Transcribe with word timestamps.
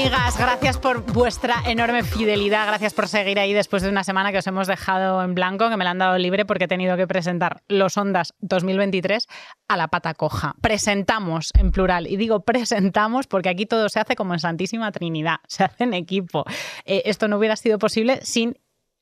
Amigas, 0.00 0.38
gracias 0.38 0.78
por 0.78 1.12
vuestra 1.12 1.56
enorme 1.66 2.04
fidelidad, 2.04 2.68
gracias 2.68 2.94
por 2.94 3.08
seguir 3.08 3.40
ahí 3.40 3.52
después 3.52 3.82
de 3.82 3.88
una 3.88 4.04
semana 4.04 4.30
que 4.30 4.38
os 4.38 4.46
hemos 4.46 4.68
dejado 4.68 5.24
en 5.24 5.34
blanco, 5.34 5.68
que 5.68 5.76
me 5.76 5.82
la 5.82 5.90
han 5.90 5.98
dado 5.98 6.16
libre 6.18 6.44
porque 6.44 6.66
he 6.66 6.68
tenido 6.68 6.96
que 6.96 7.08
presentar 7.08 7.62
los 7.66 7.96
Ondas 7.96 8.32
2023 8.38 9.26
a 9.66 9.76
la 9.76 9.88
pata 9.88 10.14
coja. 10.14 10.54
Presentamos 10.60 11.50
en 11.58 11.72
plural, 11.72 12.06
y 12.06 12.16
digo 12.16 12.44
presentamos 12.44 13.26
porque 13.26 13.48
aquí 13.48 13.66
todo 13.66 13.88
se 13.88 13.98
hace 13.98 14.14
como 14.14 14.34
en 14.34 14.38
Santísima 14.38 14.92
Trinidad, 14.92 15.38
se 15.48 15.64
hace 15.64 15.82
en 15.82 15.94
equipo. 15.94 16.44
Eh, 16.84 17.02
esto 17.06 17.26
no 17.26 17.36
hubiera 17.36 17.56
sido 17.56 17.80
posible 17.80 18.20
sin 18.22 18.56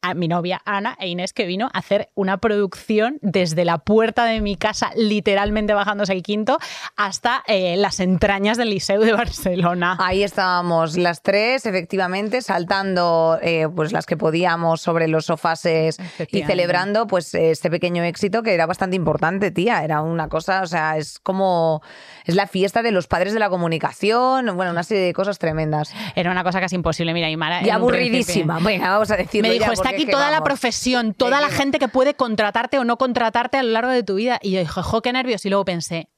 a 0.06 0.14
mi 0.14 0.28
novia 0.28 0.62
Ana 0.64 0.96
e 1.00 1.08
Inés 1.08 1.32
que 1.32 1.46
vino 1.46 1.68
a 1.72 1.78
hacer 1.78 2.10
una 2.14 2.38
producción 2.38 3.18
desde 3.22 3.64
la 3.64 3.78
puerta 3.78 4.24
de 4.24 4.40
mi 4.40 4.56
casa, 4.56 4.92
literalmente 4.94 5.74
bajándose 5.74 6.12
el 6.12 6.22
quinto, 6.22 6.58
hasta 6.96 7.42
eh, 7.48 7.76
las 7.76 7.98
entrañas 7.98 8.56
del 8.56 8.70
Liceu 8.70 9.00
de 9.00 9.12
Barcelona. 9.12 9.96
Ahí 9.98 10.22
estábamos 10.22 10.96
las 10.96 11.22
tres, 11.22 11.66
efectivamente, 11.66 12.40
saltando 12.40 13.38
eh, 13.42 13.68
pues 13.74 13.92
las 13.92 14.06
que 14.06 14.16
podíamos 14.16 14.80
sobre 14.80 15.08
los 15.08 15.26
sofases 15.26 15.98
y 16.30 16.42
celebrando 16.44 17.08
pues 17.08 17.34
este 17.34 17.68
pequeño 17.68 18.04
éxito 18.04 18.44
que 18.44 18.54
era 18.54 18.66
bastante 18.66 18.94
importante, 18.94 19.50
tía. 19.50 19.82
Era 19.82 20.02
una 20.02 20.28
cosa, 20.28 20.62
o 20.62 20.66
sea, 20.66 20.96
es 20.98 21.18
como 21.18 21.82
es 22.24 22.34
la 22.34 22.46
fiesta 22.46 22.82
de 22.82 22.92
los 22.92 23.08
padres 23.08 23.32
de 23.32 23.40
la 23.40 23.48
comunicación, 23.48 24.54
bueno, 24.54 24.70
una 24.70 24.82
serie 24.84 25.04
de 25.04 25.12
cosas 25.12 25.38
tremendas. 25.38 25.92
Era 26.14 26.30
una 26.30 26.44
cosa 26.44 26.60
casi 26.60 26.76
imposible, 26.76 27.12
mira, 27.12 27.28
Imara. 27.28 27.66
Y 27.66 27.70
aburridísima. 27.70 28.58
Venga, 28.60 28.90
vamos 28.90 29.10
a 29.10 29.16
decirlo 29.16 29.48
Me 29.48 29.54
dijo, 29.54 29.66
ya, 29.66 29.72
está 29.72 29.95
aquí 29.96 30.02
es 30.02 30.06
que 30.06 30.12
toda 30.12 30.26
la 30.30 30.40
vamos". 30.40 30.46
profesión, 30.46 31.14
toda 31.14 31.40
la 31.40 31.48
gente 31.50 31.78
que 31.78 31.88
puede 31.88 32.14
contratarte 32.14 32.78
o 32.78 32.84
no 32.84 32.96
contratarte 32.98 33.58
a 33.58 33.62
lo 33.62 33.70
largo 33.72 33.90
de 33.90 34.02
tu 34.02 34.14
vida. 34.16 34.38
Y 34.42 34.52
yo 34.52 34.60
dije, 34.60 34.82
jo, 34.82 35.02
qué 35.02 35.12
nervios. 35.12 35.44
Y 35.44 35.50
luego 35.50 35.64
pensé, 35.64 36.08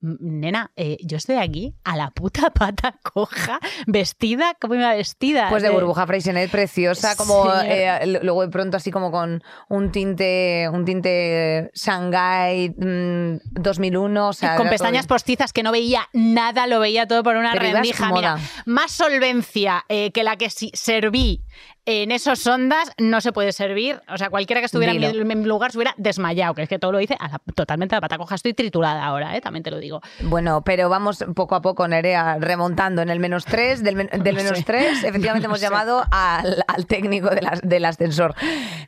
"M- 0.00 0.16
nena, 0.20 0.70
eh, 0.76 0.96
yo 1.02 1.16
estoy 1.16 1.36
aquí 1.36 1.74
a 1.82 1.96
la 1.96 2.12
puta 2.12 2.50
pata 2.54 3.00
coja, 3.02 3.58
vestida, 3.88 4.54
como 4.60 4.76
iba 4.76 4.94
vestida. 4.94 5.48
Pues 5.50 5.62
de 5.64 5.70
Eh, 5.70 5.72
burbuja 5.72 6.06
Freixenet, 6.06 6.48
preciosa, 6.52 7.16
como 7.16 7.50
eh, 7.64 8.20
luego 8.22 8.42
de 8.42 8.48
pronto 8.48 8.76
así 8.76 8.92
como 8.92 9.10
con 9.10 9.42
un 9.68 9.90
tinte, 9.90 10.68
un 10.72 10.84
tinte 10.84 11.70
Shanghai 11.74 12.70
mm, 12.78 13.38
2001, 13.60 14.28
o 14.28 14.32
sea, 14.32 14.54
con 14.56 14.68
pestañas 14.68 15.06
todo- 15.08 15.16
postizas 15.16 15.52
que 15.52 15.64
no 15.64 15.72
veía 15.72 16.08
nada, 16.12 16.68
lo 16.68 16.78
veía 16.78 17.06
todo 17.08 17.24
por 17.24 17.34
una 17.36 17.50
Pero 17.52 17.64
rendija. 17.72 18.12
Mira, 18.12 18.38
más 18.66 18.92
solvencia 18.92 19.84
eh, 19.88 20.12
que 20.12 20.22
la 20.22 20.36
que 20.36 20.48
serví 20.48 21.42
en 21.90 22.10
esos 22.12 22.46
ondas 22.46 22.92
no 22.98 23.22
se 23.22 23.32
puede 23.32 23.52
servir. 23.52 24.00
O 24.12 24.18
sea, 24.18 24.28
cualquiera 24.28 24.60
que 24.60 24.66
estuviera 24.66 24.92
en 24.92 25.00
Dilo. 25.00 25.22
en 25.22 25.40
mi 25.40 25.46
lugar 25.46 25.72
se 25.72 25.78
hubiera 25.78 25.94
desmayado, 25.96 26.52
que 26.54 26.62
es 26.62 26.68
que 26.68 26.78
todo 26.78 26.92
lo 26.92 27.00
hice 27.00 27.16
a 27.18 27.28
la- 27.28 27.40
totalmente 27.54 27.94
a 27.94 27.96
la 27.96 28.00
pata 28.02 28.18
coja. 28.18 28.34
Estoy 28.34 28.52
triturada 28.52 29.02
ahora, 29.04 29.34
eh, 29.36 29.40
también 29.40 29.62
te 29.62 29.70
lo 29.70 29.78
digo. 29.78 30.02
Bueno, 30.20 30.60
pero 30.62 30.90
vamos 30.90 31.24
poco 31.34 31.54
a 31.54 31.62
poco, 31.62 31.88
Nerea, 31.88 32.36
remontando 32.38 33.00
en 33.00 33.08
el 33.08 33.20
menos 33.20 33.46
3, 33.46 33.82
del, 33.82 33.96
men- 33.96 34.10
del 34.12 34.36
No 34.36 34.42
menos 34.42 34.58
sé. 34.58 34.64
3, 34.64 35.04
efectivamente 35.04 35.46
hemos 35.46 35.60
llamado 35.62 36.04
al, 36.10 36.62
al 36.68 36.86
técnico 36.86 37.30
de 37.30 37.38
del 37.62 37.84
ascensor. 37.86 38.34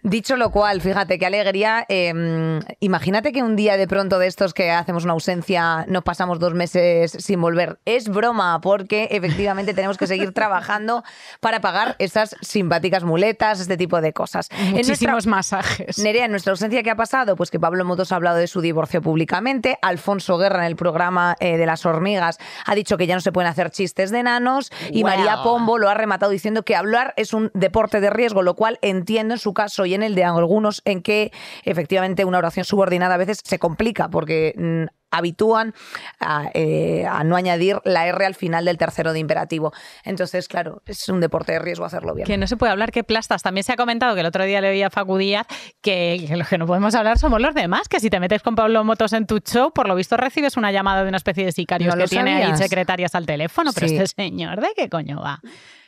Dicho 0.03 0.37
lo 0.37 0.51
cual, 0.51 0.83
fíjate 0.83 1.19
qué 1.19 1.25
alegría. 1.25 1.87
eh, 1.89 2.61
imagínate 2.81 3.33
que 3.33 3.43
un 3.43 3.57
día 3.57 3.77
de 3.79 3.87
pronto 3.89 4.19
de 4.19 4.27
estos 4.27 4.53
que 4.53 4.71
hacemos 4.71 5.05
una 5.05 5.15
ausencia, 5.15 5.85
nos 5.89 6.03
pasamos 6.03 6.39
dos 6.39 6.53
meses 6.53 7.13
sin 7.13 7.41
volver. 7.41 7.79
Es 7.87 8.09
broma, 8.09 8.61
porque 8.61 9.09
efectivamente 9.11 9.73
tenemos 9.73 9.97
que 9.97 10.07
seguir 10.07 10.33
trabajando 10.35 11.03
para 11.41 11.61
pagar 11.61 11.97
esas 11.99 12.37
simpáticas 12.43 12.90
muletas, 13.05 13.61
este 13.61 13.77
tipo 13.77 14.01
de 14.01 14.13
cosas. 14.13 14.49
En 14.51 14.73
nuestra- 14.73 14.77
Muchísimos 14.93 15.27
masajes. 15.27 15.99
Nerea, 15.99 16.25
en 16.27 16.31
nuestra 16.31 16.51
ausencia, 16.53 16.83
¿qué 16.83 16.91
ha 16.91 16.97
pasado? 16.97 17.37
Pues 17.37 17.51
que 17.51 17.59
Pablo 17.61 17.85
Motos 17.85 18.13
ha 18.13 18.17
hablado 18.17 18.37
de 18.37 18.47
su 18.47 18.61
divorcio 18.61 19.01
públicamente. 19.03 19.79
Alfonso 19.83 20.37
Guerra, 20.39 20.61
en 20.61 20.65
el 20.67 20.77
programa 20.77 21.37
eh, 21.41 21.57
de 21.57 21.67
las 21.67 21.87
hormigas, 21.87 22.39
ha 22.67 22.75
dicho 22.75 22.97
que 22.97 23.07
ya 23.07 23.15
no 23.15 23.21
se 23.21 23.33
pueden 23.33 23.51
hacer 23.51 23.71
chistes 23.71 24.11
de 24.11 24.19
enanos. 24.19 24.71
Y 24.91 25.03
Wow. 25.03 25.11
María 25.11 25.43
Pombo 25.43 25.79
lo 25.79 25.89
ha 25.89 25.95
rematado 25.95 26.33
diciendo 26.33 26.63
que 26.65 26.77
hablar 26.77 27.15
es 27.17 27.33
un 27.33 27.51
deporte 27.55 28.01
de 28.01 28.11
riesgo, 28.11 28.43
lo 28.43 28.55
cual 28.55 28.79
entiendo 28.83 29.35
en 29.35 29.39
su 29.41 29.55
caso 29.55 29.87
y 29.87 29.95
en 29.95 30.03
el 30.03 30.15
de 30.15 30.25
algunos 30.25 30.83
en 30.85 31.03
que 31.03 31.33
efectivamente 31.65 32.25
una 32.25 32.39
oración 32.39 32.65
subordinada 32.65 33.15
a 33.15 33.19
veces 33.19 33.41
se 33.45 33.59
complica 33.59 34.09
porque. 34.09 34.55
mm, 34.57 35.00
habitúan 35.11 35.75
a, 36.21 36.51
eh, 36.55 37.07
a 37.09 37.25
no 37.25 37.37
añadir 37.37 37.81
la 37.85 38.07
R 38.07 38.25
al 38.27 38.35
final 38.35 38.65
del 38.65 38.79
tercero 38.79 39.13
de 39.13 39.19
imperativo. 39.19 39.73
Entonces, 40.05 40.49
claro, 40.49 40.83
es 40.87 41.09
un 41.09 41.21
deporte 41.21 41.53
de 41.53 41.59
riesgo 41.59 41.85
hacerlo 41.85 42.15
bien. 42.15 42.27
Que 42.27 42.37
no 42.37 42.47
se 42.47 42.57
puede 42.57 42.73
hablar, 42.73 42.93
que 42.93 43.05
plastas. 43.05 43.43
También 43.43 43.65
se 43.65 43.73
ha 43.73 43.77
comentado 43.77 44.15
que 44.15 44.21
el 44.21 44.27
otro 44.27 44.45
día 44.45 44.61
le 44.61 44.71
oía 44.71 44.89
a 44.89 44.91
Facu 44.91 45.17
Díaz 45.17 45.47
que, 45.81 46.25
que 46.29 46.37
los 46.37 46.49
que 46.49 46.59
no 46.59 46.67
podemos 46.67 46.95
hablar 46.95 47.19
somos 47.19 47.41
los 47.41 47.55
demás, 47.55 47.89
que 47.89 48.01
si 48.01 48.11
te 48.11 48.21
metes 48.21 48.43
con 48.43 48.55
Pablo 48.55 48.85
Motos 48.85 49.13
en 49.13 49.27
tu 49.27 49.39
show, 49.41 49.73
por 49.73 49.89
lo 49.89 49.95
visto 49.95 50.17
recibes 50.17 50.57
una 50.57 50.73
llamada 50.73 51.03
de 51.03 51.09
una 51.09 51.17
especie 51.17 51.45
de 51.45 51.53
sicarios 51.53 51.95
¿No 51.95 52.03
que 52.03 52.09
tiene 52.09 52.43
ahí 52.45 52.57
secretarias 52.57 53.15
al 53.15 53.27
teléfono. 53.27 53.73
Pero 53.75 53.89
Sí. 53.89 53.97
este 53.97 54.23
señor, 54.23 54.61
¿de 54.61 54.69
qué 54.77 54.89
coño 54.89 55.21
va? 55.21 55.41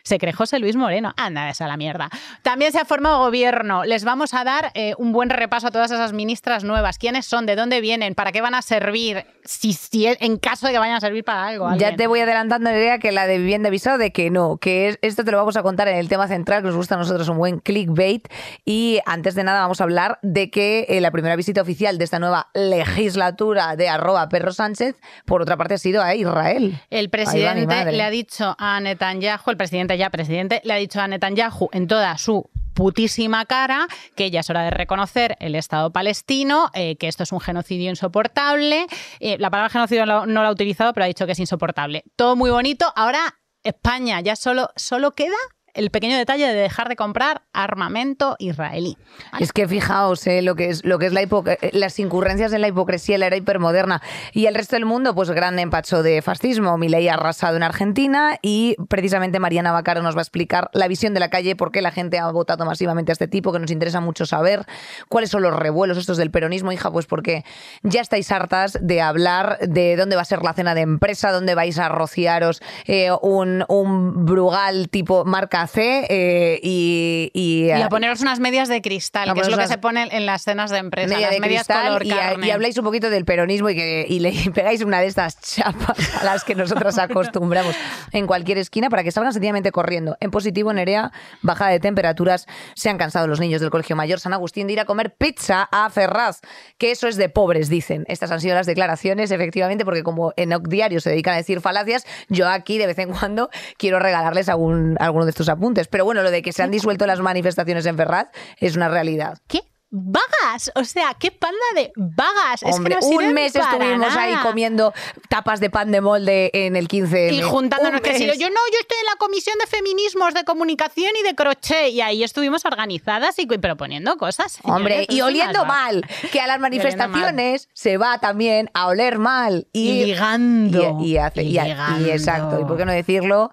Se 0.02 0.18
cree 0.18 0.32
José 0.32 0.58
Luis 0.58 0.76
Moreno. 0.76 1.12
Anda, 1.16 1.48
esa 1.50 1.66
la 1.66 1.76
mierda. 1.76 2.10
También 2.42 2.72
se 2.72 2.78
ha 2.78 2.84
formado 2.84 3.20
gobierno. 3.20 3.84
Les 3.84 4.04
vamos 4.04 4.34
a 4.34 4.44
dar 4.44 4.70
eh, 4.74 4.94
un 4.98 5.12
buen 5.12 5.30
repaso 5.30 5.68
a 5.68 5.70
todas 5.70 5.90
esas 5.90 6.12
ministras 6.12 6.64
nuevas. 6.64 6.98
¿Quiénes 6.98 7.26
son? 7.26 7.46
¿De 7.46 7.56
dónde 7.56 7.80
vienen? 7.80 8.14
¿Para 8.14 8.32
qué 8.32 8.40
van 8.40 8.54
a 8.54 8.62
servir? 8.62 9.24
Si, 9.44 9.72
si 9.72 10.06
en 10.06 10.36
caso 10.38 10.66
de 10.66 10.72
que 10.72 10.78
vayan 10.78 10.96
a 10.96 11.00
servir 11.00 11.24
para 11.24 11.46
algo. 11.46 11.68
Ya 11.76 11.96
te 11.96 12.06
voy 12.06 12.20
adelantando 12.20 12.70
la 12.70 12.76
idea 12.76 12.98
que 12.98 13.10
la 13.12 13.26
de 13.26 13.38
vivienda 13.38 13.68
avisado 13.68 13.98
de 13.98 14.12
que 14.12 14.30
no, 14.30 14.56
que 14.56 14.88
es- 14.88 14.98
esto 15.02 15.24
te 15.24 15.30
lo 15.30 15.36
vamos 15.38 15.56
a 15.56 15.62
contar 15.62 15.88
en 15.88 15.96
el 15.96 16.08
tema 16.08 16.28
central 16.28 16.62
que 16.62 16.66
nos 16.68 16.76
gusta 16.76 16.94
a 16.94 16.98
nosotros 16.98 17.28
un 17.28 17.38
buen 17.38 17.58
clickbait 17.58 18.28
y 18.64 19.00
antes 19.06 19.34
de 19.34 19.44
nada 19.44 19.60
vamos 19.62 19.80
a 19.80 19.84
hablar 19.84 20.18
de 20.22 20.50
que 20.50 20.86
eh, 20.88 21.00
la 21.00 21.10
primera 21.10 21.34
visita 21.36 21.60
oficial 21.62 21.98
de 21.98 22.04
esta 22.04 22.18
nueva 22.18 22.48
legislatura 22.96 23.76
de 23.76 23.88
arroba 23.88 24.28
perro 24.28 24.52
Sánchez 24.52 24.96
por 25.24 25.42
otra 25.42 25.56
parte 25.56 25.74
ha 25.74 25.78
sido 25.78 26.02
a 26.02 26.14
Israel. 26.14 26.78
El 26.90 27.06
va 27.06 27.10
presidente 27.10 27.92
le 27.92 28.02
ha 28.02 28.10
dicho 28.10 28.54
a 28.58 28.80
Netanyahu, 28.80 29.50
el 29.50 29.56
presidente 29.56 29.91
ya 29.96 30.10
presidente, 30.10 30.60
le 30.64 30.72
ha 30.72 30.76
dicho 30.76 31.00
a 31.00 31.08
Netanyahu 31.08 31.68
en 31.72 31.86
toda 31.86 32.16
su 32.18 32.50
putísima 32.74 33.44
cara 33.44 33.86
que 34.16 34.30
ya 34.30 34.40
es 34.40 34.50
hora 34.50 34.62
de 34.62 34.70
reconocer 34.70 35.36
el 35.40 35.54
Estado 35.54 35.92
palestino, 35.92 36.70
eh, 36.74 36.96
que 36.96 37.08
esto 37.08 37.22
es 37.22 37.32
un 37.32 37.40
genocidio 37.40 37.90
insoportable. 37.90 38.86
Eh, 39.20 39.36
la 39.38 39.50
palabra 39.50 39.70
genocidio 39.70 40.06
no, 40.06 40.26
no 40.26 40.42
la 40.42 40.48
ha 40.48 40.52
utilizado, 40.52 40.92
pero 40.92 41.04
ha 41.04 41.08
dicho 41.08 41.26
que 41.26 41.32
es 41.32 41.38
insoportable. 41.38 42.04
Todo 42.16 42.36
muy 42.36 42.50
bonito. 42.50 42.92
Ahora 42.96 43.38
España 43.62 44.20
ya 44.20 44.36
solo, 44.36 44.70
solo 44.76 45.12
queda 45.12 45.36
el 45.74 45.90
pequeño 45.90 46.16
detalle 46.16 46.46
de 46.46 46.54
dejar 46.54 46.88
de 46.88 46.96
comprar 46.96 47.42
armamento 47.52 48.36
israelí. 48.38 48.98
Es 49.40 49.52
que 49.52 49.66
fijaos 49.66 50.26
eh, 50.26 50.42
lo 50.42 50.54
que 50.54 50.68
es 50.68 50.84
lo 50.84 50.98
que 50.98 51.06
es 51.06 51.12
eh, 51.14 51.70
las 51.72 51.98
incurrencias 51.98 52.52
en 52.52 52.60
la 52.60 52.68
hipocresía 52.68 53.18
la 53.18 53.26
era 53.26 53.36
hipermoderna 53.36 54.02
y 54.32 54.46
el 54.46 54.54
resto 54.54 54.76
del 54.76 54.84
mundo, 54.84 55.14
pues 55.14 55.30
gran 55.30 55.58
empacho 55.58 56.02
de 56.02 56.20
fascismo. 56.22 56.76
Milei 56.76 57.08
ha 57.08 57.14
arrasado 57.14 57.56
en 57.56 57.62
Argentina 57.62 58.38
y 58.42 58.76
precisamente 58.88 59.38
Mariana 59.38 59.72
Bacaro 59.72 60.02
nos 60.02 60.14
va 60.14 60.20
a 60.20 60.22
explicar 60.22 60.70
la 60.72 60.88
visión 60.88 61.14
de 61.14 61.20
la 61.20 61.30
calle, 61.30 61.56
por 61.56 61.72
qué 61.72 61.80
la 61.80 61.90
gente 61.90 62.18
ha 62.18 62.30
votado 62.30 62.64
masivamente 62.66 63.12
a 63.12 63.14
este 63.14 63.28
tipo, 63.28 63.52
que 63.52 63.58
nos 63.58 63.70
interesa 63.70 64.00
mucho 64.00 64.26
saber 64.26 64.64
cuáles 65.08 65.30
son 65.30 65.42
los 65.42 65.54
revuelos 65.54 65.96
estos 65.96 66.18
del 66.18 66.30
peronismo, 66.30 66.72
hija, 66.72 66.90
pues 66.90 67.06
porque 67.06 67.44
ya 67.82 68.00
estáis 68.00 68.30
hartas 68.30 68.78
de 68.80 69.00
hablar 69.00 69.58
de 69.60 69.96
dónde 69.96 70.16
va 70.16 70.22
a 70.22 70.26
ser 70.26 70.42
la 70.42 70.52
cena 70.52 70.74
de 70.74 70.82
empresa, 70.82 71.32
dónde 71.32 71.54
vais 71.54 71.78
a 71.78 71.88
rociaros 71.88 72.60
eh, 72.86 73.10
un, 73.22 73.64
un 73.68 74.26
brugal 74.26 74.88
tipo 74.88 75.24
marca 75.24 75.61
Eh, 76.08 76.60
y, 76.62 77.30
y, 77.34 77.66
Y 77.66 77.72
a 77.72 77.88
poneros 77.88 78.20
unas 78.20 78.40
medias 78.40 78.68
de 78.68 78.82
cristal, 78.82 79.32
que 79.34 79.40
es 79.40 79.48
lo 79.48 79.56
que 79.56 79.66
se 79.66 79.78
pone 79.78 80.08
en 80.10 80.26
las 80.26 80.42
cenas 80.42 80.70
de 80.70 80.78
empresa. 80.78 81.08
media 81.08 81.26
las 81.26 81.34
de 81.34 81.40
medias 81.40 81.66
color 81.66 82.04
y, 82.04 82.50
habláis 82.50 82.76
un 82.78 82.84
poquito 82.84 83.10
del 83.10 83.24
peronismo 83.24 83.70
y, 83.70 83.74
que, 83.74 84.06
y 84.08 84.20
le 84.20 84.32
pegáis 84.54 84.82
una 84.82 85.00
de 85.00 85.06
estas 85.06 85.40
chapas 85.40 86.16
a 86.20 86.24
las 86.24 86.44
que 86.44 86.54
nosotras 86.54 86.98
acostumbramos 86.98 87.74
en 88.12 88.26
cualquier 88.26 88.58
esquina 88.58 88.88
para 88.88 89.02
que 89.02 89.10
salgan 89.10 89.32
sencillamente 89.32 89.72
corriendo. 89.72 90.16
En 90.20 90.30
positivo, 90.30 90.72
Nerea, 90.72 91.12
bajada 91.42 91.70
de 91.70 91.80
temperaturas, 91.80 92.46
se 92.74 92.90
han 92.90 92.98
cansado 92.98 93.26
los 93.26 93.40
niños 93.40 93.60
del 93.60 93.70
Colegio 93.70 93.96
Mayor 93.96 94.20
San 94.20 94.32
Agustín 94.32 94.66
de 94.66 94.74
ir 94.74 94.80
a 94.80 94.84
comer 94.84 95.14
pizza 95.14 95.68
a 95.70 95.88
Ferraz, 95.90 96.40
que 96.78 96.90
eso 96.90 97.08
es 97.08 97.16
de 97.16 97.28
pobres, 97.28 97.68
dicen. 97.68 98.04
Estas 98.08 98.30
han 98.30 98.40
sido 98.40 98.54
las 98.54 98.66
declaraciones, 98.66 99.30
efectivamente, 99.30 99.84
porque 99.84 100.02
como 100.02 100.32
en 100.36 100.52
OC 100.52 100.68
Diario 100.68 101.00
se 101.00 101.10
dedican 101.10 101.34
a 101.34 101.38
decir 101.38 101.60
falacias, 101.60 102.06
yo 102.28 102.48
aquí 102.48 102.78
de 102.78 102.86
vez 102.86 102.98
en 102.98 103.10
cuando 103.10 103.50
quiero 103.76 103.98
regalarles 103.98 104.48
algún, 104.48 104.96
alguno 105.00 105.24
de 105.24 105.30
estos 105.30 105.48
apuntes. 105.52 105.88
Pero 105.88 106.04
bueno, 106.04 106.22
lo 106.22 106.30
de 106.30 106.42
que 106.42 106.52
se 106.52 106.62
han 106.62 106.70
disuelto 106.70 107.06
las 107.06 107.20
manifestaciones 107.20 107.86
en 107.86 107.96
Ferraz 107.96 108.28
es 108.58 108.76
una 108.76 108.88
realidad. 108.88 109.38
¿Qué? 109.46 109.62
vagas. 109.92 110.72
O 110.74 110.84
sea, 110.84 111.14
qué 111.18 111.30
panda 111.30 111.58
de 111.74 111.92
vagas. 111.96 112.62
Hombre, 112.62 112.96
es 112.98 113.06
que 113.06 113.14
un 113.14 113.32
mes 113.34 113.54
estuvimos 113.54 114.16
ahí 114.16 114.34
comiendo 114.42 114.92
tapas 115.28 115.60
de 115.60 115.68
pan 115.68 115.92
de 115.92 116.00
molde 116.00 116.50
en 116.54 116.76
el 116.76 116.88
15 116.88 117.32
Y 117.32 117.42
juntándonos 117.42 118.00
que 118.00 118.16
si 118.16 118.24
yo, 118.24 118.32
no, 118.32 118.38
yo 118.38 118.78
estoy 118.80 118.98
en 118.98 119.06
la 119.06 119.16
comisión 119.18 119.56
de 119.58 119.66
feminismos, 119.66 120.32
de 120.32 120.44
comunicación 120.44 121.10
y 121.20 121.22
de 121.22 121.34
crochet. 121.34 121.90
Y 121.92 122.00
ahí 122.00 122.24
estuvimos 122.24 122.64
organizadas 122.64 123.38
y 123.38 123.46
proponiendo 123.46 124.16
cosas. 124.16 124.58
Hombre, 124.62 125.06
y 125.10 125.20
oliendo 125.20 125.66
mal. 125.66 126.02
Que 126.32 126.40
a 126.40 126.46
las 126.46 126.58
manifestaciones 126.60 127.68
se 127.74 127.98
va 127.98 128.18
también 128.18 128.70
a 128.72 128.86
oler 128.86 129.18
mal. 129.18 129.68
Y, 129.74 130.06
ligando. 130.06 130.98
Y, 131.02 131.18
hace, 131.18 131.42
y, 131.42 131.58
exacto. 131.58 132.58
¿Y 132.60 132.64
por 132.64 132.78
qué 132.78 132.86
no 132.86 132.92
decirlo? 132.92 133.52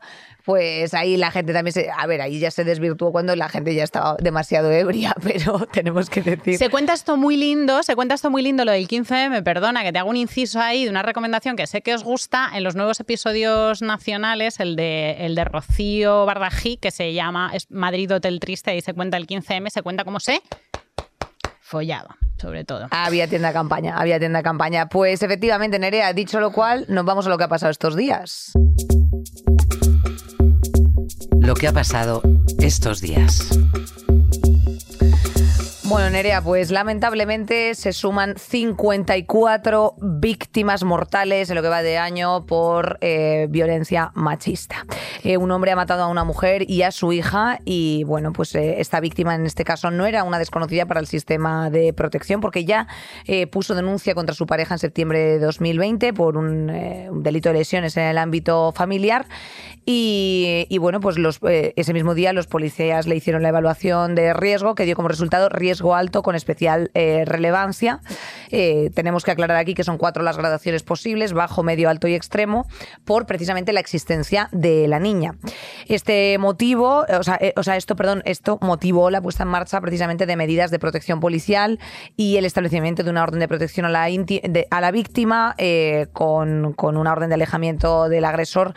Pues 0.50 0.96
ahí 0.96 1.16
la 1.16 1.30
gente 1.30 1.54
también 1.54 1.74
se... 1.74 1.92
A 1.96 2.08
ver, 2.08 2.22
ahí 2.22 2.40
ya 2.40 2.50
se 2.50 2.64
desvirtuó 2.64 3.12
cuando 3.12 3.36
la 3.36 3.50
gente 3.50 3.76
ya 3.76 3.84
estaba 3.84 4.18
demasiado 4.20 4.72
ebria, 4.72 5.14
pero 5.24 5.68
tenemos 5.72 6.10
que 6.10 6.24
decir... 6.24 6.58
Se 6.58 6.72
cuenta 6.72 6.94
esto 6.94 7.18
muy 7.18 7.38
lindo, 7.38 7.84
se 7.84 7.96
cuenta 7.96 8.16
esto 8.16 8.32
muy 8.32 8.42
lindo 8.42 8.66
lo 8.66 8.72
del 8.72 8.88
15M, 8.88 9.44
perdona 9.44 9.84
que 9.84 9.92
te 9.92 10.00
hago 10.00 10.10
un 10.10 10.16
inciso 10.16 10.60
ahí 10.60 10.86
de 10.86 10.90
una 10.90 11.04
recomendación 11.04 11.56
que 11.56 11.68
sé 11.68 11.84
que 11.84 11.94
os 11.94 12.04
gusta 12.04 12.50
en 12.56 12.64
los 12.64 12.76
nuevos 12.76 13.00
episodios 13.00 13.84
nacionales, 13.84 14.60
el 14.60 14.76
de, 14.76 15.18
el 15.20 15.36
de 15.36 15.44
Rocío 15.44 16.26
Bardají, 16.26 16.78
que 16.78 16.90
se 16.90 17.14
llama 17.14 17.52
Madrid 17.70 18.12
Hotel 18.12 18.40
Triste, 18.40 18.76
y 18.76 18.82
se 18.82 18.96
cuenta 18.96 19.18
el 19.18 19.28
15M, 19.28 19.70
se 19.70 19.84
cuenta 19.84 20.04
cómo 20.04 20.20
se 20.20 20.42
follaba, 21.62 22.18
sobre 22.42 22.66
todo. 22.66 22.88
Había 22.90 23.28
tienda 23.28 23.54
campaña, 23.54 24.00
había 24.00 24.18
tienda 24.18 24.42
campaña. 24.42 24.90
Pues 24.90 25.22
efectivamente, 25.22 25.78
Nerea, 25.78 26.12
dicho 26.14 26.40
lo 26.40 26.52
cual, 26.52 26.88
nos 26.90 27.06
vamos 27.06 27.28
a 27.28 27.30
lo 27.30 27.38
que 27.38 27.44
ha 27.44 27.50
pasado 27.50 27.70
estos 27.70 27.96
días 27.96 28.54
lo 31.40 31.54
que 31.56 31.68
ha 31.68 31.74
pasado 31.74 32.22
estos 32.60 33.02
días. 33.02 33.50
Bueno, 35.90 36.12
Nerea, 36.12 36.44
pues 36.44 36.70
lamentablemente 36.70 37.74
se 37.74 37.94
suman 37.94 38.36
54 38.38 39.96
víctimas 40.00 40.84
mortales 40.84 41.50
en 41.50 41.56
lo 41.56 41.64
que 41.64 41.68
va 41.68 41.82
de 41.82 41.98
año 41.98 42.46
por 42.46 43.00
eh, 43.02 43.48
violencia 43.50 44.12
machista. 44.14 44.86
Eh, 45.24 45.38
un 45.38 45.50
hombre 45.50 45.72
ha 45.72 45.76
matado 45.76 46.04
a 46.04 46.08
una 46.08 46.24
mujer 46.24 46.70
y 46.70 46.84
a 46.84 46.92
su 46.92 47.12
hija 47.12 47.60
y 47.66 48.04
bueno, 48.04 48.34
pues 48.34 48.54
eh, 48.54 48.80
esta 48.80 49.00
víctima 49.00 49.34
en 49.34 49.48
este 49.48 49.64
caso 49.64 49.90
no 49.90 50.06
era 50.06 50.24
una 50.24 50.38
desconocida 50.38 50.86
para 50.86 51.00
el 51.00 51.08
sistema 51.08 51.72
de 51.72 51.92
protección 51.92 52.40
porque 52.40 52.66
ya 52.66 52.88
puso 53.52 53.74
denuncia 53.74 54.14
contra 54.14 54.36
su 54.36 54.46
pareja 54.46 54.76
en 54.76 54.80
septiembre 54.80 55.20
de 55.20 55.40
2020 55.40 56.14
por 56.14 56.38
un, 56.38 56.68
delito 57.24 57.50
de 57.50 57.60
lesiones 57.60 57.98
en 57.98 58.04
el 58.04 58.18
ámbito 58.20 58.72
familiar 58.74 59.26
y, 59.86 60.68
y 60.70 60.78
bueno, 60.78 61.00
pues 61.00 61.18
los, 61.18 61.40
ese 61.42 61.94
mismo 61.94 62.14
día 62.14 62.32
los 62.32 62.46
policías 62.46 63.08
le 63.08 63.16
hicieron 63.16 63.42
la 63.42 63.50
evaluación 63.50 64.14
de 64.14 64.34
riesgo 64.34 64.76
que 64.76 64.86
dio 64.86 64.96
como 64.96 65.08
resultado 65.08 65.50
riesgo 65.50 65.79
alto 65.96 66.24
con 66.24 66.36
especial 66.36 66.92
eh, 66.94 67.24
relevancia. 67.26 68.02
Eh, 68.50 68.92
tenemos 68.94 69.24
que 69.24 69.32
aclarar 69.32 69.58
aquí 69.58 69.74
que 69.74 69.84
son 69.84 69.98
cuatro 69.98 70.24
las 70.24 70.38
gradaciones 70.38 70.84
posibles, 70.84 71.34
bajo, 71.34 71.64
medio, 71.64 71.90
alto 71.90 72.08
y 72.08 72.16
extremo, 72.16 72.68
por 73.06 73.26
precisamente 73.26 73.74
la 73.74 73.80
existencia 73.80 74.50
de 74.52 74.88
la 74.88 75.00
niña. 75.00 75.36
Este 75.88 76.38
motivo, 76.38 77.06
o 77.08 77.24
sea, 77.24 77.38
eh, 77.40 77.54
esto, 77.76 77.96
perdón, 77.96 78.22
esto 78.26 78.58
motivó 78.62 79.10
la 79.10 79.22
puesta 79.22 79.44
en 79.44 79.50
marcha 79.50 79.80
precisamente 79.82 80.26
de 80.26 80.36
medidas 80.36 80.72
de 80.72 80.80
protección 80.80 81.20
policial 81.20 81.80
y 82.16 82.38
el 82.38 82.46
establecimiento 82.46 83.04
de 83.04 83.10
una 83.10 83.24
orden 83.24 83.40
de 83.40 83.48
protección 83.48 83.86
a 83.86 83.90
la, 83.90 84.06
a 84.06 84.82
la 84.82 84.92
víctima 84.92 85.56
con, 86.14 86.74
con, 86.74 86.98
una 86.98 87.12
orden 87.12 87.30
de 87.30 87.36
alejamiento 87.36 88.10
del 88.10 88.26
agresor 88.26 88.74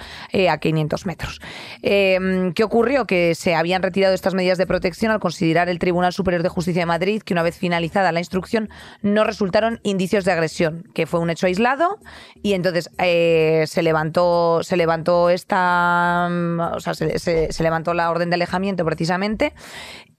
a 0.49 0.59
500 0.59 1.07
metros. 1.07 1.41
¿Qué 1.83 2.65
ocurrió? 2.65 3.07
Que 3.07 3.35
se 3.35 3.55
habían 3.55 3.83
retirado 3.83 4.15
estas 4.15 4.35
medidas 4.35 4.59
de 4.59 4.67
protección 4.67 5.13
al 5.13 5.21
considerar 5.21 5.69
el 5.69 5.79
Tribunal 5.79 6.13
Superior 6.13 6.43
de 6.43 6.49
Justicia 6.49 6.83
de 6.83 6.87
Madrid 6.93 7.23
que 7.23 7.35
una 7.35 7.43
vez 7.43 7.57
finalizada 7.57 8.13
la 8.13 8.21
instrucción 8.21 8.69
no 9.01 9.25
resultaron 9.25 9.81
indicios 9.83 10.25
de 10.25 10.33
agresión, 10.33 10.85
que 10.95 11.07
fue 11.07 11.21
un 11.21 11.31
hecho 11.31 11.47
aislado. 11.47 11.99
Y 12.43 12.53
entonces 12.53 12.91
eh, 12.99 13.65
se 13.67 13.83
levantó 13.83 14.61
se 14.63 14.77
levantó 14.77 15.31
esta 15.31 16.29
o 16.75 16.81
sea, 16.81 16.95
se, 16.95 17.63
levantó 17.63 17.95
la 17.95 18.11
orden 18.11 18.31
de 18.31 18.35
alejamiento 18.35 18.85
precisamente. 18.85 19.55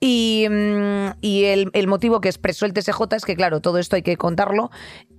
Y, 0.00 0.46
mm, 0.50 1.08
el, 1.22 1.86
motivo 1.86 2.20
que 2.20 2.28
expresó 2.28 2.66
el 2.66 2.72
TSJ 2.72 3.16
es 3.16 3.24
que 3.24 3.36
claro 3.36 3.60
todo 3.60 3.78
esto 3.78 3.96
hay 3.96 4.02
que 4.02 4.16
contarlo. 4.16 4.70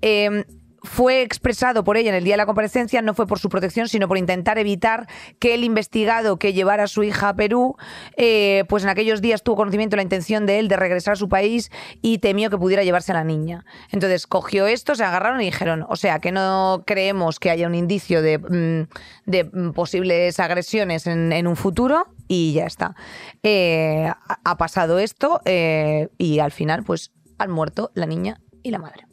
Eh, 0.01 0.45
fue 0.85 1.21
expresado 1.21 1.83
por 1.83 1.97
ella 1.97 2.09
en 2.09 2.15
el 2.15 2.23
día 2.23 2.33
de 2.33 2.37
la 2.37 2.45
comparecencia 2.45 3.01
no 3.01 3.13
fue 3.13 3.27
por 3.27 3.39
su 3.39 3.49
protección, 3.49 3.87
sino 3.87 4.07
por 4.07 4.17
intentar 4.17 4.57
evitar 4.57 5.07
que 5.39 5.53
el 5.53 5.63
investigado 5.63 6.37
que 6.37 6.53
llevara 6.53 6.83
a 6.83 6.87
su 6.87 7.03
hija 7.03 7.29
a 7.29 7.35
Perú, 7.35 7.75
eh, 8.17 8.63
pues 8.69 8.83
en 8.83 8.89
aquellos 8.89 9.21
días 9.21 9.43
tuvo 9.43 9.55
conocimiento 9.55 9.95
de 9.95 9.97
la 9.97 10.03
intención 10.03 10.45
de 10.45 10.59
él 10.59 10.67
de 10.67 10.77
regresar 10.77 11.13
a 11.13 11.15
su 11.15 11.29
país 11.29 11.71
y 12.01 12.19
temió 12.19 12.49
que 12.49 12.57
pudiera 12.57 12.83
llevarse 12.83 13.11
a 13.11 13.15
la 13.15 13.23
niña. 13.23 13.65
Entonces 13.91 14.27
cogió 14.27 14.67
esto, 14.67 14.95
se 14.95 15.03
agarraron 15.03 15.41
y 15.41 15.45
dijeron, 15.45 15.85
o 15.89 15.95
sea, 15.95 16.19
que 16.19 16.31
no 16.31 16.83
creemos 16.85 17.39
que 17.39 17.49
haya 17.49 17.67
un 17.67 17.75
indicio 17.75 18.21
de, 18.21 18.37
mm, 18.37 19.71
posibles 19.71 20.39
agresiones 20.39 21.07
en, 21.07 21.47
un 21.47 21.55
futuro 21.55 22.07
y 22.27 22.53
ya 22.53 22.65
está. 22.65 22.95
Eh, 23.43 24.09
ha 24.43 24.57
pasado 24.57 24.99
esto 24.99 25.41
eh, 25.45 26.09
y 26.17 26.39
al 26.39 26.51
final, 26.51 26.83
pues 26.83 27.11
han 27.37 27.51
muerto 27.51 27.91
la 27.93 28.05
niña 28.05 28.39
y 28.63 28.71
la 28.71 28.79
madre. 28.79 29.04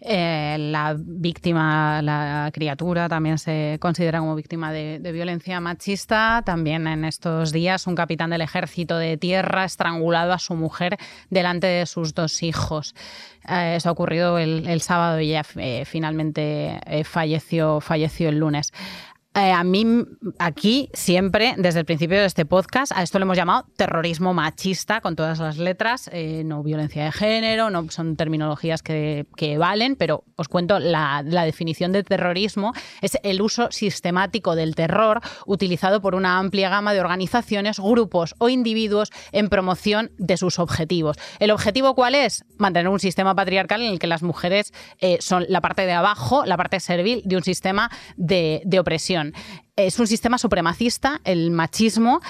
Eh, 0.00 0.56
la 0.58 0.94
víctima, 0.98 2.02
la 2.02 2.50
criatura, 2.52 3.08
también 3.08 3.38
se 3.38 3.78
considera 3.80 4.18
como 4.18 4.34
víctima 4.34 4.70
de, 4.70 4.98
violencia 5.12 5.58
machista. 5.60 6.42
También 6.44 6.86
en 6.86 7.04
estos 7.04 7.50
días 7.50 7.86
un 7.86 7.94
capitán 7.94 8.30
del 8.30 8.42
ejército 8.42 8.98
de 8.98 9.16
tierra 9.16 9.64
estrangulado 9.64 10.32
a 10.32 10.38
su 10.38 10.54
mujer 10.54 10.98
delante 11.30 11.66
de 11.66 11.86
sus 11.86 12.14
dos 12.14 12.42
hijos. 12.42 12.94
Eh, 13.48 13.76
eso 13.76 13.88
ha 13.88 13.92
ocurrido 13.92 14.38
el, 14.38 14.80
sábado 14.82 15.20
y 15.20 15.30
ya 15.30 15.42
eh, 15.56 15.84
finalmente 15.86 16.78
falleció 17.04 17.80
el 18.28 18.38
lunes. 18.38 18.72
Eh, 19.36 19.52
a 19.52 19.64
mí 19.64 19.84
aquí 20.38 20.88
siempre, 20.94 21.54
desde 21.58 21.80
el 21.80 21.84
principio 21.84 22.18
de 22.18 22.24
este 22.24 22.46
podcast, 22.46 22.92
a 22.96 23.02
esto 23.02 23.18
lo 23.18 23.24
hemos 23.24 23.36
llamado 23.36 23.66
terrorismo 23.76 24.32
machista 24.32 25.02
con 25.02 25.14
todas 25.14 25.38
las 25.40 25.58
letras, 25.58 26.08
eh, 26.10 26.42
no 26.42 26.62
violencia 26.62 27.04
de 27.04 27.12
género, 27.12 27.68
no 27.68 27.90
son 27.90 28.16
terminologías 28.16 28.82
que, 28.82 29.26
valen, 29.58 29.96
pero 29.96 30.24
os 30.36 30.48
cuento 30.48 30.78
la, 30.78 31.22
definición 31.22 31.92
de 31.92 32.02
terrorismo, 32.02 32.72
es 33.02 33.18
el 33.22 33.42
uso 33.42 33.70
sistemático 33.70 34.56
del 34.56 34.74
terror 34.74 35.20
utilizado 35.44 36.00
por 36.00 36.14
una 36.14 36.38
amplia 36.38 36.70
gama 36.70 36.94
de 36.94 37.00
organizaciones, 37.00 37.78
grupos 37.78 38.34
o 38.38 38.48
individuos 38.48 39.10
en 39.32 39.50
promoción 39.50 40.12
de 40.16 40.38
sus 40.38 40.58
objetivos. 40.58 41.18
¿El 41.40 41.50
objetivo 41.50 41.94
cuál 41.94 42.14
es? 42.14 42.46
Mantener 42.56 42.88
un 42.88 43.00
sistema 43.00 43.34
patriarcal 43.34 43.82
en 43.82 43.92
el 43.92 43.98
que 43.98 44.06
las 44.06 44.22
mujeres 44.22 44.72
eh, 44.98 45.18
son 45.20 45.44
la 45.50 45.60
parte 45.60 45.84
de 45.84 45.92
abajo, 45.92 46.46
la 46.46 46.56
parte 46.56 46.80
servil 46.80 47.20
de 47.26 47.36
un 47.36 47.42
sistema 47.42 47.90
de 48.16 48.78
opresión. 48.80 49.25
Es 49.76 49.98
un 49.98 50.06
sistema 50.06 50.38
supremacista, 50.38 51.20
el 51.24 51.50
machismo, 51.50 52.20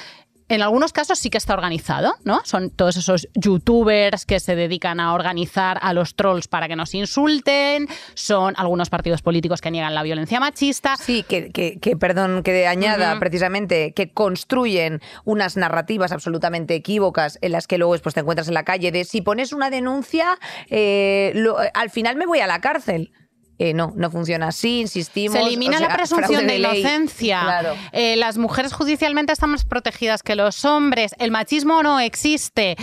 en 0.49 0.63
algunos 0.63 0.93
casos 0.93 1.19
sí 1.19 1.29
que 1.29 1.39
está 1.39 1.55
organizado, 1.55 2.15
¿no? 2.25 2.41
Son 2.45 2.71
todos 2.71 2.97
esos 2.97 3.29
youtubers 3.35 4.27
que 4.27 4.39
se 4.39 4.55
dedican 4.55 5.01
a 5.01 5.13
organizar 5.13 5.79
a 5.83 5.93
los 5.93 6.15
trolls 6.15 6.47
para 6.47 6.69
que 6.69 6.77
nos 6.77 6.95
insulten, 6.95 7.89
son 8.15 8.55
algunos 8.57 8.89
partidos 8.89 9.23
políticos 9.23 9.61
que 9.61 9.73
niegan 9.73 9.95
la 9.95 10.05
violencia 10.05 10.39
machista. 10.39 10.97
Sí, 10.97 11.25
que, 11.25 11.51
que, 11.51 11.97
perdón, 11.97 12.43
que 12.45 12.67
añada 12.67 13.19
precisamente 13.19 13.93
que 13.93 14.13
construyen 14.13 15.01
unas 15.25 15.57
narrativas 15.57 16.13
absolutamente 16.13 16.75
equívocas 16.77 17.39
en 17.41 17.53
las 17.53 17.67
que 17.67 17.79
luego 17.79 17.95
después 17.95 18.15
te 18.15 18.21
encuentras 18.21 18.49
en 18.49 18.55
la 18.55 18.65
calle 18.65 18.93
de 18.93 19.05
si 19.05 19.23
pones 19.23 19.53
una 19.53 19.71
denuncia, 19.71 20.39
eh, 20.71 21.35
al 21.75 21.91
final 21.91 22.17
me 22.17 22.27
voy 22.27 22.39
a 22.39 22.47
la 22.47 22.61
cárcel. 22.61 23.11
Eh, 23.59 23.73
no, 23.73 23.93
no 23.97 24.11
funciona 24.11 24.49
así, 24.49 24.81
insistimos. 24.81 25.39
Se 25.39 25.43
elimina 25.43 25.81
la 25.81 25.95
presunción 25.95 26.47
de, 26.47 26.59
inocencia. 26.59 27.77
Eh, 27.93 28.17
las 28.17 28.37
mujeres 28.37 28.73
judicialmente 28.73 29.33
están 29.33 29.51
más 29.51 29.65
protegidas 29.65 30.23
que 30.23 30.35
los 30.35 30.65
hombres. 30.65 31.15
El 31.19 31.31
machismo 31.31 31.83
no 31.83 31.99
existe 31.99 32.77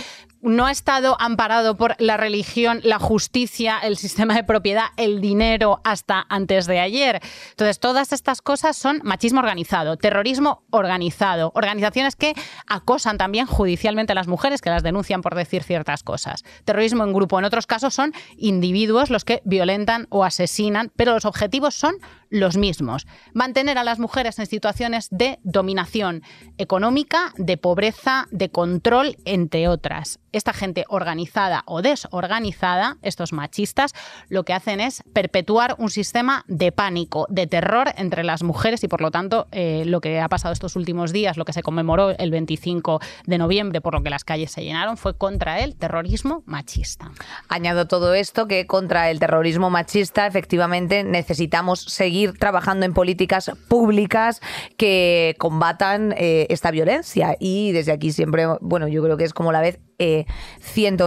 no 0.44 0.66
ha 0.66 0.70
estado 0.70 1.16
amparado 1.20 1.76
por 1.76 1.96
la 1.98 2.16
religión, 2.16 2.80
la 2.84 2.98
justicia, 2.98 3.78
el 3.82 3.96
sistema 3.96 4.34
de 4.34 4.44
propiedad, 4.44 4.88
el 4.96 5.20
dinero 5.20 5.80
hasta 5.84 6.26
antes 6.28 6.66
de 6.66 6.80
ayer. 6.80 7.20
Entonces, 7.50 7.80
todas 7.80 8.12
estas 8.12 8.42
cosas 8.42 8.76
son 8.76 9.00
machismo 9.02 9.40
organizado, 9.40 9.96
terrorismo 9.96 10.62
organizado, 10.70 11.50
organizaciones 11.54 12.14
que 12.14 12.34
acosan 12.66 13.18
también 13.18 13.46
judicialmente 13.46 14.12
a 14.12 14.14
las 14.14 14.28
mujeres, 14.28 14.60
que 14.60 14.70
las 14.70 14.82
denuncian 14.82 15.22
por 15.22 15.34
decir 15.34 15.62
ciertas 15.62 16.02
cosas. 16.02 16.44
Terrorismo 16.64 17.04
en 17.04 17.12
grupo, 17.12 17.38
en 17.38 17.46
otros 17.46 17.66
casos 17.66 17.94
son 17.94 18.12
individuos 18.36 19.10
los 19.10 19.24
que 19.24 19.40
violentan 19.44 20.06
o 20.10 20.24
asesinan, 20.24 20.92
pero 20.94 21.14
los 21.14 21.24
objetivos 21.24 21.74
son 21.74 21.96
los 22.28 22.56
mismos. 22.56 23.06
Mantener 23.32 23.78
a 23.78 23.84
las 23.84 23.98
mujeres 23.98 24.38
en 24.38 24.46
situaciones 24.46 25.08
de 25.10 25.38
dominación 25.44 26.22
económica, 26.58 27.32
de 27.36 27.56
pobreza, 27.56 28.26
de 28.30 28.50
control, 28.50 29.16
entre 29.24 29.68
otras. 29.68 30.18
Esta 30.34 30.52
gente 30.52 30.84
organizada 30.88 31.62
o 31.64 31.80
desorganizada, 31.80 32.96
estos 33.02 33.32
machistas, 33.32 33.94
lo 34.28 34.42
que 34.42 34.52
hacen 34.52 34.80
es 34.80 35.04
perpetuar 35.12 35.76
un 35.78 35.90
sistema 35.90 36.44
de 36.48 36.72
pánico, 36.72 37.26
de 37.30 37.46
terror 37.46 37.92
entre 37.96 38.24
las 38.24 38.42
mujeres 38.42 38.82
y 38.82 38.88
por 38.88 39.00
lo 39.00 39.12
tanto 39.12 39.46
eh, 39.52 39.84
lo 39.86 40.00
que 40.00 40.18
ha 40.18 40.28
pasado 40.28 40.52
estos 40.52 40.74
últimos 40.74 41.12
días, 41.12 41.36
lo 41.36 41.44
que 41.44 41.52
se 41.52 41.62
conmemoró 41.62 42.10
el 42.10 42.32
25 42.32 43.00
de 43.26 43.38
noviembre, 43.38 43.80
por 43.80 43.94
lo 43.94 44.02
que 44.02 44.10
las 44.10 44.24
calles 44.24 44.50
se 44.50 44.64
llenaron, 44.64 44.96
fue 44.96 45.16
contra 45.16 45.60
el 45.60 45.76
terrorismo 45.76 46.42
machista. 46.46 47.12
Añado 47.48 47.86
todo 47.86 48.12
esto 48.14 48.48
que 48.48 48.66
contra 48.66 49.10
el 49.10 49.20
terrorismo 49.20 49.70
machista 49.70 50.26
efectivamente 50.26 51.04
necesitamos 51.04 51.80
seguir 51.80 52.36
trabajando 52.36 52.86
en 52.86 52.92
políticas 52.92 53.52
públicas 53.68 54.40
que 54.76 55.36
combatan 55.38 56.12
eh, 56.16 56.48
esta 56.50 56.72
violencia 56.72 57.36
y 57.38 57.70
desde 57.70 57.92
aquí 57.92 58.10
siempre, 58.10 58.46
bueno, 58.60 58.88
yo 58.88 59.00
creo 59.02 59.16
que 59.16 59.24
es 59.24 59.32
como 59.32 59.52
la 59.52 59.60
vez 59.60 59.78
eh, 59.98 60.26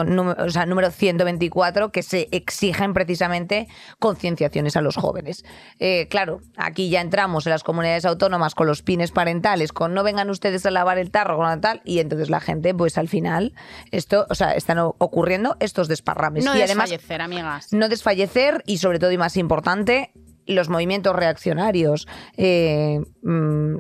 número, 0.05 0.43
o 0.43 0.49
sea, 0.49 0.65
número 0.65 0.91
124 0.91 1.91
que 1.91 2.03
se 2.03 2.27
exigen 2.31 2.93
precisamente 2.93 3.67
concienciaciones 3.99 4.75
a 4.75 4.81
los 4.81 4.95
jóvenes. 4.95 5.43
Eh, 5.79 6.07
claro, 6.09 6.41
aquí 6.55 6.89
ya 6.89 7.01
entramos 7.01 7.45
en 7.45 7.51
las 7.51 7.63
comunidades 7.63 8.05
autónomas 8.05 8.55
con 8.55 8.67
los 8.67 8.81
pines 8.81 9.11
parentales, 9.11 9.73
con 9.73 9.93
no 9.93 10.03
vengan 10.03 10.29
ustedes 10.29 10.65
a 10.65 10.71
lavar 10.71 10.97
el 10.97 11.11
tarro, 11.11 11.37
con 11.37 11.61
tal, 11.61 11.81
y 11.85 11.99
entonces 11.99 12.29
la 12.29 12.39
gente, 12.39 12.73
pues 12.73 12.97
al 12.97 13.07
final, 13.07 13.53
esto, 13.91 14.25
o 14.29 14.35
sea, 14.35 14.51
están 14.51 14.79
ocurriendo 14.79 15.57
estos 15.59 15.87
desparrames. 15.87 16.45
No 16.45 16.55
y 16.55 16.59
desfallecer, 16.59 17.21
amigas. 17.21 17.73
No 17.73 17.89
desfallecer 17.89 18.63
y 18.65 18.77
sobre 18.77 18.99
todo 18.99 19.11
y 19.11 19.17
más 19.17 19.37
importante, 19.37 20.11
los 20.45 20.69
movimientos 20.69 21.15
reaccionarios. 21.15 22.07
Eh, 22.37 22.99
mm, 23.21 23.77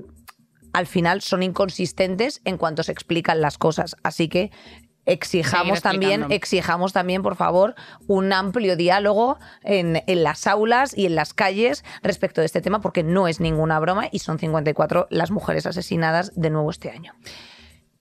al 0.73 0.85
final 0.85 1.21
son 1.21 1.41
inconsistentes 1.41 2.41
en 2.45 2.57
cuanto 2.57 2.83
se 2.83 2.91
explican 2.91 3.41
las 3.41 3.57
cosas. 3.57 3.95
Así 4.03 4.27
que 4.27 4.51
exijamos 5.07 5.81
también, 5.81 6.27
exijamos 6.29 6.93
también, 6.93 7.23
por 7.23 7.35
favor, 7.35 7.73
un 8.05 8.31
amplio 8.31 8.75
diálogo 8.75 9.39
en, 9.63 10.03
en, 10.05 10.23
las 10.23 10.45
aulas 10.45 10.95
y 10.95 11.07
en 11.07 11.15
las 11.15 11.33
calles 11.33 11.83
respecto 12.03 12.41
de 12.41 12.45
este 12.45 12.61
tema, 12.61 12.81
porque 12.81 13.01
no 13.01 13.27
es 13.27 13.39
ninguna 13.39 13.79
broma 13.79 14.09
y 14.11 14.19
son 14.19 14.37
54 14.37 15.07
las 15.09 15.31
mujeres 15.31 15.65
asesinadas 15.65 16.31
de 16.35 16.51
nuevo 16.51 16.69
este 16.69 16.91
año. 16.91 17.13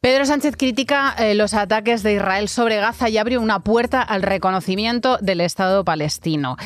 Pedro 0.00 0.24
Sánchez 0.24 0.56
critica 0.56 1.16
eh, 1.18 1.34
los 1.34 1.52
ataques 1.54 2.02
de 2.02 2.14
Israel 2.14 2.48
sobre 2.48 2.76
Gaza 2.76 3.08
y 3.08 3.18
abre 3.18 3.38
una 3.38 3.60
puerta 3.60 4.02
al 4.02 4.22
reconocimiento 4.22 5.18
del 5.18 5.40
Estado 5.40 5.84
palestino. 5.84 6.56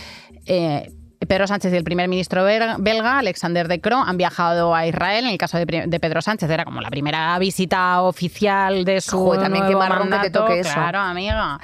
Eh, 0.44 0.92
Pedro 1.28 1.46
Sánchez 1.46 1.74
y 1.74 1.76
el 1.76 1.84
primer 1.84 2.08
ministro 2.08 2.44
belga, 2.44 3.18
Alexander 3.18 3.68
De 3.68 3.78
Croo, 3.80 4.02
han 4.02 4.16
viajado 4.16 4.74
a 4.74 4.86
Israel. 4.86 5.26
En 5.26 5.32
el 5.32 5.38
caso 5.38 5.58
de, 5.58 5.66
Pedro 5.66 6.22
Sánchez 6.22 6.48
era 6.48 6.64
como 6.64 6.80
la 6.80 6.88
primera 6.88 7.38
visita 7.38 8.00
oficial 8.00 8.86
de 8.86 9.02
su 9.02 9.18
Joder, 9.18 9.42
también 9.42 9.66
qué 9.66 9.76
marrón 9.76 10.08
que 10.08 10.18
te 10.18 10.30
toque 10.30 10.60
eso. 10.60 10.72
Claro, 10.72 10.98
amiga. 11.00 11.60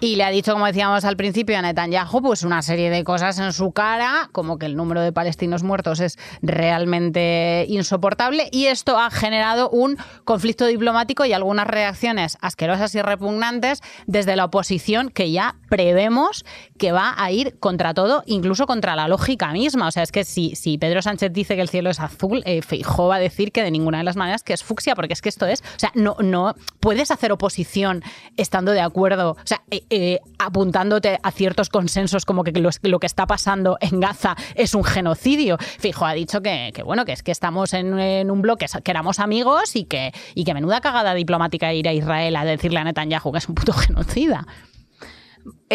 Y 0.00 0.16
le 0.16 0.24
ha 0.24 0.30
dicho, 0.30 0.52
como 0.52 0.66
decíamos 0.66 1.04
al 1.04 1.16
principio, 1.16 1.58
a 1.58 1.62
Netanyahu, 1.62 2.22
pues 2.22 2.44
una 2.44 2.62
serie 2.62 2.90
de 2.90 3.04
cosas 3.04 3.38
en 3.38 3.52
su 3.52 3.72
cara, 3.72 4.30
como 4.32 4.58
que 4.58 4.66
el 4.66 4.74
número 4.74 5.02
de 5.02 5.12
palestinos 5.12 5.62
muertos 5.62 6.00
es 6.00 6.18
realmente 6.40 7.66
insoportable. 7.68 8.48
Y 8.52 8.66
esto 8.66 8.98
ha 8.98 9.10
generado 9.10 9.68
un 9.68 9.98
conflicto 10.24 10.66
diplomático 10.66 11.26
y 11.26 11.34
algunas 11.34 11.66
reacciones 11.66 12.38
asquerosas 12.40 12.94
y 12.94 13.02
repugnantes 13.02 13.82
desde 14.06 14.34
la 14.36 14.46
oposición 14.46 15.10
que 15.10 15.30
ya 15.30 15.56
prevemos 15.68 16.44
que 16.78 16.92
va 16.92 17.14
a 17.16 17.30
ir 17.30 17.58
contra 17.58 17.94
todo, 17.94 18.22
incluso 18.26 18.66
contra 18.66 18.94
la 18.96 19.03
lógica 19.08 19.52
misma. 19.52 19.88
O 19.88 19.90
sea, 19.90 20.02
es 20.02 20.12
que 20.12 20.24
si, 20.24 20.54
si 20.56 20.78
Pedro 20.78 21.02
Sánchez 21.02 21.32
dice 21.32 21.56
que 21.56 21.62
el 21.62 21.68
cielo 21.68 21.90
es 21.90 22.00
azul, 22.00 22.42
eh, 22.46 22.60
va 22.98 23.16
a 23.16 23.18
decir 23.18 23.52
que 23.52 23.62
de 23.62 23.70
ninguna 23.70 23.98
de 23.98 24.04
las 24.04 24.16
maneras 24.16 24.42
que 24.42 24.52
es 24.52 24.62
fucsia, 24.62 24.94
porque 24.94 25.12
es 25.12 25.22
que 25.22 25.28
esto 25.28 25.46
es, 25.46 25.60
o 25.60 25.78
sea, 25.78 25.90
no, 25.94 26.16
no 26.20 26.54
puedes 26.80 27.10
hacer 27.10 27.32
oposición 27.32 28.02
estando 28.36 28.72
de 28.72 28.80
acuerdo, 28.80 29.32
o 29.32 29.46
sea, 29.46 29.62
eh, 29.70 29.84
eh, 29.90 30.20
apuntándote 30.38 31.18
a 31.22 31.30
ciertos 31.30 31.68
consensos 31.68 32.24
como 32.24 32.44
que 32.44 32.52
lo, 32.52 32.98
que 32.98 33.06
está 33.06 33.26
pasando 33.26 33.76
en 33.80 34.00
Gaza 34.00 34.36
es 34.54 34.74
un 34.74 34.84
genocidio. 34.84 35.58
Fijo 35.58 36.06
ha 36.06 36.14
dicho 36.14 36.40
que, 36.42 36.72
bueno, 36.84 37.04
que 37.04 37.12
es 37.12 37.22
que 37.22 37.32
estamos 37.32 37.74
en, 37.74 38.30
un 38.30 38.42
bloque, 38.42 38.66
que 38.82 38.90
éramos 38.90 39.18
amigos 39.18 39.76
y 39.76 39.84
que, 39.84 40.12
y 40.34 40.44
que 40.44 40.54
menuda 40.54 40.80
cagada 40.80 41.14
diplomática 41.14 41.72
ir 41.72 41.88
a 41.88 41.92
Israel 41.92 42.36
a 42.36 42.44
decirle 42.44 42.78
a 42.78 42.84
Netanyahu 42.84 43.32
que 43.32 43.38
es 43.38 43.48
un 43.48 43.54
puto 43.54 43.72
genocida. 43.72 44.46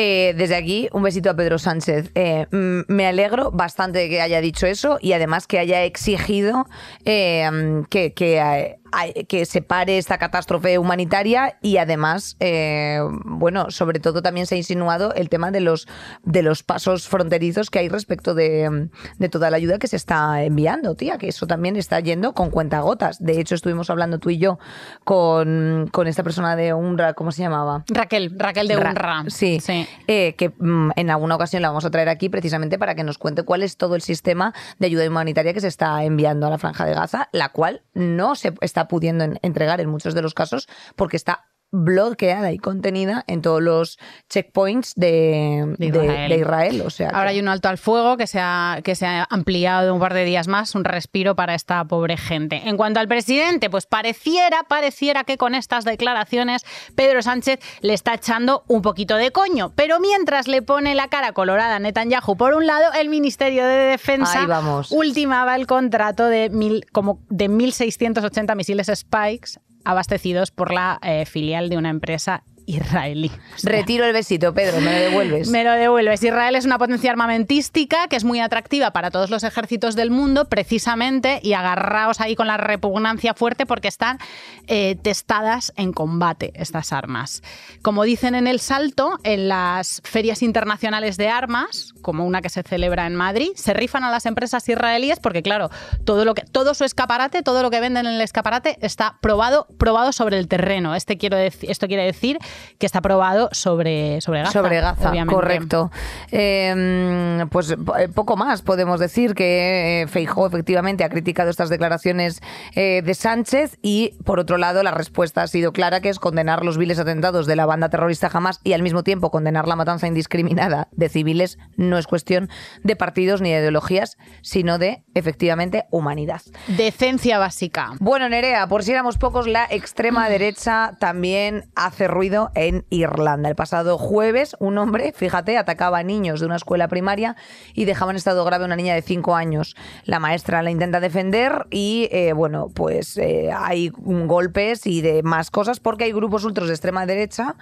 Eh, 0.01 0.34
desde 0.38 0.56
aquí, 0.56 0.88
un 0.94 1.03
besito 1.03 1.29
a 1.29 1.36
Pedro 1.36 1.60
Sánchez. 1.60 2.12
Eh, 2.15 2.48
me 2.51 3.06
alegro 3.06 3.51
bastante 3.51 4.00
de 4.00 4.08
que 4.08 4.22
haya 4.22 4.39
dicho 4.39 4.65
eso 4.65 4.98
y 5.01 5.12
además 5.12 5.46
que 5.46 5.60
haya 5.60 5.84
exigido 5.84 6.68
eh, 7.03 7.84
que, 7.89 8.13
que 8.13 9.46
se 9.46 9.62
pare 9.62 9.98
esta 9.98 10.18
catástrofe 10.18 10.77
humanitaria 10.77 11.58
y 11.62 11.77
además, 11.77 12.38
eh, 12.39 13.00
bueno, 13.25 13.72
sobre 13.72 14.00
todo 14.00 14.22
también 14.22 14.48
se 14.48 14.56
ha 14.56 14.58
insinuado 14.58 15.13
el 15.13 15.29
tema 15.29 15.51
de 15.51 15.60
los, 15.62 15.88
de 16.24 16.44
los 16.44 16.63
pasos 16.63 17.08
fronterizos 17.08 17.70
que 17.70 17.79
hay 17.79 17.89
respecto 17.89 18.34
de, 18.34 18.89
toda 19.29 19.51
la 19.51 19.58
ayuda 19.58 19.79
que 19.79 19.88
se 19.88 19.96
está 19.96 20.44
enviando, 20.44 20.96
tía, 20.96 21.18
que 21.18 21.27
eso 21.27 21.48
también 21.48 21.75
está 21.75 22.00
yendo 22.00 22.34
con 22.34 22.50
cuentagotas. 22.50 23.24
De 23.24 23.39
hecho, 23.39 23.56
estuvimos 23.56 23.89
hablando 23.89 24.20
tú 24.20 24.29
y 24.29 24.38
yo 24.38 24.60
con, 25.03 25.89
esta 26.06 26.24
persona 26.24 26.56
de 26.56 26.74
UNRWA, 26.74 27.13
¿cómo 27.13 27.32
se 27.32 27.41
llamaba? 27.41 27.84
Raquel, 27.88 28.34
Raquel 28.38 28.68
de 28.68 28.77
UNRWA. 28.77 29.25
sí, 29.27 29.60
sí. 29.60 29.88
Eh, 30.08 30.36
que 30.38 30.50
mm, 30.50 30.91
en 30.96 31.10
alguna 31.10 31.36
ocasión 31.36 31.62
la 31.62 31.69
vamos 31.69 31.86
a 31.86 31.91
traer 31.91 32.10
aquí 32.10 32.29
precisamente 32.29 32.77
para 32.77 32.96
que 32.96 33.03
nos 33.03 33.17
cuente 33.17 33.43
cuál 33.43 33.63
es 33.63 33.77
todo 33.77 33.96
el 33.96 34.01
sistema 34.01 34.53
de 34.79 34.88
ayuda 34.88 35.08
humanitaria 35.08 35.53
que 35.53 35.62
se 35.62 35.67
está 35.67 36.03
enviando 36.03 36.48
a 36.48 36.50
la 36.50 36.58
Franja 36.58 36.86
de 36.86 36.93
Gaza, 36.93 37.29
la 37.31 37.50
cual 37.50 37.81
no 37.93 38.36
se 38.36 38.53
está 38.62 38.88
pudiendo 38.88 39.25
entregar 39.41 39.81
en 39.81 39.89
muchos 39.89 40.15
de 40.15 40.22
los 40.22 40.34
casos 40.34 40.67
porque 40.96 41.17
está 41.17 41.46
bloqueada 41.71 42.51
y 42.51 42.57
contenida 42.57 43.23
en 43.27 43.41
todos 43.41 43.61
los 43.61 43.99
checkpoints 44.29 44.93
de, 44.95 45.75
Israel. 45.79 46.81
O 46.85 46.89
sea, 46.89 47.09
Ahora 47.09 47.29
hay 47.29 47.39
un 47.39 47.47
alto 47.47 47.69
al 47.69 47.77
fuego 47.77 48.17
que 48.17 48.27
se, 48.27 48.39
ha, 48.39 48.79
que 48.83 48.95
se 48.95 49.05
ha 49.05 49.27
ampliado 49.29 49.93
un 49.93 49.99
par 49.99 50.13
de 50.13 50.25
días 50.25 50.47
más, 50.47 50.75
un 50.75 50.83
respiro 50.83 51.35
para 51.35 51.55
esta 51.55 51.83
pobre 51.85 52.17
gente. 52.17 52.61
En 52.65 52.77
cuanto 52.77 52.99
al 52.99 53.07
presidente, 53.07 53.69
pues 53.69 53.85
pareciera, 53.85 54.63
pareciera 54.63 55.23
que 55.23 55.38
con 55.38 55.55
estas 55.55 55.85
declaraciones 55.85 56.63
Pedro 56.95 57.21
Sánchez 57.21 57.59
le 57.81 57.93
está 57.93 58.15
echando 58.15 58.63
un 58.67 58.81
poquito 58.81 59.15
de 59.15 59.31
coño. 59.31 59.71
Pero 59.75 59.99
mientras 59.99 60.47
le 60.47 60.61
pone 60.61 60.95
la 60.95 61.07
cara 61.07 61.33
colorada 61.33 61.75
a 61.75 61.79
Netanyahu 61.79 62.35
por 62.35 62.53
un 62.53 62.65
lado, 62.65 62.91
el 62.93 63.09
Ministerio 63.09 63.65
de 63.65 63.75
Defensa 63.75 64.47
ultimaba 64.91 65.55
el 65.55 65.67
contrato 65.67 66.25
de, 66.25 66.49
mil, 66.49 66.85
como 66.91 67.19
de 67.29 67.49
1.680 67.49 68.55
misiles 68.55 68.91
Spikes 68.93 69.59
abastecidos 69.86 70.51
por 70.51 70.74
la 70.74 71.00
eh, 71.01 71.25
filial 71.25 71.69
de 71.69 71.77
una 71.77 71.89
empresa 71.89 72.43
israelí. 72.69 73.31
Retiro 73.63 74.05
el 74.05 74.13
besito, 74.13 74.53
Pedro, 74.53 74.79
me 74.79 74.91
lo 74.91 74.99
devuelves. 74.99 75.49
Me 75.59 75.63
lo 75.63 75.71
devuelves. 75.71 76.23
Israel 76.23 76.55
es 76.55 76.65
una 76.65 76.77
potencia 76.77 77.09
armamentística 77.09 78.07
que 78.07 78.15
es 78.15 78.23
muy 78.23 78.39
atractiva 78.39 78.91
para 78.91 79.09
todos 79.09 79.29
los 79.29 79.43
ejércitos 79.43 79.95
del 79.95 80.11
mundo, 80.11 80.45
precisamente, 80.45 81.39
y 81.41 81.53
agarraos 81.53 82.21
ahí 82.21 82.35
con 82.35 82.47
la 82.47 82.57
repugnancia 82.57 83.33
fuerte 83.33 83.65
porque 83.65 83.88
están 83.88 84.19
eh, 84.67 84.95
testadas 85.01 85.73
en 85.75 85.91
combate 85.91 86.51
estas 86.55 86.93
armas. 86.93 87.41
Como 87.81 88.03
dicen 88.03 88.35
en 88.35 88.45
el 88.47 88.59
salto, 88.59 89.19
en 89.23 89.47
las 89.47 90.01
ferias 90.03 90.43
internacionales 90.43 91.17
de 91.17 91.29
armas, 91.29 91.93
como 92.01 92.25
una 92.25 92.41
que 92.41 92.49
se 92.49 92.61
celebra 92.61 93.07
en 93.07 93.15
Madrid, 93.15 93.49
se 93.55 93.73
rifan 93.73 94.03
a 94.03 94.11
las 94.11 94.25
empresas 94.25 94.67
israelíes 94.69 95.19
porque, 95.19 95.41
claro, 95.41 95.69
todo, 96.05 96.23
lo 96.23 96.35
que, 96.35 96.43
todo 96.43 96.73
su 96.75 96.83
escaparate, 96.83 97.41
todo 97.41 97.63
lo 97.63 97.71
que 97.71 97.79
venden 97.79 98.05
en 98.05 98.13
el 98.13 98.21
escaparate 98.21 98.77
está 98.81 99.17
probado, 99.21 99.67
probado 99.77 100.11
sobre 100.11 100.38
el 100.38 100.47
terreno. 100.47 100.93
Este 100.93 101.17
quiero 101.17 101.38
esto 101.38 101.88
quiere 101.88 102.03
decir 102.03 102.38
que 102.77 102.85
está 102.85 102.99
aprobado 102.99 103.49
sobre, 103.51 104.21
sobre 104.21 104.39
Gaza. 104.39 104.51
Sobre 104.51 104.81
Gaza, 104.81 105.13
correcto. 105.25 105.91
Em, 106.31 107.47
pues 107.49 107.71
eh, 107.71 108.09
poco 108.13 108.35
más 108.37 108.61
podemos 108.61 108.99
decir 108.99 109.35
que 109.35 110.01
eh, 110.01 110.07
Feijó 110.07 110.47
efectivamente 110.47 111.03
ha 111.03 111.09
criticado 111.09 111.49
estas 111.49 111.69
declaraciones 111.69 112.41
eh, 112.75 113.01
de 113.03 113.13
Sánchez 113.13 113.77
y 113.81 114.15
por 114.23 114.39
otro 114.39 114.57
lado 114.57 114.83
la 114.83 114.91
respuesta 114.91 115.43
ha 115.43 115.47
sido 115.47 115.73
clara 115.73 116.01
que 116.01 116.09
es 116.09 116.19
condenar 116.19 116.63
los 116.63 116.77
viles 116.77 116.99
atentados 116.99 117.47
de 117.47 117.55
la 117.55 117.65
banda 117.65 117.89
terrorista 117.89 118.29
Hamas 118.31 118.59
y 118.63 118.73
al 118.73 118.83
mismo 118.83 119.03
tiempo 119.03 119.31
condenar 119.31 119.67
la 119.67 119.75
matanza 119.75 120.07
indiscriminada 120.07 120.87
de 120.91 121.09
civiles 121.09 121.57
no 121.75 121.97
es 121.97 122.07
cuestión 122.07 122.49
de 122.83 122.95
partidos 122.95 123.41
ni 123.41 123.51
de 123.51 123.59
ideologías, 123.59 124.17
sino 124.41 124.77
de 124.77 125.03
efectivamente 125.13 125.85
humanidad. 125.91 126.41
Decencia 126.67 127.39
básica. 127.39 127.91
Bueno, 127.99 128.29
Nerea, 128.29 128.67
por 128.67 128.83
si 128.83 128.91
éramos 128.91 129.17
pocos, 129.17 129.47
la 129.47 129.65
extrema 129.69 130.29
derecha 130.29 130.95
también 130.99 131.69
hace 131.75 132.07
ruido 132.07 132.49
en 132.56 132.86
Irlanda. 132.89 133.50
El 133.50 133.56
pasado 133.56 133.98
jueves, 133.98 134.56
un 134.60 134.77
hombre, 134.77 135.13
fíjate, 135.15 135.58
atacaba 135.58 136.00
a 136.00 136.03
niños 136.03 136.39
de 136.39 136.46
una 136.46 136.56
escuela 136.56 136.88
primaria 136.88 137.36
y 137.74 137.86
dejaba 137.86 138.12
en 138.12 138.18
estado 138.18 138.46
grave 138.46 138.63
a 138.63 138.68
una 138.68 138.75
niña 138.75 138.96
de 138.96 139.01
5 139.01 139.36
años. 139.36 139.75
La 140.06 140.20
maestra 140.20 140.62
la 140.62 140.72
intenta 140.72 141.00
defender 141.00 141.68
y, 141.70 142.08
eh, 142.12 142.34
bueno, 142.34 142.68
pues 142.74 143.18
eh, 143.18 143.50
hay 143.56 143.91
golpes 143.94 144.86
y 144.86 145.01
demás 145.01 145.51
cosas 145.51 145.79
porque 145.79 146.06
hay 146.06 146.12
grupos 146.12 146.46
ultros 146.46 146.68
de 146.68 146.74
extrema 146.74 147.06
derecha 147.06 147.56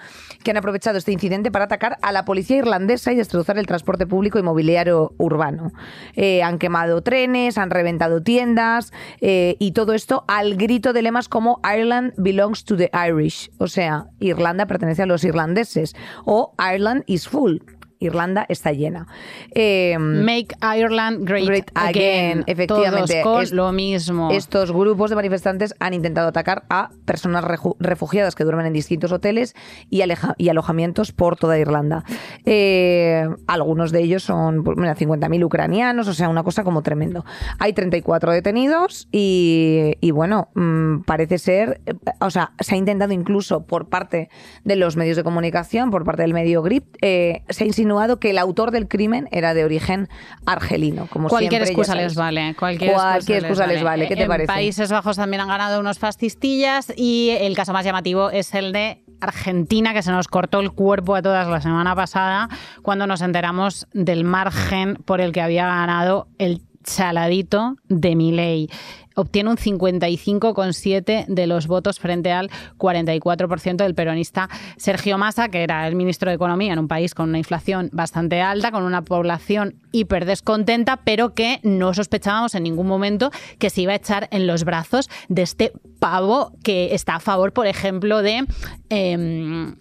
que 0.43 0.51
han 0.51 0.57
aprovechado 0.57 0.97
este 0.97 1.11
incidente 1.11 1.51
para 1.51 1.65
atacar 1.65 1.97
a 2.01 2.11
la 2.11 2.25
policía 2.25 2.57
irlandesa 2.57 3.11
y 3.11 3.15
destrozar 3.15 3.57
el 3.57 3.65
transporte 3.65 4.05
público 4.05 4.39
y 4.39 4.43
mobiliario 4.43 5.13
urbano. 5.17 5.71
Eh, 6.15 6.43
han 6.43 6.59
quemado 6.59 7.01
trenes, 7.01 7.57
han 7.57 7.69
reventado 7.69 8.21
tiendas 8.21 8.91
y 9.19 9.71
todo 9.71 9.93
esto 9.93 10.25
al 10.27 10.55
grito 10.55 10.93
de 10.93 11.01
lemas 11.01 11.29
como 11.29 11.59
Ireland 11.63 12.13
belongs 12.17 12.63
to 12.63 12.77
the 12.77 12.89
Irish, 13.07 13.49
o 13.57 13.67
sea, 13.67 14.07
Irlanda 14.19 14.66
pertenece 14.67 15.03
a 15.03 15.05
los 15.05 15.23
irlandeses, 15.23 15.95
o 16.25 16.53
Ireland 16.59 17.03
is 17.07 17.27
full, 17.27 17.57
Irlanda 17.99 18.45
está 18.49 18.71
llena. 18.71 19.07
Em, 19.51 20.23
Make 20.23 20.55
Ireland 20.61 21.27
Great, 21.27 21.71
again. 21.73 22.43
Efectivamente. 22.47 23.23
es, 23.41 23.51
lo 23.51 23.71
mismo. 23.71 24.31
Estos 24.31 24.71
grupos 24.71 25.09
de 25.09 25.15
manifestantes 25.15 25.75
han 25.79 25.93
intentado 25.93 26.27
atacar 26.27 26.63
a 26.69 26.89
personas 27.05 27.43
refugiadas 27.79 28.35
que 28.35 28.43
duermen 28.43 28.65
en 28.65 28.73
distintos 28.73 29.11
hoteles 29.11 29.55
y, 29.89 30.01
y 30.37 30.49
alojamientos 30.49 31.11
por 31.11 31.37
toda 31.37 31.57
Irlanda. 31.57 32.03
Eh, 32.45 33.27
algunos 33.47 33.91
de 33.91 34.01
ellos 34.01 34.23
son 34.23 34.63
50.000 34.63 35.27
pues, 35.27 35.43
ucranianos, 35.43 36.07
o 36.07 36.13
sea, 36.13 36.29
una 36.29 36.43
cosa 36.43 36.63
como 36.63 36.81
tremendo. 36.81 37.25
Hay 37.59 37.73
34 37.73 38.31
detenidos 38.31 39.07
y, 39.11 40.11
bueno, 40.11 40.49
mm, 40.55 41.01
parece 41.01 41.37
ser, 41.37 41.81
eh, 41.85 41.93
o 42.19 42.29
sea, 42.29 42.51
se 42.59 42.75
ha 42.75 42.77
intentado 42.77 43.13
incluso 43.13 43.65
por 43.65 43.89
parte 43.89 44.29
de 44.63 44.75
los 44.75 44.95
medios 44.97 45.17
de 45.17 45.23
comunicación, 45.23 45.91
por 45.91 46.03
parte 46.03 46.21
del 46.21 46.33
medio 46.33 46.61
GRIP, 46.61 46.85
eh, 47.01 47.43
se 47.49 47.63
ha 47.63 47.67
insinuado 47.87 48.19
que 48.19 48.31
el 48.31 48.37
autor 48.37 48.71
del 48.71 48.87
crimen 48.87 49.29
era 49.31 49.53
de 49.53 49.63
origen 49.63 50.09
argelino. 50.45 51.07
Como 51.07 51.29
cualquier 51.29 51.61
excusa 51.61 51.95
les 51.95 52.15
vale. 52.15 52.53
Cualquier, 52.55 52.91
excusa, 52.91 53.65
les 53.65 53.81
vale. 53.81 54.07
¿Qué 54.07 54.15
te 54.15 54.23
en 54.23 54.45
Países 54.45 54.91
Bajos 54.91 55.15
también 55.15 55.41
han 55.41 55.47
ganado 55.47 55.79
unos 55.79 55.97
fascistillas 55.97 56.91
y 56.97 57.29
el 57.39 57.55
caso 57.55 57.71
más 57.71 57.85
llamativo 57.85 58.29
es 58.29 58.53
el 58.53 58.73
de 58.73 59.03
Argentina, 59.21 59.93
que 59.93 60.03
se 60.03 60.11
nos 60.11 60.27
cortó 60.27 60.59
el 60.59 60.71
cuerpo 60.71 61.15
a 61.15 61.21
todas 61.21 61.47
la 61.47 61.61
semana 61.61 61.95
pasada 61.95 62.49
cuando 62.81 63.07
nos 63.07 63.21
enteramos 63.21 63.87
del 63.93 64.25
margen 64.25 64.95
por 65.05 65.21
el 65.21 65.31
que 65.31 65.41
había 65.41 65.65
ganado 65.65 66.27
el 66.37 66.61
chaladito 66.83 67.77
de 67.87 68.15
Milei 68.15 68.69
obtiene 69.17 69.49
un 69.49 69.57
55,7 69.57 71.25
de 71.27 71.47
los 71.47 71.67
votos 71.67 71.99
frente 71.99 72.31
al 72.31 72.49
44% 72.77 73.77
del 73.77 73.95
peronista 73.95 74.47
Sergio 74.77 75.17
Massa, 75.17 75.49
que 75.49 75.63
era 75.63 75.87
el 75.87 75.95
ministro 75.95 76.29
de 76.29 76.35
Economía 76.35 76.73
en 76.73 76.79
un 76.79 76.87
país 76.87 77.13
con 77.13 77.29
una 77.29 77.39
inflación 77.39 77.89
bastante 77.91 78.41
alta, 78.41 78.71
con 78.71 78.83
una 78.83 79.01
población 79.01 79.75
hiper 79.91 80.25
descontenta, 80.25 80.97
pero 80.97 81.33
que 81.33 81.59
no 81.63 81.93
sospechábamos 81.93 82.55
en 82.55 82.63
ningún 82.63 82.87
momento 82.87 83.31
que 83.57 83.69
se 83.69 83.81
iba 83.81 83.93
a 83.93 83.95
echar 83.95 84.27
en 84.31 84.45
los 84.45 84.63
brazos 84.63 85.09
de 85.29 85.41
este 85.41 85.73
pavo 85.99 86.51
que 86.63 86.93
está 86.93 87.15
a 87.15 87.19
favor, 87.19 87.53
por 87.53 87.65
ejemplo, 87.65 88.21
de 88.21 88.45
em, 88.89 89.75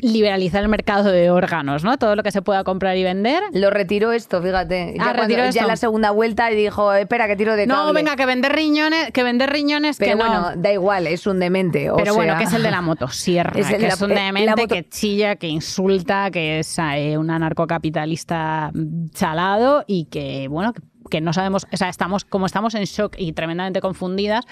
liberalizar 0.00 0.62
el 0.62 0.68
mercado 0.68 1.10
de 1.10 1.30
órganos, 1.30 1.84
¿no? 1.84 1.98
Todo 1.98 2.16
lo 2.16 2.22
que 2.22 2.32
se 2.32 2.42
pueda 2.42 2.64
comprar 2.64 2.96
y 2.96 3.04
vender. 3.04 3.42
Lo 3.52 3.70
retiró 3.70 4.12
esto, 4.12 4.42
fíjate. 4.42 4.94
Ah, 4.98 5.12
retiró 5.12 5.48
ya 5.50 5.66
la 5.66 5.76
segunda 5.76 6.10
vuelta 6.10 6.50
y 6.50 6.56
dijo, 6.56 6.92
espera, 6.94 7.26
que 7.26 7.36
tiro 7.36 7.54
de 7.54 7.66
cable. 7.66 7.86
No, 7.86 7.92
venga, 7.92 8.16
que 8.16 8.26
vender 8.26 8.52
riñones 8.78 9.12
que 9.12 9.22
vender 9.22 9.50
riñones 9.50 9.96
Pero 9.98 10.10
que 10.10 10.16
bueno, 10.16 10.50
da 10.56 10.72
igual, 10.72 11.06
es 11.06 11.26
un 11.26 11.40
demente. 11.40 11.90
Pero 11.96 12.14
bueno, 12.14 12.36
que 12.38 12.44
es 12.44 12.52
el 12.52 12.62
de 12.62 12.70
la 12.70 12.80
motosierra, 12.80 13.58
es 13.58 13.66
que 13.66 13.86
es 13.86 14.00
un 14.00 14.14
demente 14.14 14.66
que 14.66 14.88
chilla, 14.88 15.36
que 15.36 15.48
insulta, 15.48 16.30
que 16.30 16.60
es 16.60 16.78
eh, 16.78 17.16
un 17.18 17.30
anarcocapitalista 17.30 18.70
chalado 19.12 19.84
y 19.86 20.04
que, 20.06 20.48
bueno, 20.48 20.72
que 21.10 21.20
no 21.20 21.32
sabemos, 21.32 21.66
o 21.72 21.76
sea, 21.76 21.88
estamos, 21.88 22.24
como 22.24 22.46
estamos 22.46 22.74
en 22.74 22.84
shock 22.84 23.14
y 23.18 23.32
tremendamente 23.32 23.80
confundidas, 23.80 24.44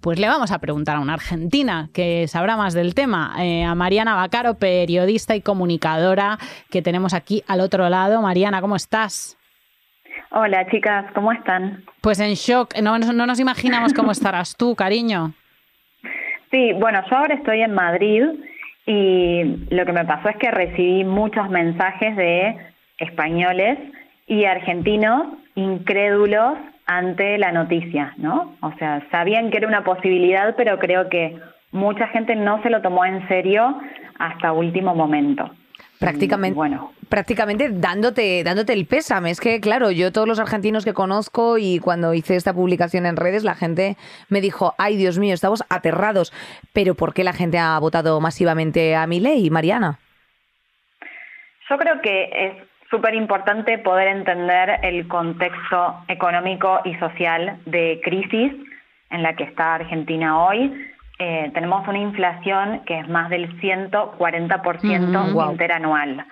pues 0.00 0.18
le 0.18 0.28
vamos 0.28 0.50
a 0.50 0.58
preguntar 0.58 0.96
a 0.96 1.00
una 1.00 1.14
argentina 1.14 1.88
que 1.92 2.28
sabrá 2.28 2.56
más 2.56 2.74
del 2.74 2.94
tema, 2.94 3.34
eh, 3.38 3.64
a 3.64 3.74
Mariana 3.74 4.14
Bacaro, 4.14 4.54
periodista 4.54 5.34
y 5.34 5.40
comunicadora 5.40 6.38
que 6.70 6.82
tenemos 6.82 7.14
aquí 7.14 7.42
al 7.46 7.60
otro 7.60 7.88
lado. 7.88 8.20
Mariana, 8.20 8.60
¿cómo 8.60 8.76
estás? 8.76 9.38
Hola 10.34 10.66
chicas, 10.70 11.04
¿cómo 11.14 11.30
están? 11.30 11.84
Pues 12.00 12.18
en 12.18 12.32
shock, 12.32 12.74
no, 12.80 12.98
no 12.98 13.26
nos 13.26 13.38
imaginamos 13.38 13.92
cómo 13.92 14.12
estarás 14.12 14.56
tú, 14.56 14.74
cariño. 14.74 15.32
Sí, 16.50 16.72
bueno, 16.72 17.02
yo 17.10 17.16
ahora 17.16 17.34
estoy 17.34 17.60
en 17.60 17.74
Madrid 17.74 18.24
y 18.86 19.66
lo 19.68 19.84
que 19.84 19.92
me 19.92 20.06
pasó 20.06 20.30
es 20.30 20.36
que 20.36 20.50
recibí 20.50 21.04
muchos 21.04 21.50
mensajes 21.50 22.16
de 22.16 22.56
españoles 22.96 23.78
y 24.26 24.46
argentinos 24.46 25.26
incrédulos 25.54 26.56
ante 26.86 27.36
la 27.36 27.52
noticia, 27.52 28.14
¿no? 28.16 28.56
O 28.62 28.72
sea, 28.78 29.06
sabían 29.10 29.50
que 29.50 29.58
era 29.58 29.68
una 29.68 29.84
posibilidad, 29.84 30.54
pero 30.56 30.78
creo 30.78 31.10
que 31.10 31.38
mucha 31.72 32.08
gente 32.08 32.36
no 32.36 32.62
se 32.62 32.70
lo 32.70 32.80
tomó 32.80 33.04
en 33.04 33.26
serio 33.28 33.78
hasta 34.18 34.52
último 34.52 34.94
momento. 34.94 35.50
Prácticamente, 36.02 36.56
bueno. 36.56 36.92
prácticamente 37.08 37.68
dándote, 37.70 38.42
dándote 38.44 38.72
el 38.72 38.86
pésame. 38.86 39.30
Es 39.30 39.40
que, 39.40 39.60
claro, 39.60 39.90
yo 39.90 40.12
todos 40.12 40.26
los 40.26 40.40
argentinos 40.40 40.84
que 40.84 40.94
conozco 40.94 41.58
y 41.58 41.78
cuando 41.78 42.12
hice 42.12 42.36
esta 42.36 42.52
publicación 42.52 43.06
en 43.06 43.16
redes, 43.16 43.44
la 43.44 43.54
gente 43.54 43.96
me 44.28 44.40
dijo, 44.40 44.74
ay 44.78 44.96
Dios 44.96 45.18
mío, 45.18 45.34
estamos 45.34 45.62
aterrados. 45.68 46.32
Pero 46.72 46.94
¿por 46.94 47.14
qué 47.14 47.22
la 47.24 47.32
gente 47.32 47.58
ha 47.58 47.78
votado 47.78 48.20
masivamente 48.20 48.96
a 48.96 49.06
mi 49.06 49.20
ley, 49.20 49.48
Mariana? 49.50 49.98
Yo 51.70 51.78
creo 51.78 52.00
que 52.02 52.30
es 52.32 52.52
súper 52.90 53.14
importante 53.14 53.78
poder 53.78 54.08
entender 54.08 54.80
el 54.82 55.08
contexto 55.08 56.04
económico 56.08 56.80
y 56.84 56.94
social 56.96 57.58
de 57.64 58.00
crisis 58.02 58.52
en 59.10 59.22
la 59.22 59.34
que 59.36 59.44
está 59.44 59.76
Argentina 59.76 60.44
hoy 60.44 60.91
eh, 61.24 61.50
tenemos 61.54 61.86
una 61.86 61.98
inflación 61.98 62.82
que 62.84 62.98
es 62.98 63.08
más 63.08 63.30
del 63.30 63.48
140% 63.60 65.52
interanual. 65.52 66.26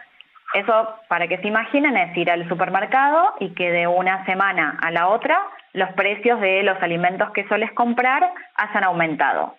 Eso, 0.53 0.95
para 1.07 1.29
que 1.29 1.39
se 1.39 1.47
imaginen, 1.47 1.97
es 1.97 2.17
ir 2.17 2.29
al 2.29 2.49
supermercado 2.49 3.35
y 3.39 3.51
que 3.51 3.71
de 3.71 3.87
una 3.87 4.25
semana 4.25 4.81
a 4.83 4.91
la 4.91 5.07
otra 5.07 5.39
los 5.75 5.91
precios 5.91 6.41
de 6.41 6.65
los 6.65 6.77
alimentos 6.83 7.31
que 7.31 7.47
sueles 7.47 7.71
comprar 7.73 8.33
hayan 8.57 8.83
aumentado. 8.83 9.55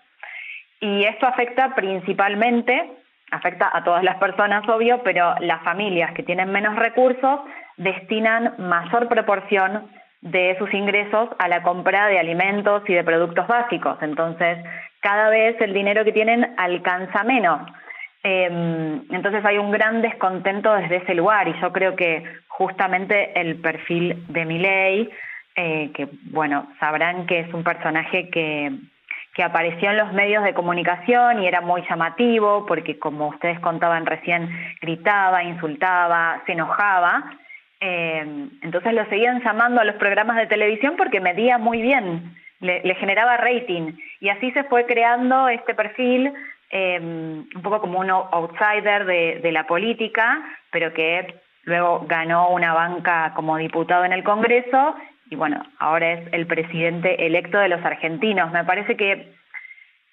Y 0.82 1.06
esto 1.06 1.28
afecta 1.28 1.76
principalmente, 1.76 2.92
afecta 3.32 3.70
a 3.72 3.86
todas 3.86 4.04
las 4.04 4.18
personas, 4.18 4.68
obvio, 4.68 5.02
pero 5.02 5.36
las 5.40 5.64
familias 5.64 6.12
que 6.14 6.24
tienen 6.24 6.52
menos 6.52 6.76
recursos 6.76 7.40
destinan 7.78 8.56
mayor 8.58 9.08
proporción 9.08 9.90
de 10.20 10.58
sus 10.60 10.74
ingresos 10.74 11.30
a 11.40 11.48
la 11.48 11.64
compra 11.64 12.08
de 12.08 12.20
alimentos 12.20 12.84
y 12.90 12.94
de 12.94 13.04
productos 13.06 13.48
básicos. 13.48 13.98
Entonces, 14.02 14.58
cada 15.02 15.30
vez 15.30 15.60
el 15.60 15.74
dinero 15.74 16.06
que 16.06 16.14
tienen 16.14 16.54
alcanza 16.58 17.24
menos. 17.24 17.62
Em, 18.24 19.02
entonces 19.12 19.44
hay 19.44 19.58
un 19.58 19.72
gran 19.72 20.02
descontento 20.02 20.74
desde 20.76 20.98
ese 20.98 21.16
lugar 21.16 21.48
y 21.48 21.60
yo 21.60 21.72
creo 21.74 21.96
que 21.96 22.24
justamente 22.48 23.40
el 23.40 23.56
perfil 23.56 24.24
de 24.28 24.46
Miley, 24.46 25.10
eh, 25.56 25.92
que 25.94 26.08
bueno, 26.26 26.68
sabrán 26.80 27.26
que 27.26 27.40
es 27.40 27.54
un 27.54 27.64
personaje 27.64 28.30
que, 28.30 28.72
que 29.34 29.44
apareció 29.44 29.90
en 29.90 29.98
los 29.98 30.14
medios 30.14 30.44
de 30.44 30.54
comunicación 30.54 31.42
y 31.42 31.48
era 31.48 31.62
muy 31.62 31.82
llamativo 31.90 32.66
porque 32.68 33.00
como 33.00 33.30
ustedes 33.30 33.60
contaban 33.60 34.06
recién, 34.06 34.50
gritaba, 34.82 35.44
insultaba, 35.44 36.44
se 36.46 36.52
enojaba. 36.52 37.24
Em, 37.80 38.52
entonces 38.62 38.94
lo 38.94 39.04
seguían 39.06 39.42
llamando 39.44 39.82
a 39.82 39.84
los 39.84 39.96
programas 39.96 40.38
de 40.38 40.46
televisión 40.46 40.94
porque 40.96 41.20
medía 41.20 41.58
muy 41.58 41.82
bien 41.82 42.36
le, 42.62 42.96
generaba 42.96 43.38
rating. 43.38 43.94
Y 44.20 44.30
así 44.30 44.52
se 44.52 44.64
fue 44.66 44.86
creando 44.86 45.50
este 45.50 45.74
perfil 45.74 46.32
em, 46.70 47.46
un 47.56 47.62
poco 47.62 47.82
como 47.82 48.00
un 48.00 48.10
outsider 48.10 49.06
de, 49.06 49.52
la 49.52 49.68
política, 49.68 50.42
pero 50.72 50.94
que 50.94 51.36
luego 51.64 52.06
ganó 52.08 52.50
una 52.50 52.74
banca 52.74 53.34
como 53.36 53.58
diputado 53.58 54.06
en 54.06 54.14
el 54.14 54.24
Congreso 54.24 54.96
y 55.30 55.36
bueno, 55.36 55.64
ahora 55.80 56.12
es 56.12 56.34
el 56.34 56.46
presidente 56.46 57.26
electo 57.26 57.58
de 57.58 57.70
los 57.70 57.84
argentinos. 57.86 58.52
Me 58.52 58.66
parece 58.66 58.98
que 58.98 59.34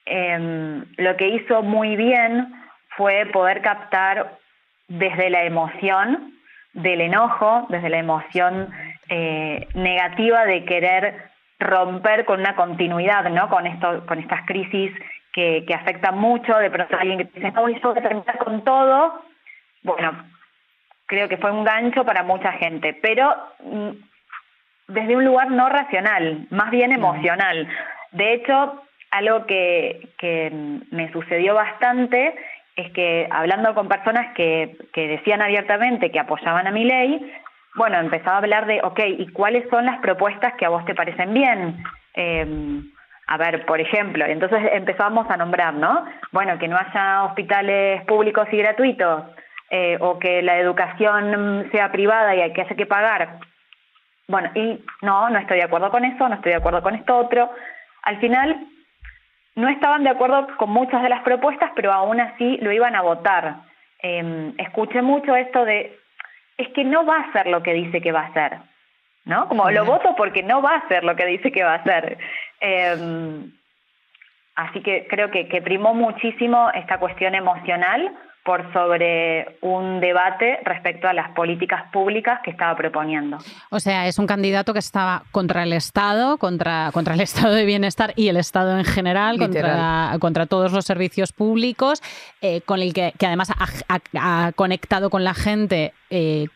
em, 0.07 0.85
lo 0.97 1.17
que 1.17 1.29
hizo 1.29 1.63
muy 1.63 1.97
bien 1.97 2.55
fue 2.97 3.27
poder 3.27 3.61
captar 3.61 4.39
desde 4.87 5.29
la 5.29 5.43
emoción 5.45 6.35
del 6.73 7.01
enojo, 7.01 7.67
desde 7.69 7.89
la 7.89 7.99
emoción 7.99 8.71
eh, 9.09 9.67
negativa 9.75 10.45
de 10.45 10.65
querer 10.65 11.29
romper 11.59 12.25
con 12.25 12.41
una 12.41 12.55
continuidad, 12.55 13.29
¿no? 13.31 13.49
Con 13.49 13.67
esto, 13.67 14.07
con 14.07 14.19
estas 14.19 14.47
crisis 14.47 14.93
que, 15.33 15.65
que 15.67 15.75
afectan 15.75 16.19
mucho, 16.19 16.57
de 16.59 16.71
pronto 16.71 16.97
alguien 16.99 17.19
que 17.19 17.25
dice, 17.25 17.53
no, 17.53 17.69
yo 17.69 17.81
voy 17.83 17.99
a 17.99 18.03
terminar 18.03 18.39
con 18.39 18.65
todo, 18.65 19.23
bueno, 19.83 20.13
creo 21.07 21.29
que 21.29 21.37
fue 21.37 21.51
un 21.51 21.65
gancho 21.65 22.05
para 22.05 22.23
mucha 22.23 22.53
gente, 22.53 22.99
pero 23.03 23.35
mm, 23.65 23.91
desde 24.89 25.17
un 25.17 25.25
lugar 25.25 25.51
no 25.51 25.69
racional, 25.69 26.47
más 26.51 26.71
bien 26.71 26.93
emocional. 26.93 27.69
De 28.13 28.35
hecho, 28.35 28.83
algo 29.11 29.47
que, 29.47 30.09
que 30.19 30.51
me 30.91 31.11
sucedió 31.13 31.55
bastante 31.55 32.35
es 32.77 32.93
que 32.93 33.27
hablando 33.31 33.75
con 33.75 33.89
personas 33.89 34.35
que, 34.35 34.77
que 34.93 35.09
decían 35.09 35.43
abiertamente 35.43 36.11
que 36.11 36.21
apoyaban 36.21 36.67
a 36.67 36.71
mi 36.71 36.85
ley, 36.85 37.33
bueno, 37.79 37.99
empezaba 37.99 38.35
a 38.35 38.39
hablar 38.41 38.67
de, 38.67 38.81
ok, 38.83 39.01
¿y 39.19 39.29
cuáles 39.29 39.69
son 39.71 39.87
las 39.87 40.01
propuestas 40.01 40.55
que 40.55 40.67
a 40.67 40.69
vos 40.69 40.85
te 40.85 40.95
parecen 40.95 41.33
bien? 41.33 41.83
Eh, 42.15 42.83
a 43.29 43.37
ver, 43.37 43.67
por 43.67 43.79
ejemplo, 43.79 44.25
entonces 44.25 44.59
empezamos 44.73 45.31
a 45.31 45.37
nombrar, 45.37 45.75
¿no? 45.75 46.07
Bueno, 46.33 46.59
que 46.59 46.67
no 46.67 46.79
haya 46.79 47.25
hospitales 47.25 48.03
públicos 48.07 48.49
y 48.51 48.57
gratuitos, 48.57 49.25
eh, 49.71 49.99
o 50.01 50.19
que 50.19 50.41
la 50.41 50.59
educación 50.59 51.69
sea 51.71 51.93
privada 51.93 52.35
y 52.35 52.41
hay 52.41 52.55
que 52.55 52.63
hacer 52.63 52.77
que 52.77 52.87
pagar. 52.87 53.39
Bueno, 54.27 54.51
y 54.55 54.83
no, 55.03 55.29
no 55.29 55.39
estoy 55.39 55.59
de 55.59 55.65
acuerdo 55.65 55.91
con 55.91 56.07
eso, 56.07 56.27
no 56.27 56.37
estoy 56.37 56.53
de 56.53 56.59
acuerdo 56.59 56.83
con 56.83 56.95
esto 56.95 57.19
otro. 57.19 57.51
Al 58.03 58.19
final, 58.19 58.67
no 59.57 59.69
estaban 59.69 60.05
de 60.05 60.11
acuerdo 60.11 60.47
con 60.57 60.71
muchas 60.71 61.03
de 61.03 61.11
las 61.11 61.23
propuestas, 61.23 61.71
pero 61.77 61.93
aún 61.93 62.21
así 62.21 62.57
lo 62.63 62.73
iban 62.73 62.97
a 62.97 63.03
votar. 63.03 63.57
Eh, 64.03 64.55
escuché 64.57 65.03
mucho 65.03 65.37
esto 65.37 65.67
de, 65.67 65.98
es 66.59 66.69
que 66.75 66.85
no 66.85 67.07
va 67.07 67.17
a 67.17 67.23
hacer 67.23 67.47
lo 67.47 67.63
que 67.63 67.73
dice 67.73 68.03
que 68.03 68.13
va 68.13 68.21
a 68.21 68.27
hacer. 68.27 68.59
¿no? 69.29 69.47
Como 69.47 69.71
lo 69.71 69.85
voto 69.85 70.15
porque 70.17 70.43
no 70.43 70.63
va 70.63 70.73
a 70.73 70.79
hacer 70.79 71.05
lo 71.05 71.15
que 71.15 71.27
dice 71.27 71.53
que 71.53 71.63
va 71.63 71.75
a 71.75 71.77
hacer. 71.77 72.19
Eh, 72.61 72.97
así 74.55 74.81
que 74.81 75.07
creo 75.07 75.31
que, 75.31 75.49
que 75.49 75.61
primó 75.61 75.95
muchísimo 75.95 76.71
esta 76.75 76.99
cuestión 76.99 77.35
emocional 77.35 78.11
por 78.49 78.73
sobre 78.73 79.59
un 79.61 80.01
debate 80.01 80.61
respecto 80.65 81.07
a 81.07 81.13
las 81.13 81.33
políticas 81.33 81.83
públicas 81.93 82.41
que 82.43 82.51
estaba 82.51 82.75
proponiendo. 82.75 83.37
O 83.69 83.79
sea, 83.79 84.07
es 84.07 84.19
un 84.19 84.27
candidato 84.27 84.73
que 84.73 84.79
estaba 84.79 85.25
contra 85.33 85.65
el 85.65 85.75
Estado, 85.75 86.39
contra, 86.39 86.89
contra 86.95 87.13
el 87.13 87.21
Estado 87.29 87.53
de 87.53 87.67
Bienestar 87.67 88.15
y 88.17 88.29
el 88.29 88.39
Estado 88.39 88.79
en 88.79 88.87
general, 88.87 89.37
contra, 89.37 90.17
contra, 90.19 90.47
todos 90.47 90.73
los 90.73 90.87
servicios 90.87 91.31
públicos, 91.35 92.01
eh, 92.41 92.63
con 92.63 92.81
el 92.81 92.95
que, 92.95 93.13
que 93.19 93.27
además 93.27 93.51
ha, 93.51 93.67
ha, 93.87 94.47
ha, 94.47 94.53
conectado 94.53 95.11
con 95.11 95.25
la 95.25 95.35
gente 95.35 95.93
eh, 96.09 96.47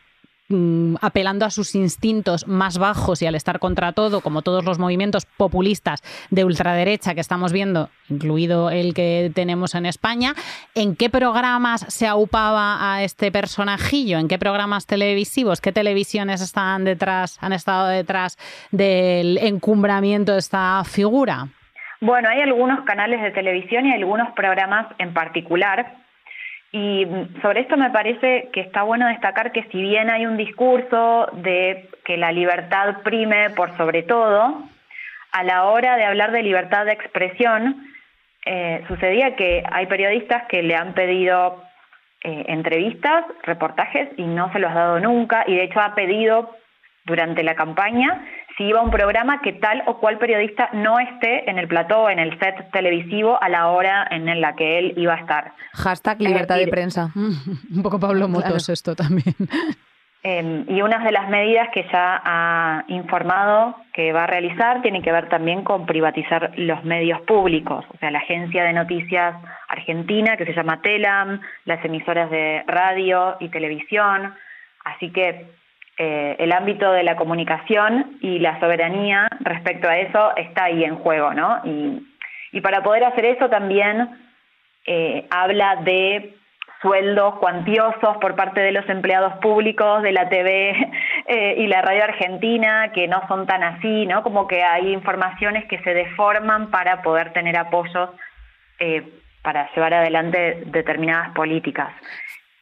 Mm, 0.53 0.97
apelando 1.01 1.45
a 1.45 1.49
sus 1.49 1.73
instintos 1.73 2.47
más 2.47 2.77
bajos 2.77 3.23
y 3.23 3.25
al 3.25 3.33
estar 3.33 3.57
contra 3.57 3.91
todo, 3.91 4.21
como 4.21 4.43
todos 4.43 4.63
los 4.63 4.77
movimientos 4.77 5.25
populistas 5.25 6.03
de 6.29 6.45
ultraderecha 6.45 7.15
que 7.15 7.21
estamos 7.21 7.51
viendo, 7.51 7.89
incluido 8.07 8.69
el 8.69 8.93
que 8.93 9.31
tenemos 9.33 9.73
en 9.73 9.87
España, 9.87 10.35
¿en 10.75 10.95
qué 10.95 11.09
programas 11.09 11.81
se 11.91 12.05
aupaba 12.05 12.93
a 12.93 13.01
este 13.01 13.31
personajillo? 13.31 14.19
¿En 14.19 14.27
qué 14.27 14.37
programas 14.37 14.85
televisivos? 14.85 15.59
¿Qué 15.59 15.71
televisiones 15.71 16.39
están 16.39 16.83
detrás, 16.83 17.39
han 17.41 17.53
estado 17.53 17.87
detrás 17.87 18.37
del 18.69 19.39
encumbramiento 19.39 20.33
de 20.33 20.39
esta 20.39 20.83
figura? 20.83 21.47
Bueno, 21.99 22.29
hay 22.29 22.41
algunos 22.41 22.85
canales 22.85 23.23
de 23.23 23.31
televisión 23.31 23.87
y 23.87 23.93
algunos 23.93 24.33
programas 24.35 24.85
en 24.99 25.15
particular 25.15 26.02
y 26.75 27.05
sobre 27.43 27.61
esto 27.61 27.77
me 27.77 27.91
parece 27.91 28.49
que 28.51 28.61
está 28.61 28.81
bueno 28.81 29.07
destacar 29.07 29.51
que 29.51 29.61
si 29.71 29.79
bien 29.79 30.09
hay 30.09 30.25
un 30.25 30.37
discurso 30.37 31.27
de 31.33 31.87
que 32.03 32.17
la 32.17 32.31
libertad 32.31 33.03
prime 33.03 33.51
por 33.51 33.77
sobre 33.77 34.01
todo, 34.01 34.63
a 35.31 35.43
la 35.43 35.65
hora 35.65 35.97
de 35.97 36.05
hablar 36.05 36.31
de 36.31 36.41
libertad 36.41 36.85
de 36.85 36.93
expresión, 36.93 37.85
eh, 38.47 38.83
sucedía 38.87 39.35
que 39.35 39.63
hay 39.71 39.85
periodistas 39.85 40.45
que 40.49 40.63
le 40.63 40.75
han 40.75 40.93
pedido 40.93 41.63
eh, 42.23 42.45
entrevistas, 42.47 43.23
reportajes 43.43 44.09
y 44.17 44.23
no 44.23 44.51
se 44.51 44.57
los 44.57 44.71
ha 44.71 44.73
dado 44.73 44.99
nunca 44.99 45.43
y 45.45 45.55
de 45.55 45.65
hecho 45.65 45.79
ha 45.79 45.93
pedido 45.93 46.55
durante 47.05 47.43
la 47.43 47.53
campaña 47.53 48.25
si 48.57 48.65
iba 48.65 48.79
a 48.79 48.83
un 48.83 48.91
programa 48.91 49.41
que 49.41 49.53
tal 49.53 49.83
o 49.87 49.97
cual 49.97 50.17
periodista 50.17 50.69
no 50.73 50.99
esté 50.99 51.49
en 51.49 51.57
el 51.57 51.67
plató, 51.67 52.09
en 52.09 52.19
el 52.19 52.37
set 52.39 52.71
televisivo 52.71 53.41
a 53.41 53.49
la 53.49 53.67
hora 53.67 54.07
en 54.09 54.39
la 54.39 54.55
que 54.55 54.79
él 54.79 54.93
iba 54.97 55.13
a 55.13 55.17
estar. 55.17 55.53
Hashtag 55.73 56.21
libertad 56.21 56.57
de 56.57 56.67
prensa. 56.67 57.11
Un 57.15 57.83
poco 57.83 57.99
Pablo 57.99 58.27
Motos 58.27 58.65
claro. 58.65 58.73
esto 58.73 58.95
también. 58.95 59.35
Eh, 60.25 60.63
y 60.69 60.81
una 60.81 61.03
de 61.03 61.11
las 61.11 61.27
medidas 61.27 61.67
que 61.73 61.85
ya 61.91 62.21
ha 62.23 62.85
informado 62.87 63.75
que 63.91 64.13
va 64.13 64.23
a 64.23 64.27
realizar 64.27 64.81
tiene 64.81 65.01
que 65.01 65.11
ver 65.11 65.27
también 65.27 65.65
con 65.65 65.85
privatizar 65.85 66.53
los 66.55 66.81
medios 66.85 67.19
públicos, 67.21 67.83
o 67.93 67.97
sea, 67.97 68.09
la 68.09 68.19
agencia 68.19 68.63
de 68.63 68.71
noticias 68.71 69.35
argentina 69.67 70.37
que 70.37 70.45
se 70.45 70.53
llama 70.53 70.81
TELAM, 70.81 71.41
las 71.65 71.83
emisoras 71.83 72.29
de 72.29 72.63
radio 72.67 73.35
y 73.41 73.49
televisión. 73.49 74.33
Así 74.85 75.11
que 75.11 75.51
eh, 75.97 76.35
el 76.39 76.51
ámbito 76.51 76.91
de 76.91 77.03
la 77.03 77.15
comunicación 77.15 78.17
y 78.21 78.39
la 78.39 78.59
soberanía 78.59 79.27
respecto 79.41 79.87
a 79.87 79.97
eso 79.97 80.35
está 80.37 80.65
ahí 80.65 80.83
en 80.83 80.95
juego, 80.95 81.33
¿no? 81.33 81.61
Y, 81.63 82.07
y 82.51 82.61
para 82.61 82.83
poder 82.83 83.03
hacer 83.03 83.25
eso 83.25 83.49
también 83.49 84.09
eh, 84.85 85.25
habla 85.29 85.77
de 85.77 86.35
sueldos 86.83 87.35
cuantiosos 87.39 88.17
por 88.17 88.35
parte 88.35 88.59
de 88.59 88.73
los 88.73 88.87
empleados 88.89 89.33
públicos 89.37 90.03
de 90.03 90.11
la 90.11 90.27
TV 90.29 90.75
eh, 91.27 91.55
y 91.57 91.67
la 91.67 91.81
radio 91.81 92.03
argentina, 92.03 92.91
que 92.93 93.07
no 93.07 93.25
son 93.27 93.47
tan 93.47 93.63
así, 93.63 94.05
¿no? 94.05 94.21
Como 94.21 94.47
que 94.47 94.61
hay 94.61 94.91
informaciones 94.91 95.65
que 95.65 95.79
se 95.79 95.93
deforman 95.93 96.69
para 96.69 97.01
poder 97.01 97.31
tener 97.33 97.57
apoyos 97.57 98.09
eh, 98.79 99.03
para 99.41 99.69
llevar 99.73 99.93
adelante 99.93 100.63
determinadas 100.67 101.33
políticas. 101.33 101.89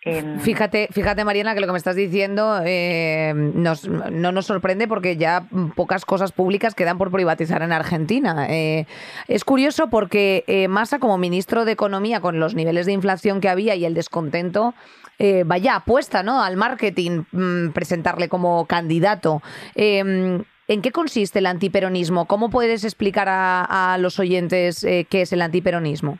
Fíjate, 0.39 0.87
fíjate, 0.91 1.23
Mariana, 1.23 1.53
que 1.53 1.59
lo 1.59 1.67
que 1.67 1.73
me 1.73 1.77
estás 1.77 1.95
diciendo 1.95 2.59
eh, 2.65 3.33
no 3.35 4.31
nos 4.31 4.45
sorprende 4.45 4.87
porque 4.87 5.15
ya 5.15 5.47
pocas 5.75 6.05
cosas 6.05 6.31
públicas 6.31 6.73
quedan 6.73 6.97
por 6.97 7.11
privatizar 7.11 7.61
en 7.61 7.71
Argentina. 7.71 8.47
Eh, 8.49 8.87
es 9.27 9.43
curioso 9.43 9.89
porque 9.91 10.43
eh, 10.47 10.67
Massa, 10.67 10.97
como 10.97 11.19
ministro 11.19 11.65
de 11.65 11.73
Economía, 11.73 12.19
con 12.19 12.39
los 12.39 12.55
niveles 12.55 12.87
de 12.87 12.93
inflación 12.93 13.41
que 13.41 13.49
había 13.49 13.75
y 13.75 13.85
el 13.85 13.93
descontento, 13.93 14.73
vaya 15.45 15.75
apuesta 15.75 16.23
¿no? 16.23 16.41
al 16.41 16.57
marketing, 16.57 17.25
mmm, 17.31 17.69
presentarle 17.69 18.27
como 18.27 18.65
candidato. 18.65 19.43
Em, 19.75 20.43
¿En 20.67 20.81
qué 20.81 20.91
consiste 20.91 21.37
el 21.37 21.45
antiperonismo? 21.45 22.25
¿Cómo 22.25 22.49
puedes 22.49 22.83
explicar 22.83 23.29
a, 23.29 23.93
a 23.93 23.97
los 23.99 24.17
oyentes 24.17 24.81
qué 24.81 25.21
es 25.21 25.31
el 25.31 25.43
antiperonismo? 25.43 26.17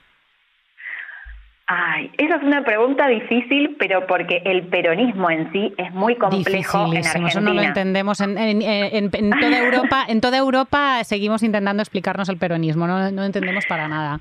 Ay, 1.74 2.12
esa 2.18 2.36
es 2.36 2.44
una 2.44 2.66
pregunta 2.66 3.08
difícil, 3.08 3.78
pero 3.80 4.06
porque 4.06 4.42
el 4.44 4.68
peronismo 4.68 5.30
en 5.30 5.50
sí 5.54 5.74
es 5.78 5.94
muy 5.94 6.18
complejo 6.18 6.92
en 6.92 6.98
Argentina. 6.98 7.28
Eso 7.30 7.40
no 7.40 7.54
lo 7.54 7.62
entendemos. 7.62 8.20
En, 8.20 8.38
en, 8.38 8.62
en, 8.62 9.10
en, 9.14 9.30
toda 9.30 9.58
Europa, 9.66 10.06
en 10.06 10.20
toda 10.20 10.38
Europa 10.38 11.04
seguimos 11.06 11.44
intentando 11.44 11.82
explicarnos 11.82 12.28
el 12.28 12.36
peronismo, 12.36 12.88
no, 12.88 13.10
no 13.12 13.24
entendemos 13.24 13.66
para 13.68 13.88
nada. 13.88 14.20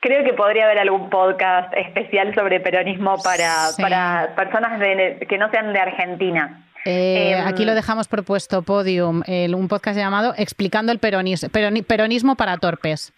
Creo 0.00 0.24
que 0.24 0.32
podría 0.32 0.64
haber 0.64 0.78
algún 0.78 1.10
podcast 1.10 1.74
especial 1.74 2.34
sobre 2.34 2.58
peronismo 2.60 3.16
para, 3.22 3.66
sí. 3.66 3.82
para 3.82 4.34
personas 4.34 4.80
de, 4.80 5.26
que 5.28 5.36
no 5.36 5.50
sean 5.50 5.74
de 5.74 5.78
Argentina. 5.78 6.64
Eh, 6.84 7.32
eh, 7.32 7.34
aquí 7.36 7.64
lo 7.64 7.74
dejamos 7.74 8.08
propuesto, 8.08 8.62
Podium, 8.62 9.22
el, 9.26 9.54
un 9.54 9.68
podcast 9.68 9.96
llamado 9.96 10.34
Explicando 10.36 10.90
el 10.90 10.98
peronismo, 10.98 11.50
peronismo 11.86 12.34
para 12.34 12.56
torpes. 12.56 13.12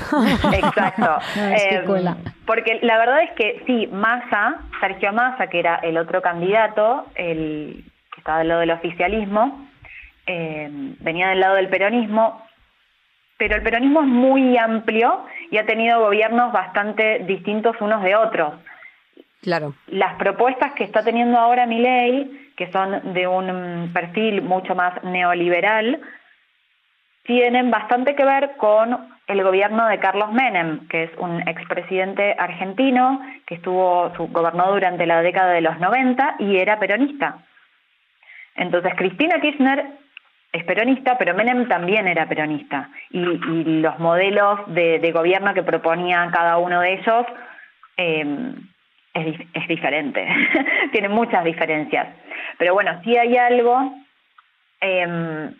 Exacto. 0.52 1.18
eh, 1.36 1.84
porque 2.46 2.78
la 2.82 2.98
verdad 2.98 3.22
es 3.22 3.30
que 3.32 3.62
sí, 3.66 3.88
Massa, 3.92 4.60
Sergio 4.80 5.12
Massa, 5.12 5.48
que 5.48 5.58
era 5.58 5.76
el 5.76 5.98
otro 5.98 6.22
candidato, 6.22 7.06
el 7.14 7.84
que 8.12 8.20
estaba 8.20 8.38
del 8.38 8.48
lado 8.48 8.60
del 8.60 8.70
oficialismo, 8.72 9.68
eh, 10.26 10.68
venía 11.00 11.28
del 11.28 11.40
lado 11.40 11.56
del 11.56 11.68
peronismo, 11.68 12.42
pero 13.36 13.56
el 13.56 13.62
peronismo 13.62 14.02
es 14.02 14.06
muy 14.06 14.56
amplio 14.58 15.24
y 15.50 15.58
ha 15.58 15.66
tenido 15.66 16.00
gobiernos 16.00 16.52
bastante 16.52 17.20
distintos 17.20 17.76
unos 17.80 18.02
de 18.02 18.14
otros. 18.14 18.54
Claro. 19.42 19.74
Las 19.86 20.14
propuestas 20.16 20.72
que 20.74 20.84
está 20.84 21.02
teniendo 21.02 21.38
ahora 21.38 21.66
mi 21.66 21.80
ley, 21.80 22.52
que 22.56 22.70
son 22.70 23.14
de 23.14 23.26
un 23.26 23.90
perfil 23.94 24.42
mucho 24.42 24.74
más 24.74 25.02
neoliberal, 25.02 26.00
tienen 27.30 27.70
bastante 27.70 28.16
que 28.16 28.24
ver 28.24 28.56
con 28.56 29.06
el 29.28 29.44
gobierno 29.44 29.86
de 29.86 30.00
Carlos 30.00 30.32
Menem, 30.32 30.88
que 30.88 31.04
es 31.04 31.10
un 31.16 31.40
expresidente 31.46 32.34
argentino 32.36 33.20
que 33.46 33.54
estuvo 33.54 34.12
su, 34.16 34.26
gobernó 34.32 34.72
durante 34.72 35.06
la 35.06 35.22
década 35.22 35.52
de 35.52 35.60
los 35.60 35.78
90 35.78 36.34
y 36.40 36.56
era 36.56 36.80
peronista. 36.80 37.38
Entonces 38.56 38.94
Cristina 38.96 39.40
Kirchner 39.40 39.86
es 40.52 40.64
peronista, 40.64 41.16
pero 41.18 41.32
Menem 41.34 41.68
también 41.68 42.08
era 42.08 42.26
peronista. 42.26 42.90
Y, 43.10 43.22
los 43.80 43.96
modelos 44.00 44.62
de, 44.66 45.12
gobierno 45.12 45.54
que 45.54 45.62
proponía 45.62 46.28
cada 46.32 46.58
uno 46.58 46.80
de 46.80 46.94
ellos 46.94 47.26
eh, 47.96 48.54
es, 49.14 49.68
diferente, 49.68 50.26
tiene 50.92 51.08
muchas 51.08 51.44
diferencias. 51.44 52.08
Pero 52.58 52.74
bueno, 52.74 53.00
sí 53.04 53.16
hay 53.16 53.36
algo, 53.36 53.94
eh, 54.80 55.52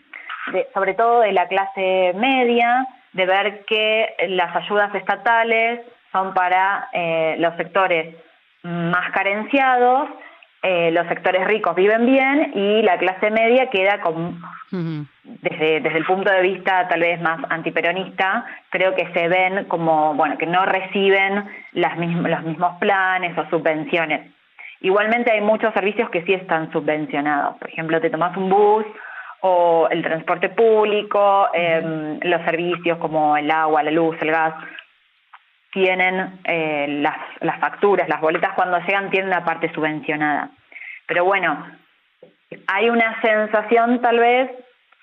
de, 0.53 0.67
sobre 0.73 0.93
todo 0.93 1.21
de 1.21 1.31
la 1.31 1.47
clase 1.47 2.13
media, 2.15 2.87
de 3.13 3.25
ver 3.25 3.65
que 3.65 4.15
las 4.29 4.55
ayudas 4.55 4.93
estatales 4.95 5.81
son 6.11 6.33
para 6.33 6.89
eh, 6.93 7.35
los 7.39 7.55
sectores 7.55 8.15
más 8.63 9.11
carenciados, 9.11 10.09
eh, 10.63 10.91
los 10.91 11.07
sectores 11.07 11.47
ricos 11.47 11.75
viven 11.75 12.05
bien 12.05 12.51
y 12.53 12.83
la 12.83 12.97
clase 12.97 13.31
media 13.31 13.67
queda 13.71 13.99
con, 14.01 14.15
uh 14.15 14.39
-huh. 14.71 15.07
desde, 15.23 15.79
desde 15.81 15.97
el 15.97 16.05
punto 16.05 16.31
de 16.31 16.41
vista 16.41 16.87
tal 16.87 16.99
vez 16.99 17.19
más 17.19 17.39
antiperonista, 17.49 18.45
creo 18.69 18.93
que 18.93 19.11
se 19.11 19.27
ven 19.27 19.65
como, 19.65 20.13
bueno, 20.13 20.37
que 20.37 20.45
no 20.45 20.63
reciben 20.65 21.45
las 21.71 21.97
los 21.97 22.43
mismos 22.43 22.77
planes 22.79 23.35
o 23.37 23.49
subvenciones. 23.49 24.31
Igualmente 24.81 25.31
hay 25.31 25.41
muchos 25.41 25.73
servicios 25.73 26.09
que 26.09 26.23
sí 26.23 26.33
están 26.33 26.71
subvencionados. 26.71 27.57
Por 27.57 27.69
ejemplo, 27.69 27.99
te 27.99 28.09
tomas 28.09 28.35
un 28.37 28.49
bus 28.49 28.85
o 29.41 29.87
el 29.89 30.03
transporte 30.03 30.49
público, 30.49 31.49
em, 31.53 32.19
los 32.21 32.41
servicios 32.43 32.97
como 32.99 33.35
el 33.37 33.49
agua, 33.49 33.83
la 33.83 33.91
luz, 33.91 34.15
el 34.21 34.31
gas, 34.31 34.53
tienen 35.71 36.39
eh, 36.43 36.87
las, 37.01 37.17
las 37.39 37.59
facturas, 37.59 38.07
las 38.07 38.21
boletas 38.21 38.53
cuando 38.55 38.79
llegan 38.79 39.09
tienen 39.09 39.29
la 39.29 39.43
parte 39.43 39.71
subvencionada. 39.73 40.49
Pero 41.07 41.25
bueno, 41.25 41.65
hay 42.67 42.89
una 42.89 43.19
sensación 43.21 44.01
tal 44.01 44.19
vez, 44.19 44.51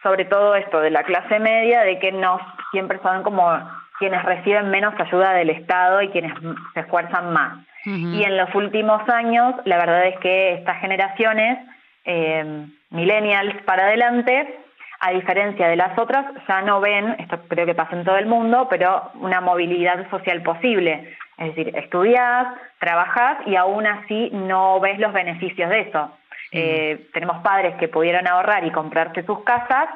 sobre 0.02 0.24
todo 0.26 0.54
esto 0.54 0.80
de 0.80 0.90
la 0.90 1.02
clase 1.02 1.38
media, 1.38 1.82
de 1.82 1.98
que 1.98 2.12
no 2.12 2.38
siempre 2.70 2.98
son 3.02 3.22
como 3.22 3.58
quienes 3.98 4.22
reciben 4.22 4.70
menos 4.70 4.94
ayuda 4.98 5.32
del 5.32 5.50
Estado 5.50 6.02
y 6.02 6.08
quienes 6.10 6.32
se 6.74 6.80
esfuerzan 6.80 7.32
más. 7.32 7.58
Y 7.84 8.22
en 8.22 8.36
los 8.36 8.54
últimos 8.54 9.08
años, 9.08 9.54
la 9.64 9.78
verdad 9.78 10.06
es 10.08 10.18
que 10.18 10.54
estas 10.54 10.78
generaciones, 10.80 11.58
eh, 12.04 12.66
millennials 12.90 13.62
para 13.62 13.86
adelante, 13.86 14.58
a 15.00 15.10
diferencia 15.12 15.68
de 15.68 15.76
las 15.76 15.96
otras, 15.98 16.26
ya 16.48 16.62
no 16.62 16.80
ven, 16.80 17.16
esto 17.18 17.38
creo 17.48 17.66
que 17.66 17.74
pasa 17.74 17.94
en 17.96 18.04
todo 18.04 18.16
el 18.16 18.26
mundo, 18.26 18.66
pero 18.68 19.10
una 19.14 19.40
movilidad 19.40 20.08
social 20.10 20.42
posible. 20.42 21.16
Es 21.36 21.54
decir, 21.54 21.76
estudias, 21.76 22.48
trabajas 22.80 23.38
y 23.46 23.54
aún 23.54 23.86
así 23.86 24.30
no 24.32 24.80
ves 24.80 24.98
los 24.98 25.12
beneficios 25.12 25.70
de 25.70 25.80
eso. 25.80 26.12
Eh, 26.50 27.08
tenemos 27.12 27.42
padres 27.42 27.76
que 27.76 27.88
pudieron 27.88 28.26
ahorrar 28.26 28.64
y 28.64 28.72
comprarse 28.72 29.22
sus 29.22 29.44
casas 29.44 29.88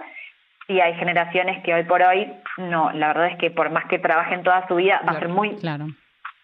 y 0.69 0.81
hay 0.81 0.95
generaciones 0.95 1.63
que 1.65 1.75
hoy 1.75 1.83
por 1.85 2.03
hoy 2.03 2.33
no. 2.59 2.93
La 2.93 3.09
verdad 3.09 3.27
es 3.29 3.39
que 3.39 3.51
por 3.51 3.71
más 3.71 3.87
que 3.87 3.99
trabajen 3.99 4.43
toda 4.45 4.67
su 4.69 4.77
vida, 4.77 5.01
va 5.07 5.13
a 5.13 5.19
ser 5.19 5.29
muy 5.29 5.57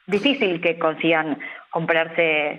difícil 0.06 0.60
que 0.60 0.78
consigan 0.78 1.38
comprarse 1.70 2.58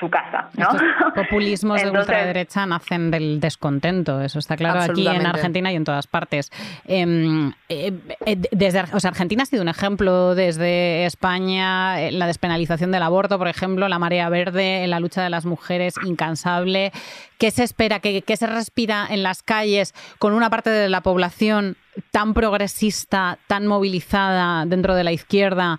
su 0.00 0.08
casa, 0.08 0.48
¿no? 0.54 0.68
populismos 1.14 1.82
de 1.82 1.90
ultraderecha 1.90 2.64
nacen 2.64 3.10
del 3.10 3.38
descontento, 3.38 4.20
eso 4.22 4.38
está 4.38 4.56
claro 4.56 4.80
aquí 4.80 5.06
en 5.06 5.26
Argentina 5.26 5.70
y 5.70 5.76
en 5.76 5.84
todas 5.84 6.06
partes. 6.06 6.50
Em, 6.86 7.52
eh, 7.68 7.92
eh, 8.24 8.36
desde, 8.50 8.84
o 8.92 8.98
sea, 8.98 9.10
Argentina 9.10 9.42
ha 9.42 9.46
sido 9.46 9.62
un 9.62 9.68
ejemplo 9.68 10.34
desde 10.34 11.04
España, 11.04 12.10
la 12.10 12.26
despenalización 12.26 12.90
del 12.90 13.02
aborto, 13.02 13.38
por 13.38 13.48
ejemplo, 13.48 13.88
la 13.88 13.98
marea 13.98 14.28
verde, 14.30 14.86
la 14.86 14.98
lucha 15.00 15.22
de 15.22 15.30
las 15.30 15.44
mujeres 15.44 15.94
incansable. 16.04 16.92
¿Qué 17.38 17.50
se 17.50 17.62
espera? 17.62 18.00
¿Qué, 18.00 18.22
qué 18.22 18.36
se 18.36 18.46
respira 18.46 19.06
en 19.10 19.22
las 19.22 19.42
calles 19.42 19.94
con 20.18 20.32
una 20.32 20.48
parte 20.48 20.70
de 20.70 20.88
la 20.88 21.02
población 21.02 21.76
tan 22.10 22.32
progresista, 22.32 23.38
tan 23.46 23.66
movilizada 23.66 24.64
dentro 24.64 24.94
de 24.94 25.04
la 25.04 25.12
izquierda? 25.12 25.78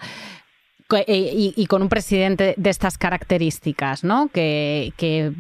Eh, 0.98 1.54
y, 1.56 1.66
con 1.68 1.82
un 1.82 1.90
presidente 1.90 2.54
de 2.58 2.70
estas 2.70 2.98
características, 2.98 4.04
¿no? 4.04 4.30
Que, 4.34 4.92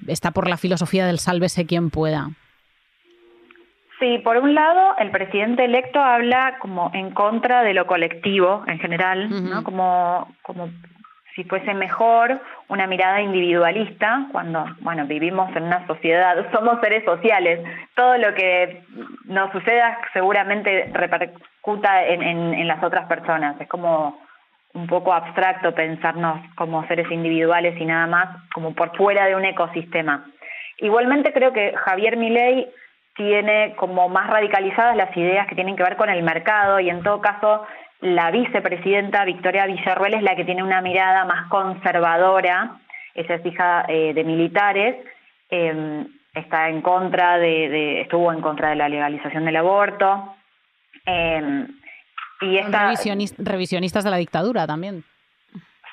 está 0.07 0.31
por 0.31 0.49
la 0.49 0.57
filosofía 0.57 1.05
del 1.05 1.19
sálvese 1.19 1.65
quien 1.65 1.89
pueda. 1.89 2.29
Sí, 3.99 4.17
por 4.23 4.37
un 4.37 4.55
lado, 4.55 4.95
el 4.97 5.11
presidente 5.11 5.65
electo 5.65 5.99
habla 5.99 6.57
como 6.59 6.89
en 6.93 7.11
contra 7.11 7.63
de 7.63 7.73
lo 7.73 7.85
colectivo 7.85 8.63
en 8.67 8.79
general, 8.79 9.29
¿no? 9.49 9.63
Como, 9.63 10.33
como 10.41 10.69
si 11.35 11.43
fuese 11.43 11.73
mejor 11.73 12.41
una 12.67 12.87
mirada 12.87 13.21
individualista, 13.21 14.27
cuando, 14.31 14.65
bueno, 14.79 15.05
vivimos 15.05 15.55
en 15.55 15.63
una 15.63 15.85
sociedad, 15.85 16.35
somos 16.51 16.79
seres 16.81 17.05
sociales, 17.05 17.59
todo 17.95 18.17
lo 18.17 18.33
que 18.33 18.83
nos 19.25 19.51
suceda 19.51 19.99
seguramente 20.13 20.89
repercuta 20.93 22.03
en, 22.05 22.23
en 22.23 22.67
las 22.67 22.83
otras 22.83 23.07
personas, 23.07 23.59
es 23.61 23.67
como 23.67 24.19
un 24.73 24.87
poco 24.87 25.13
abstracto 25.13 25.73
pensarnos 25.73 26.39
como 26.55 26.87
seres 26.87 27.11
individuales 27.11 27.79
y 27.79 27.85
nada 27.85 28.07
más, 28.07 28.29
como 28.53 28.73
por 28.73 28.95
fuera 28.95 29.25
de 29.25 29.35
un 29.35 29.45
ecosistema. 29.45 30.25
Igualmente 30.77 31.33
creo 31.33 31.51
que 31.53 31.73
Javier 31.75 32.17
Milei 32.17 32.67
tiene 33.15 33.75
como 33.75 34.07
más 34.09 34.29
radicalizadas 34.29 34.95
las 34.95 35.15
ideas 35.17 35.47
que 35.47 35.55
tienen 35.55 35.75
que 35.75 35.83
ver 35.83 35.97
con 35.97 36.09
el 36.09 36.23
mercado 36.23 36.79
y 36.79 36.89
en 36.89 37.03
todo 37.03 37.19
caso 37.21 37.65
la 37.99 38.31
vicepresidenta 38.31 39.25
Victoria 39.25 39.67
Villarruel 39.67 40.15
es 40.15 40.23
la 40.23 40.35
que 40.35 40.45
tiene 40.45 40.63
una 40.63 40.81
mirada 40.81 41.25
más 41.25 41.49
conservadora, 41.49 42.79
ella 43.13 43.35
es 43.35 43.45
hija 43.45 43.85
eh, 43.87 44.13
de 44.13 44.23
militares, 44.23 44.95
em, 45.49 46.07
está 46.33 46.69
en 46.69 46.81
contra 46.81 47.37
de, 47.37 48.01
estuvo 48.01 48.31
en 48.31 48.41
contra 48.41 48.69
de 48.69 48.75
la 48.75 48.89
legalización 48.89 49.45
del 49.45 49.57
aborto. 49.57 50.35
Eh, 51.05 51.67
y 52.41 52.59
revisionistas 53.37 54.03
de 54.03 54.09
la 54.09 54.17
dictadura 54.17 54.67
también. 54.67 55.03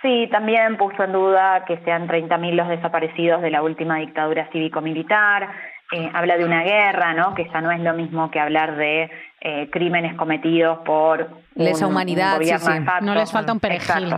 Sí, 0.02 0.28
también 0.30 0.76
puso 0.76 1.02
en 1.02 1.12
duda 1.12 1.64
que 1.64 1.78
sean 1.78 2.08
30.000 2.08 2.52
los 2.52 2.68
desaparecidos 2.68 3.42
de 3.42 3.50
la 3.50 3.62
última 3.62 3.96
dictadura 3.96 4.48
cívico-militar. 4.52 5.48
Eh, 5.90 6.10
habla 6.14 6.36
de 6.36 6.44
una 6.44 6.62
guerra, 6.62 7.14
¿no? 7.14 7.34
Que 7.34 7.48
ya 7.52 7.60
no 7.60 7.72
es 7.72 7.80
lo 7.80 7.94
mismo 7.94 8.30
que 8.30 8.38
hablar 8.38 8.76
de 8.76 9.10
eh, 9.40 9.68
crímenes 9.70 10.14
cometidos 10.16 10.78
por 10.84 11.28
lesa 11.54 11.86
humanidad. 11.86 12.38
sí, 12.40 12.56
sí. 12.58 12.72
no 13.00 13.14
les 13.14 13.32
falta 13.32 13.52
un 13.52 13.58
perejil. 13.58 14.14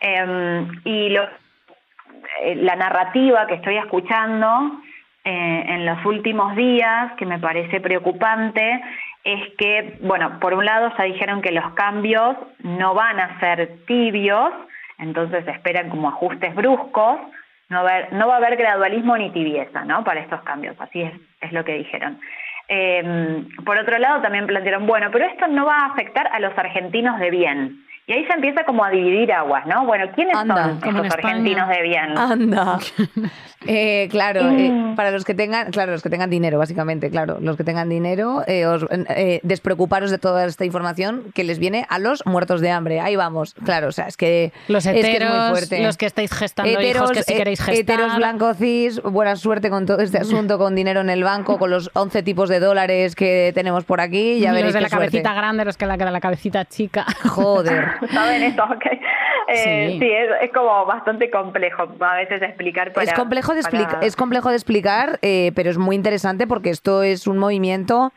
Em, 0.00 0.80
y 0.84 1.10
lo, 1.10 1.24
eh, 2.42 2.54
la 2.54 2.76
narrativa 2.76 3.46
que 3.46 3.54
estoy 3.54 3.76
escuchando 3.76 4.80
en 5.24 5.84
los 5.84 6.02
últimos 6.06 6.56
días, 6.56 7.12
que 7.18 7.26
me 7.26 7.38
parece 7.38 7.80
preocupante, 7.80 8.80
es 9.24 9.54
que, 9.58 9.98
bueno, 10.02 10.38
por 10.40 10.54
un 10.54 10.64
lado 10.64 10.92
ya 10.96 11.04
dijeron 11.04 11.42
que 11.42 11.52
los 11.52 11.72
cambios 11.74 12.36
no 12.60 12.94
van 12.94 13.20
a 13.20 13.40
ser 13.40 13.84
tibios, 13.86 14.50
entonces 14.98 15.46
esperan 15.48 15.90
como 15.90 16.08
ajustes 16.08 16.54
bruscos, 16.54 17.20
no 17.68 17.82
va 17.82 17.90
a 17.90 17.94
haber, 17.94 18.12
no 18.14 18.28
va 18.28 18.34
a 18.34 18.36
haber 18.38 18.56
gradualismo 18.56 19.16
ni 19.18 19.30
tibieza, 19.30 19.84
¿no? 19.84 20.02
Para 20.04 20.20
estos 20.20 20.40
cambios, 20.42 20.76
así 20.80 21.02
es, 21.02 21.12
es 21.40 21.52
lo 21.52 21.64
que 21.64 21.74
dijeron. 21.74 22.18
Eh, 22.68 23.44
por 23.64 23.78
otro 23.78 23.98
lado, 23.98 24.20
también 24.20 24.46
plantearon, 24.46 24.86
bueno, 24.86 25.08
pero 25.10 25.26
esto 25.26 25.46
no 25.48 25.66
va 25.66 25.76
a 25.76 25.86
afectar 25.86 26.28
a 26.32 26.40
los 26.40 26.56
argentinos 26.56 27.18
de 27.18 27.30
bien. 27.30 27.84
Y 28.06 28.12
ahí 28.12 28.24
se 28.24 28.32
empieza 28.32 28.64
como 28.64 28.84
a 28.84 28.90
dividir 28.90 29.30
aguas, 29.32 29.66
¿no? 29.66 29.84
Bueno, 29.84 30.06
¿quiénes 30.14 30.34
son 30.34 30.48
los 30.48 31.12
argentinos 31.12 31.68
de 31.68 31.82
bien? 31.82 32.16
Anda. 32.16 32.78
Eh, 33.66 34.08
claro, 34.10 34.48
eh, 34.50 34.70
mm. 34.70 34.94
para 34.94 35.10
los 35.10 35.24
que 35.24 35.34
tengan, 35.34 35.72
claro, 35.72 35.90
los 35.92 36.02
que 36.02 36.10
tengan 36.10 36.30
dinero, 36.30 36.58
básicamente, 36.58 37.10
claro, 37.10 37.38
los 37.40 37.56
que 37.56 37.64
tengan 37.64 37.88
dinero, 37.88 38.44
eh, 38.46 39.40
despreocuparos 39.42 40.10
de 40.10 40.18
toda 40.18 40.44
esta 40.44 40.64
información 40.64 41.32
que 41.34 41.42
les 41.42 41.58
viene 41.58 41.84
a 41.88 41.98
los 41.98 42.24
muertos 42.24 42.60
de 42.60 42.70
hambre. 42.70 43.00
Ahí 43.00 43.16
vamos, 43.16 43.54
claro, 43.64 43.88
o 43.88 43.92
sea, 43.92 44.06
es 44.06 44.16
que 44.16 44.52
los 44.68 44.86
heteros, 44.86 45.70
los 45.70 45.96
que 45.96 46.06
estáis 46.06 46.32
gestando 46.32 46.80
hijos 46.80 47.10
que 47.10 47.22
si 47.24 47.34
queréis 47.34 47.60
gestar, 47.60 47.74
heteros 47.74 48.16
blancos 48.16 48.58
cis, 48.58 49.02
buena 49.02 49.34
suerte 49.34 49.70
con 49.70 49.86
todo 49.86 50.00
este 50.00 50.18
asunto, 50.18 50.58
con 50.58 50.74
dinero 50.76 51.00
en 51.00 51.10
el 51.10 51.24
banco, 51.24 51.58
con 51.58 51.70
los 51.70 51.90
11 51.94 52.22
tipos 52.22 52.48
de 52.48 52.60
dólares 52.60 53.16
que 53.16 53.50
tenemos 53.54 53.84
por 53.84 54.00
aquí, 54.00 54.38
ya 54.38 54.52
veréis 54.52 54.66
Los 54.66 54.74
de 54.74 54.80
la 54.82 54.88
cabecita 54.88 55.34
grande, 55.34 55.64
los 55.64 55.76
que 55.76 55.86
la, 55.86 55.96
la 55.96 56.20
cabecita 56.20 56.64
chica. 56.64 57.04
Joder. 57.24 57.86
¿Saben 58.12 58.42
esto? 58.42 58.64
sí, 59.54 60.00
es, 60.02 60.50
como 60.52 60.84
bastante 60.86 61.30
complejo 61.30 61.88
a 62.00 62.16
veces 62.16 62.42
explicar. 62.42 62.92
es 63.00 63.12
complejo 63.14 63.47
de, 63.54 63.62
es 64.02 64.16
complejo 64.16 64.48
de 64.50 64.56
explicar, 64.56 65.18
eh, 65.22 65.52
pero 65.54 65.70
es 65.70 65.78
muy 65.78 65.96
interesante 65.96 66.46
porque 66.46 66.70
esto 66.70 67.02
es 67.02 67.26
un 67.26 67.38
movimiento 67.38 68.12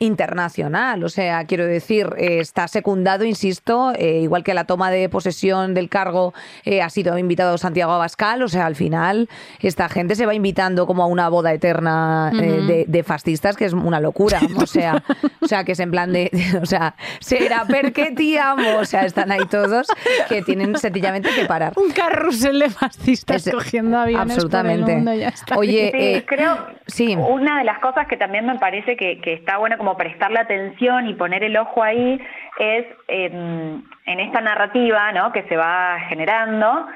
internacional. 0.00 1.04
O 1.04 1.10
sea, 1.10 1.44
quiero 1.44 1.66
decir, 1.66 2.08
eh, 2.16 2.38
está 2.40 2.66
secundado, 2.68 3.24
insisto, 3.24 3.92
eh, 3.96 4.20
igual 4.22 4.42
que 4.42 4.54
la 4.54 4.64
toma 4.64 4.90
de 4.90 5.08
posesión 5.10 5.74
del 5.74 5.90
cargo 5.90 6.32
eh, 6.64 6.80
ha 6.80 6.88
sido 6.88 7.16
invitado 7.18 7.58
Santiago 7.58 7.92
Abascal. 7.92 8.42
O 8.42 8.48
sea, 8.48 8.64
al 8.64 8.76
final 8.76 9.28
esta 9.60 9.90
gente 9.90 10.14
se 10.14 10.24
va 10.24 10.34
invitando 10.34 10.86
como 10.86 11.02
a 11.02 11.06
una 11.06 11.28
boda 11.28 11.52
eterna 11.52 12.32
de, 12.32 13.04
fascistas, 13.04 13.56
que 13.56 13.66
es 13.66 13.74
una 13.74 14.00
locura. 14.00 14.40
O 14.56 14.66
sea, 14.66 15.02
o 15.40 15.46
sea, 15.46 15.64
que 15.64 15.72
es 15.72 15.80
en 15.80 15.90
plan 15.90 16.12
de, 16.12 16.30
o 16.62 16.66
sea, 16.66 16.94
será 17.20 17.64
porque 17.68 18.12
te 18.12 18.38
amo. 18.38 18.78
O 18.78 18.84
sea, 18.86 19.04
están 19.04 19.30
ahí 19.30 19.46
todos 19.50 19.86
que 20.28 20.42
tienen 20.42 20.76
sencillamente 20.78 21.28
que 21.34 21.44
parar. 21.44 21.74
Un 21.76 21.90
carrusel 21.92 22.58
de 22.58 22.70
fascistas 22.70 23.48
cogiendo 23.50 23.98
aviones 23.98 24.34
absolutamente. 24.34 24.82
Por 24.82 24.90
el 24.92 24.96
mundo, 24.96 25.56
Oye, 25.56 26.24
creo 26.26 26.56
sí. 26.86 27.14
una 27.16 27.58
de 27.58 27.64
las 27.64 27.80
cosas 27.80 28.06
que 28.08 28.16
también 28.16 28.46
me 28.46 28.58
parece 28.58 28.96
que, 28.96 29.20
que 29.20 29.34
está 29.34 29.58
buena 29.58 29.76
como 29.76 29.89
prestarle 29.96 30.40
atención 30.40 31.08
y 31.08 31.14
poner 31.14 31.44
el 31.44 31.56
ojo 31.56 31.82
ahí 31.82 32.20
es 32.58 32.86
en 33.08 33.82
esta 34.06 34.40
narrativa 34.40 35.12
¿no? 35.12 35.32
que 35.32 35.42
se 35.44 35.56
va 35.56 35.98
generando. 36.08 36.88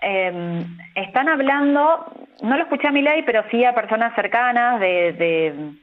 Em, 0.00 0.64
están 0.94 1.28
hablando, 1.28 2.12
no 2.42 2.56
lo 2.56 2.62
escuché 2.62 2.88
a 2.88 2.92
Milay, 2.92 3.22
pero 3.24 3.42
sí 3.50 3.64
a 3.64 3.74
personas 3.74 4.14
cercanas 4.14 4.78
de, 4.78 5.74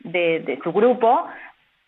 de, 0.00 0.58
su 0.64 0.72
grupo, 0.72 1.26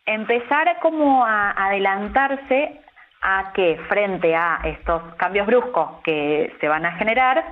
empezar 0.06 0.78
como 0.80 1.24
a 1.24 1.50
adelantarse 1.50 2.80
a 3.20 3.52
que 3.52 3.78
frente 3.88 4.34
a 4.34 4.60
estos 4.64 5.14
cambios 5.16 5.46
bruscos 5.46 6.00
que 6.04 6.54
se 6.60 6.68
van 6.68 6.86
a 6.86 6.92
generar, 6.92 7.44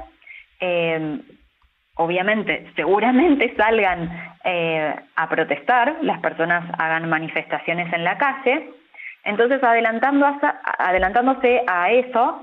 em, 0.61 1.23
obviamente, 2.01 2.73
seguramente 2.77 3.55
salgan 3.59 4.11
eh, 4.45 4.95
a 5.17 5.29
protestar, 5.29 5.99
las 6.03 6.19
personas 6.21 6.65
hagan 6.79 7.09
manifestaciones 7.09 7.93
en 7.93 8.05
la 8.05 8.17
calle. 8.17 8.71
Entonces, 9.25 9.63
adelantando 9.63 10.27
adelantándose 10.79 11.63
a 11.67 11.91
eso, 11.91 12.41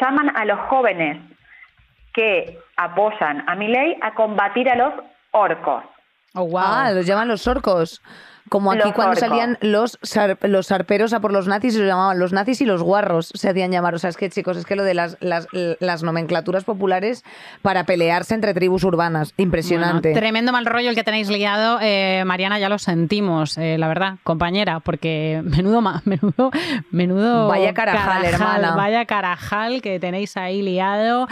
llaman 0.00 0.36
a 0.36 0.44
los 0.44 0.60
jóvenes 0.68 1.18
que 2.12 2.56
apoyan 2.76 3.42
a 3.48 3.56
mi 3.56 3.66
ley 3.66 3.96
a 4.00 4.14
combatir 4.14 4.70
a 4.70 4.76
los 4.76 4.94
orcos. 5.32 5.82
Oh, 6.34 6.44
wow. 6.44 6.62
Ah, 6.64 6.90
los 6.92 7.06
llaman 7.06 7.26
los 7.26 7.46
orcos. 7.48 8.00
Como 8.50 8.72
aquí 8.72 8.92
cuando 8.92 9.16
salían 9.16 9.58
los, 9.62 9.98
los 10.42 10.66
sarperos 10.66 11.12
a 11.14 11.20
por 11.20 11.32
los 11.32 11.48
nazis, 11.48 11.74
se 11.74 11.78
los 11.80 11.88
llamaban 11.88 12.18
los 12.18 12.32
nazis 12.32 12.60
y 12.60 12.66
los 12.66 12.82
guarros, 12.82 13.32
se 13.34 13.48
hacían 13.48 13.72
llamar. 13.72 13.94
O 13.94 13.98
sea, 13.98 14.10
es 14.10 14.16
que 14.16 14.28
chicos, 14.28 14.58
es 14.58 14.66
que 14.66 14.76
lo 14.76 14.84
de 14.84 14.92
las, 14.92 15.16
las, 15.20 16.02
nomenclaturas 16.02 16.64
populares 16.64 17.24
para 17.62 17.84
pelearse 17.84 18.34
entre 18.34 18.52
tribus 18.52 18.84
urbanas, 18.84 19.32
impresionante. 19.38 20.12
tremendo 20.12 20.52
mal 20.52 20.66
rollo 20.66 20.90
el 20.90 20.94
que 20.94 21.04
tenéis 21.04 21.30
liado, 21.30 21.78
eh, 21.80 22.22
Mariana, 22.26 22.58
ya 22.58 22.68
lo 22.68 22.78
sentimos, 22.78 23.56
eh, 23.56 23.78
la 23.78 23.88
verdad, 23.88 24.16
compañera, 24.22 24.80
porque 24.80 25.40
menudo, 25.44 25.80
menudo, 26.04 26.50
menudo... 26.90 27.48
Vaya 27.48 27.72
carajal, 27.72 28.24
hermana. 28.26 28.76
Vaya 28.76 29.06
carajal 29.06 29.80
que 29.80 29.98
tenéis 29.98 30.36
ahí 30.36 30.60
liado. 30.60 31.28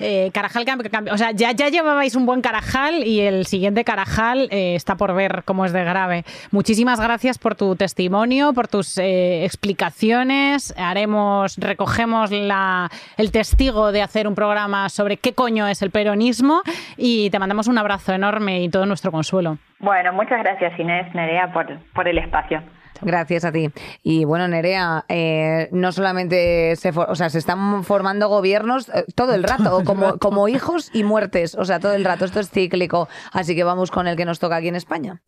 Eh, 0.00 0.30
carajal, 0.34 0.64
o 1.12 1.18
sea, 1.18 1.30
ya, 1.30 1.52
ya 1.52 1.68
llevabais 1.68 2.16
un 2.16 2.26
buen 2.26 2.40
carajal 2.40 3.04
y 3.04 3.20
el 3.20 3.46
siguiente 3.46 3.84
carajal 3.84 4.48
está 4.50 4.96
por 4.96 5.14
ver 5.14 5.42
cómo 5.44 5.64
es 5.64 5.72
de 5.72 5.84
grave. 5.84 6.24
Muchísimas 6.50 6.98
gracias 6.98 7.38
por 7.38 7.54
tu 7.54 7.76
testimonio, 7.76 8.54
por 8.54 8.68
tus 8.68 8.96
eh, 8.96 9.44
explicaciones. 9.44 10.74
Haremos, 10.78 11.56
recogemos 11.58 12.30
la, 12.30 12.90
el 13.18 13.30
testigo 13.32 13.92
de 13.92 14.02
hacer 14.02 14.26
un 14.26 14.34
programa 14.34 14.88
sobre 14.88 15.18
qué 15.18 15.34
coño 15.34 15.66
es 15.68 15.82
el 15.82 15.90
peronismo 15.90 16.62
y 16.96 17.28
te 17.30 17.38
mandamos 17.38 17.68
un 17.68 17.76
abrazo 17.76 18.14
enorme 18.14 18.62
y 18.62 18.70
todo 18.70 18.86
nuestro 18.86 19.12
consuelo. 19.12 19.58
Bueno, 19.78 20.12
muchas 20.12 20.42
gracias 20.42 20.78
Inés 20.78 21.14
Nerea 21.14 21.52
por, 21.52 21.66
por 21.92 22.08
el 22.08 22.16
espacio. 22.18 22.62
Gracias 23.00 23.44
a 23.44 23.52
ti. 23.52 23.70
Y 24.02 24.24
bueno, 24.24 24.48
Nerea, 24.48 25.04
eh, 25.08 25.68
no 25.70 25.92
solamente 25.92 26.74
se, 26.76 26.90
o 26.90 27.14
sea, 27.14 27.30
se 27.30 27.38
están 27.38 27.84
formando 27.84 28.28
gobiernos 28.28 28.88
eh, 28.88 29.04
todo 29.14 29.34
el 29.34 29.44
rato, 29.44 29.82
como, 29.84 30.18
como 30.18 30.48
hijos 30.48 30.90
y 30.92 31.04
muertes, 31.04 31.54
o 31.54 31.64
sea, 31.64 31.78
todo 31.78 31.94
el 31.94 32.04
rato. 32.04 32.24
Esto 32.24 32.40
es 32.40 32.50
cíclico. 32.50 33.08
Así 33.32 33.54
que 33.54 33.64
vamos 33.64 33.90
con 33.90 34.08
el 34.08 34.16
que 34.16 34.24
nos 34.24 34.38
toca 34.38 34.56
aquí 34.56 34.68
en 34.68 34.76
España. 34.76 35.20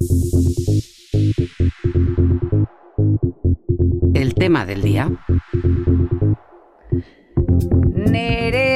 El 4.20 4.34
tema 4.34 4.66
del 4.66 4.82
día. 4.82 5.08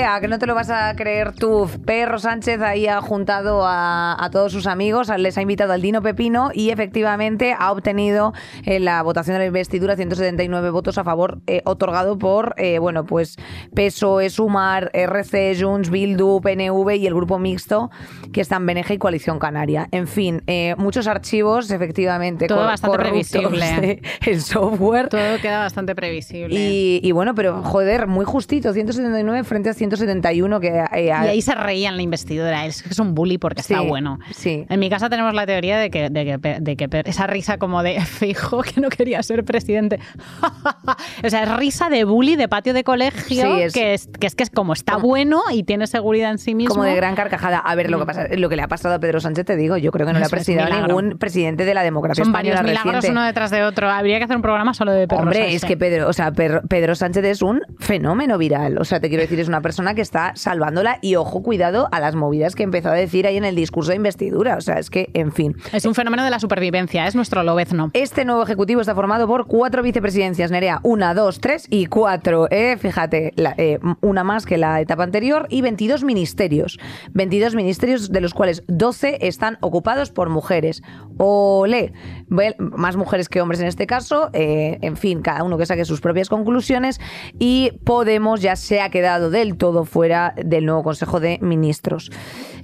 Que 0.05 0.29
no 0.29 0.38
te 0.38 0.45
lo 0.47 0.55
vas 0.55 0.69
a 0.69 0.95
creer 0.97 1.33
tú. 1.33 1.67
Perro 1.87 2.19
Sánchez 2.19 2.61
ahí 2.61 2.87
ha 2.87 3.01
juntado 3.01 3.62
a, 3.64 4.29
todos 4.31 4.53
sus 4.53 4.67
amigos, 4.67 5.11
les 5.17 5.38
ha 5.38 5.40
invitado 5.40 5.73
al 5.73 5.81
Dino 5.81 6.03
Pepino 6.03 6.51
y 6.53 6.69
efectivamente 6.69 7.57
ha 7.59 7.73
obtenido 7.73 8.35
en 8.64 8.85
la 8.85 9.03
votación 9.03 9.37
de 9.37 9.38
la 9.38 9.47
investidura 9.47 9.97
179 9.97 10.69
votos 10.69 10.99
a 10.99 11.05
favor, 11.05 11.40
eh, 11.47 11.62
otorgado 11.64 12.19
por, 12.19 12.55
eh, 12.59 12.79
bueno, 12.79 13.07
pues 13.07 13.37
PSOE, 13.75 14.29
Sumar, 14.29 14.90
RC, 14.93 15.57
Junts, 15.59 15.88
Bildu, 15.88 16.43
PNV 16.43 16.97
y 16.97 17.07
el 17.07 17.14
grupo 17.14 17.38
mixto 17.38 17.90
que 18.31 18.43
están 18.43 18.67
Beneja 18.67 18.93
y 18.93 18.99
Coalición 18.99 19.38
Canaria. 19.38 19.88
En 19.90 20.07
fin, 20.07 20.43
eh, 20.47 20.75
muchos 20.77 21.07
archivos, 21.07 21.71
efectivamente. 21.71 22.47
Todo 22.47 22.67
bastante 22.67 22.99
previsible. 22.99 24.03
El 24.27 24.43
software. 24.43 25.09
Todo 25.09 25.38
queda 25.40 25.61
bastante 25.61 25.95
previsible. 25.95 26.55
Y, 26.55 27.01
y 27.03 27.12
bueno, 27.12 27.35
pero 27.35 27.62
joder, 27.62 28.07
muy 28.07 28.27
justito, 28.27 28.73
179 28.75 29.45
frente 29.45 29.71
a 29.71 29.73
171 29.96 30.61
que... 30.61 30.68
Eh, 30.68 31.07
y 31.07 31.11
ahí 31.11 31.42
se 31.42 31.54
reían 31.54 31.96
la 31.96 32.02
investidura. 32.02 32.66
Es 32.66 32.83
que 32.83 32.90
es 32.90 32.98
un 32.98 33.14
bully 33.14 33.38
porque 33.38 33.61
está 33.61 33.80
bueno. 33.80 34.18
Sí. 34.33 34.64
En 34.68 34.80
mi 34.80 34.90
casa 34.90 35.09
tenemos 35.09 35.35
la 35.35 35.46
teoría 35.46 35.78
de 35.78 35.90
que, 35.90 36.11
de 36.11 36.76
que, 36.76 37.02
esa 37.04 37.26
risa 37.26 37.59
como 37.59 37.83
de 37.83 38.00
fijo 38.04 38.62
que 38.62 38.80
no 38.80 38.88
quería 38.88 39.22
ser 39.22 39.44
presidente. 39.44 39.98
o 41.24 41.30
sea, 41.30 41.42
es 41.42 41.57
risa 41.57 41.88
de 41.88 42.04
bully 42.04 42.37
de 42.37 42.48
patio 42.48 42.74
de 42.74 42.85
colegio 42.85 43.57
que, 43.72 43.94
es, 43.94 44.09
que 44.09 44.26
es 44.26 44.35
que 44.35 44.42
es 44.42 44.50
como 44.50 44.72
está 44.72 44.96
bueno 44.96 45.42
y 45.52 45.62
tiene 45.64 45.87
seguridad 45.87 46.30
en 46.30 46.38
sí 46.38 46.54
mismo. 46.54 46.74
Como 46.74 46.85
de 46.85 46.94
gran 46.94 47.14
carcajada. 47.14 47.59
A 47.59 47.74
ver, 47.74 47.90
lo 47.90 47.98
que, 47.98 48.04
mm. 48.04 48.07
pasa, 48.07 48.26
lo 48.37 48.48
que 48.48 48.57
le 48.57 48.62
ha 48.62 48.68
pasado 48.68 48.94
a 48.94 48.98
Pedro 48.98 49.20
Sánchez, 49.20 49.44
te 49.44 49.57
digo, 49.57 49.76
yo 49.76 49.90
creo 49.90 50.07
que 50.07 50.12
no 50.12 50.18
le 50.18 50.26
ha 50.26 50.28
presidido 50.28 50.64
ningún 50.66 51.18
presidente 51.18 51.64
de 51.64 51.74
la 51.74 51.83
democracia 51.83 52.24
Son 52.24 52.33
española 52.33 52.62
varios 52.62 52.85
milagros 52.85 53.04
uno 53.09 53.24
detrás 53.24 53.50
de 53.50 53.62
otro. 53.64 53.90
Habría 53.90 54.18
que 54.18 54.24
hacer 54.24 54.37
un 54.37 54.42
programa 54.42 54.74
solo 54.74 54.92
de 54.92 55.07
Pedro 55.07 55.22
Hombre, 55.22 55.54
es 55.54 55.64
que 55.64 55.76
Pedro, 55.76 56.09
o 56.09 56.12
sea, 56.12 56.33
Pedro 56.33 56.94
Sánchez 56.94 57.24
es 57.24 57.42
un 57.42 57.61
fenómeno 57.78 58.38
viral. 58.38 58.78
O 58.78 58.85
sea, 58.85 59.00
te 59.00 59.09
quiero 59.09 59.22
decir, 59.22 59.40
es 59.40 59.48
una 59.48 59.61
persona 59.61 59.84
que 59.92 60.01
está 60.01 60.33
salvándola 60.37 60.99
y 61.03 61.16
ojo, 61.16 61.42
cuidado 61.42 61.88
a 61.92 62.01
las 62.01 62.14
movidas 62.14 62.55
que 62.55 62.62
empezó 62.62 62.88
a 62.88 62.94
decir 62.94 63.27
ahí 63.27 63.37
en 63.37 63.44
el 63.44 63.57
discurso 63.57 63.90
de 63.90 63.97
investidura. 63.97 64.57
O 64.57 64.61
sea, 64.62 64.79
es 64.79 64.88
que, 64.88 65.11
en 65.12 65.33
fin. 65.33 65.57
Es 65.73 65.85
un 65.85 65.94
fenómeno 65.94 66.25
de 66.25 66.31
la 66.31 66.38
supervivencia, 66.38 67.07
es 67.07 67.14
nuestro 67.14 67.42
lobezno. 67.42 67.90
Este 67.92 68.25
nuevo 68.25 68.42
ejecutivo 68.42 68.81
está 68.81 68.94
formado 68.94 69.27
por 69.27 69.47
cuatro 69.47 69.83
vicepresidencias, 69.83 70.51
Nerea. 70.51 70.81
Una, 70.83 71.12
dos, 71.12 71.40
tres 71.40 71.66
y 71.68 71.87
cuatro. 71.87 72.49
¿eh? 72.51 72.79
Fíjate, 72.79 73.35
eh, 73.59 73.79
una 74.01 74.25
más 74.25 74.47
que 74.47 74.57
la 74.57 74.81
etapa 74.81 75.03
anterior 75.03 75.47
y 75.51 75.61
22 75.61 76.05
ministerios. 76.05 76.79
22 77.12 77.55
ministerios 77.55 78.11
de 78.11 78.20
los 78.23 78.33
cuales 78.33 78.62
12 78.68 79.18
están 79.27 79.59
ocupados 79.61 80.11
por 80.11 80.31
mujeres. 80.31 80.83
Ole, 81.18 81.92
más 82.29 82.97
mujeres 82.97 83.29
que 83.29 83.40
hombres 83.40 83.61
en 83.61 83.66
este 83.66 83.87
caso. 83.87 84.31
Eh, 84.33 84.79
en 84.81 84.97
fin, 84.97 85.20
cada 85.20 85.42
uno 85.42 85.59
que 85.59 85.66
saque 85.66 85.85
sus 85.85 86.01
propias 86.01 86.29
conclusiones. 86.29 87.01
Y 87.38 87.73
Podemos 87.85 88.40
ya 88.40 88.57
se 88.57 88.81
ha 88.81 88.90
quedado 88.90 89.31
del 89.31 89.57
todo 89.57 89.74
fuera 89.83 90.35
del 90.37 90.67
nuevo 90.67 90.85
Consejo 90.85 91.19
de 91.19 91.41
Ministros. 91.43 92.13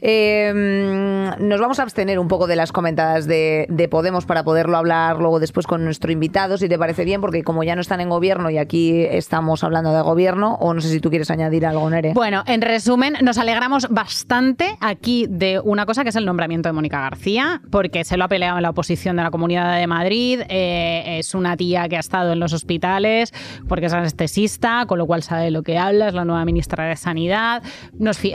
Em, 0.00 1.24
nos 1.38 1.60
vamos 1.60 1.78
a 1.78 1.82
abstener 1.82 2.18
un 2.18 2.28
poco 2.28 2.46
de 2.46 2.56
las 2.56 2.72
comentadas 2.72 3.26
de, 3.26 3.68
Podemos 3.90 4.24
para 4.24 4.44
poderlo 4.44 4.76
hablar 4.76 5.18
luego 5.18 5.40
después 5.40 5.66
con 5.66 5.84
nuestro 5.84 6.12
invitado, 6.12 6.56
si 6.58 6.68
te 6.68 6.78
parece 6.78 7.04
bien, 7.04 7.20
porque 7.20 7.42
como 7.42 7.64
ya 7.64 7.74
no 7.74 7.80
están 7.80 8.00
en 8.00 8.08
gobierno 8.08 8.48
y 8.50 8.58
aquí 8.58 9.02
estamos 9.02 9.64
hablando 9.64 9.92
de 9.92 10.00
gobierno, 10.02 10.54
o 10.60 10.74
no 10.74 10.80
sé 10.80 10.90
si 10.90 11.00
tú 11.00 11.10
quieres 11.10 11.30
añadir 11.30 11.66
algo, 11.66 11.90
Nere. 11.90 12.12
Bueno, 12.14 12.44
en 12.46 12.62
resumen, 12.62 13.14
nos 13.22 13.36
alegramos 13.36 13.88
bastante 13.90 14.76
aquí 14.80 15.26
de 15.28 15.60
una 15.64 15.86
cosa 15.86 16.04
que 16.04 16.10
es 16.10 16.16
el 16.16 16.24
nombramiento 16.24 16.68
de 16.68 16.72
Mónica 16.72 17.00
García, 17.00 17.62
porque 17.70 18.04
se 18.04 18.16
lo 18.16 18.24
ha 18.24 18.28
peleado 18.28 18.58
en 18.58 18.62
la 18.62 18.70
oposición 18.70 19.16
de 19.16 19.24
la 19.24 19.30
Comunidad 19.30 19.76
de 19.76 19.86
Madrid, 19.88 20.40
eh, 20.48 21.18
es 21.18 21.34
una 21.34 21.56
tía 21.56 21.88
que 21.88 21.96
ha 21.96 22.00
estado 22.00 22.32
en 22.32 22.38
los 22.38 22.52
hospitales 22.52 23.32
porque 23.68 23.86
es 23.86 23.92
anestesista, 23.92 24.86
con 24.86 24.98
lo 24.98 25.06
cual 25.06 25.22
sabe 25.22 25.50
lo 25.50 25.62
que 25.62 25.78
habla, 25.78 26.08
es 26.08 26.14
la 26.14 26.24
nueva 26.24 26.44
ministra 26.44 26.86
de 26.86 26.96
Sanidad. 26.96 27.62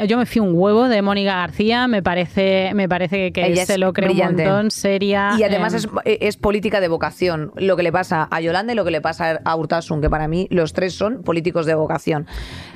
yo 0.08 0.18
me 0.18 0.26
fui 0.26 0.42
un 0.42 0.54
huevo 0.54 0.88
de 0.88 1.02
Mónica 1.02 1.36
García, 1.36 1.55
me 1.88 2.04
parece, 2.04 2.72
me 2.74 2.88
parece 2.90 3.32
que 3.32 3.56
se 3.66 3.78
lo 3.78 3.94
cree 3.94 4.12
un 4.12 4.18
montón, 4.18 4.72
seria. 4.72 5.36
Y 5.38 5.44
además 5.44 5.74
em, 5.74 5.90
es, 6.06 6.38
política 6.38 6.80
de 6.82 6.88
vocación. 6.88 7.52
Lo 7.56 7.76
que 7.76 7.84
le 7.84 7.92
pasa 7.92 8.28
a 8.30 8.42
Yolanda 8.42 8.74
y 8.74 8.76
lo 8.76 8.86
que 8.86 8.92
le 8.92 9.02
pasa 9.02 9.42
a 9.44 9.56
Urtasun, 9.56 10.02
que 10.02 10.10
para 10.10 10.28
mí 10.28 10.48
los 10.50 10.74
tres 10.74 10.94
son 10.94 11.24
políticos 11.24 11.66
de 11.66 11.76
vocación. 11.76 12.28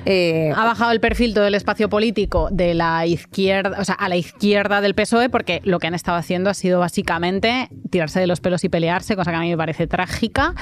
Eh, 0.06 0.52
ha 0.56 0.66
bajado 0.66 0.92
el 0.92 1.00
perfil 1.00 1.34
todo 1.34 1.46
el 1.46 1.56
espacio 1.56 1.90
político 1.90 2.50
de 2.52 2.74
la 2.74 3.06
izquierda, 3.06 3.78
o 3.80 3.86
sea, 3.86 3.96
a 3.96 4.10
la 4.10 4.16
izquierda 4.16 4.82
del 4.82 4.96
PSOE, 4.96 5.30
porque 5.30 5.62
lo 5.64 5.80
que 5.80 5.88
han 5.88 5.96
estado 5.96 6.18
haciendo 6.18 6.50
ha 6.50 6.54
sido 6.54 6.80
básicamente 6.80 7.70
tirarse 7.90 8.20
de 8.20 8.28
los 8.28 8.40
pelos 8.40 8.64
y 8.64 8.70
pelearse, 8.70 9.16
cosa 9.16 9.32
que 9.32 9.38
a 9.38 9.42
mí 9.42 9.50
me 9.50 9.58
parece 9.58 9.88
trágica. 9.88 10.56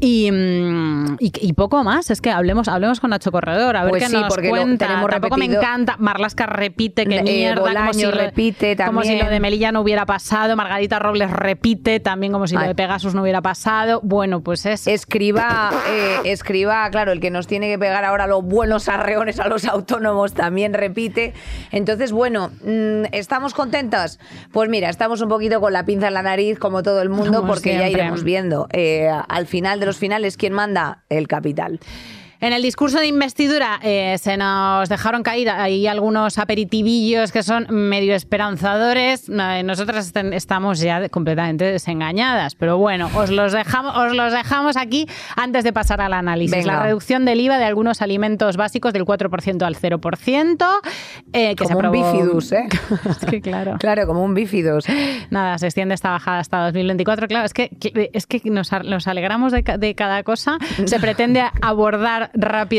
Y, 0.00 0.30
mm, 0.32 1.16
poco 1.54 1.84
más. 1.84 2.10
Es 2.10 2.20
que 2.22 2.30
hablemos, 2.30 2.68
hablemos 2.68 3.00
con 3.00 3.10
Nacho 3.10 3.30
Corredor, 3.30 3.76
a 3.76 3.84
ver 3.84 3.90
pues 3.90 4.04
qué 4.04 4.12
nos 4.12 4.34
cuenta. 4.34 5.04
Tampoco 5.08 5.36
me 5.36 5.44
encanta. 5.44 5.96
Marlasca 5.98 6.46
repite 6.46 7.06
que 7.06 7.18
eh, 7.18 7.22
mierda. 7.22 7.59
Como 7.62 7.92
si 7.92 8.04
repite 8.06 8.76
también. 8.76 8.94
Como 8.94 9.02
si 9.02 9.22
lo 9.22 9.30
de 9.30 9.40
Melilla 9.40 9.72
no 9.72 9.80
hubiera 9.80 10.06
pasado. 10.06 10.56
Margarita 10.56 10.98
Robles 10.98 11.30
repite 11.30 12.00
también 12.00 12.32
como 12.32 12.46
si 12.46 12.54
lo 12.54 12.62
de 12.62 12.74
Pegasus 12.74 13.14
no 13.14 13.22
hubiera 13.22 13.42
pasado. 13.42 14.00
Bueno, 14.02 14.40
pues 14.40 14.66
es. 14.66 14.86
Escriba, 14.86 15.70
eh, 15.88 16.20
escriba, 16.24 16.88
claro, 16.90 17.12
el 17.12 17.20
que 17.20 17.30
nos 17.30 17.46
tiene 17.46 17.68
que 17.68 17.78
pegar 17.78 18.04
ahora 18.04 18.26
los 18.26 18.44
buenos 18.44 18.88
arreones 18.88 19.40
a 19.40 19.48
los 19.48 19.64
autónomos 19.64 20.34
también 20.34 20.74
repite. 20.74 21.34
Entonces, 21.70 22.12
bueno, 22.12 22.50
mm, 22.64 23.06
¿estamos 23.12 23.54
contentas? 23.54 24.18
Pues 24.52 24.68
mira, 24.68 24.88
estamos 24.88 25.20
un 25.20 25.28
poquito 25.28 25.60
con 25.60 25.72
la 25.72 25.84
pinza 25.84 26.08
en 26.08 26.14
la 26.14 26.22
nariz, 26.22 26.58
como 26.58 26.82
todo 26.82 27.02
el 27.02 27.08
mundo, 27.08 27.46
porque 27.46 27.74
ya 27.74 27.88
iremos 27.88 28.24
viendo. 28.24 28.68
Eh, 28.72 29.10
al 29.28 29.46
final 29.46 29.80
de 29.80 29.86
los 29.86 29.96
finales, 29.98 30.36
¿quién 30.36 30.52
manda? 30.52 31.04
El 31.08 31.28
capital. 31.28 31.80
En 32.42 32.54
el 32.54 32.62
discurso 32.62 32.98
de 32.98 33.06
investidura 33.06 33.78
eh, 33.82 34.16
se 34.18 34.38
nos 34.38 34.88
dejaron 34.88 35.22
caer 35.22 35.50
ahí 35.50 35.86
algunos 35.86 36.38
aperitivillos 36.38 37.32
que 37.32 37.42
son 37.42 37.66
medio 37.68 38.14
esperanzadores. 38.14 39.28
Nosotras 39.28 40.10
estamos 40.32 40.80
ya 40.80 41.06
completamente 41.10 41.66
desengañadas, 41.66 42.54
pero 42.54 42.78
bueno, 42.78 43.10
os 43.14 43.28
los 43.28 43.52
dejamos, 43.52 43.94
os 43.94 44.16
los 44.16 44.32
dejamos 44.32 44.78
aquí 44.78 45.06
antes 45.36 45.64
de 45.64 45.74
pasar 45.74 46.00
al 46.00 46.14
análisis. 46.14 46.64
La 46.64 46.82
reducción 46.82 47.26
del 47.26 47.42
IVA 47.42 47.58
de 47.58 47.64
algunos 47.66 48.00
alimentos 48.00 48.56
básicos 48.56 48.94
del 48.94 49.04
4% 49.04 49.62
al 49.62 49.76
0%. 49.76 50.66
Eh, 51.34 51.54
que 51.54 51.64
como 51.64 51.78
un 51.80 51.92
bifidus, 51.92 52.52
¿eh? 52.52 52.68
es 53.32 53.42
claro. 53.42 53.76
claro, 53.78 54.06
como 54.06 54.24
un 54.24 54.32
bifidus. 54.32 54.86
Nada, 55.28 55.58
se 55.58 55.66
extiende 55.66 55.94
esta 55.94 56.10
bajada 56.10 56.38
hasta 56.38 56.64
2024. 56.64 57.28
Claro, 57.28 57.44
es 57.44 57.52
que, 57.52 57.70
es 58.14 58.26
que 58.26 58.40
nos, 58.46 58.72
alegramos 58.72 59.52
de, 59.52 59.62
de 59.62 59.94
cada 59.94 60.22
cosa. 60.22 60.56
Se 60.86 60.98
pretende 60.98 61.44
abordar 61.60 62.29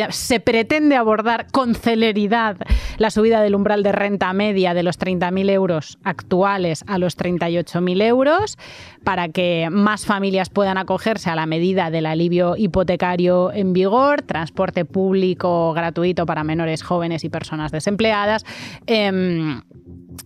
se 0.09 0.39
pretende 0.39 0.95
abordar 0.95 1.47
con 1.51 1.75
celeridad 1.75 2.57
la 2.97 3.09
subida 3.09 3.41
del 3.41 3.55
umbral 3.55 3.83
de 3.83 3.91
renta 3.91 4.31
media 4.33 4.73
de 4.73 4.83
los 4.83 4.99
30.000 4.99 5.49
euros 5.49 5.97
actuales 6.03 6.83
a 6.87 6.97
los 6.97 7.17
38.000 7.17 8.01
euros 8.03 8.57
para 9.03 9.29
que 9.29 9.69
más 9.71 10.05
familias 10.05 10.49
puedan 10.49 10.77
acogerse 10.77 11.29
a 11.29 11.35
la 11.35 11.45
medida 11.45 11.89
del 11.89 12.05
alivio 12.05 12.55
hipotecario 12.57 13.51
en 13.51 13.73
vigor, 13.73 14.21
transporte 14.21 14.85
público 14.85 15.73
gratuito 15.73 16.25
para 16.25 16.43
menores 16.43 16.83
jóvenes 16.83 17.23
y 17.23 17.29
personas 17.29 17.71
desempleadas. 17.71 18.45
Em, 18.85 19.61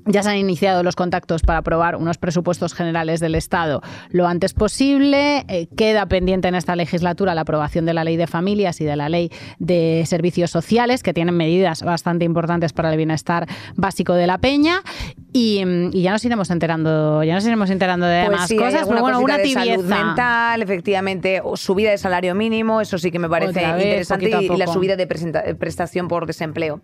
ya 0.05 0.23
se 0.23 0.29
han 0.29 0.37
iniciado 0.37 0.83
los 0.83 0.95
contactos 0.95 1.41
para 1.41 1.59
aprobar 1.59 1.95
unos 1.95 2.17
presupuestos 2.17 2.73
generales 2.73 3.19
del 3.19 3.35
Estado 3.35 3.81
lo 4.09 4.27
antes 4.27 4.53
posible. 4.53 5.45
Eh, 5.47 5.67
queda 5.75 6.05
pendiente 6.05 6.47
en 6.47 6.55
esta 6.55 6.75
legislatura 6.75 7.35
la 7.35 7.41
aprobación 7.41 7.85
de 7.85 7.93
la 7.93 8.03
ley 8.03 8.17
de 8.17 8.27
familias 8.27 8.81
y 8.81 8.85
de 8.85 8.95
la 8.95 9.09
ley 9.09 9.31
de 9.59 10.03
servicios 10.05 10.51
sociales, 10.51 11.03
que 11.03 11.13
tienen 11.13 11.35
medidas 11.35 11.83
bastante 11.83 12.25
importantes 12.25 12.73
para 12.73 12.91
el 12.91 12.97
bienestar 12.97 13.47
básico 13.75 14.13
de 14.13 14.27
la 14.27 14.37
peña. 14.37 14.81
Y, 15.33 15.63
ya 15.91 16.11
nos 16.11 16.23
iremos 16.23 16.49
enterando, 16.49 17.23
ya 17.23 17.35
nos 17.35 17.45
iremos 17.45 17.69
enterando 17.69 18.05
de 18.05 18.25
Pues 18.25 18.37
más 18.37 18.47
sí, 18.47 18.55
cosas, 18.55 18.87
pero 18.87 19.01
bueno, 19.01 19.19
una 19.19 19.37
de 19.37 19.49
salud 19.49 19.75
tibieza. 19.75 20.05
mental, 20.05 20.61
efectivamente, 20.61 21.41
o 21.43 21.57
subida 21.57 21.91
de 21.91 21.97
salario 21.97 22.35
mínimo, 22.35 22.79
eso 22.79 22.97
sí 22.97 23.11
que 23.11 23.19
me 23.19 23.27
parece 23.27 23.59
vez, 23.73 24.09
interesante, 24.09 24.29
y, 24.29 24.53
y 24.53 24.57
la 24.57 24.67
subida 24.67 24.95
de 24.95 25.07
prestación 25.55 26.07
por 26.07 26.25
desempleo. 26.25 26.81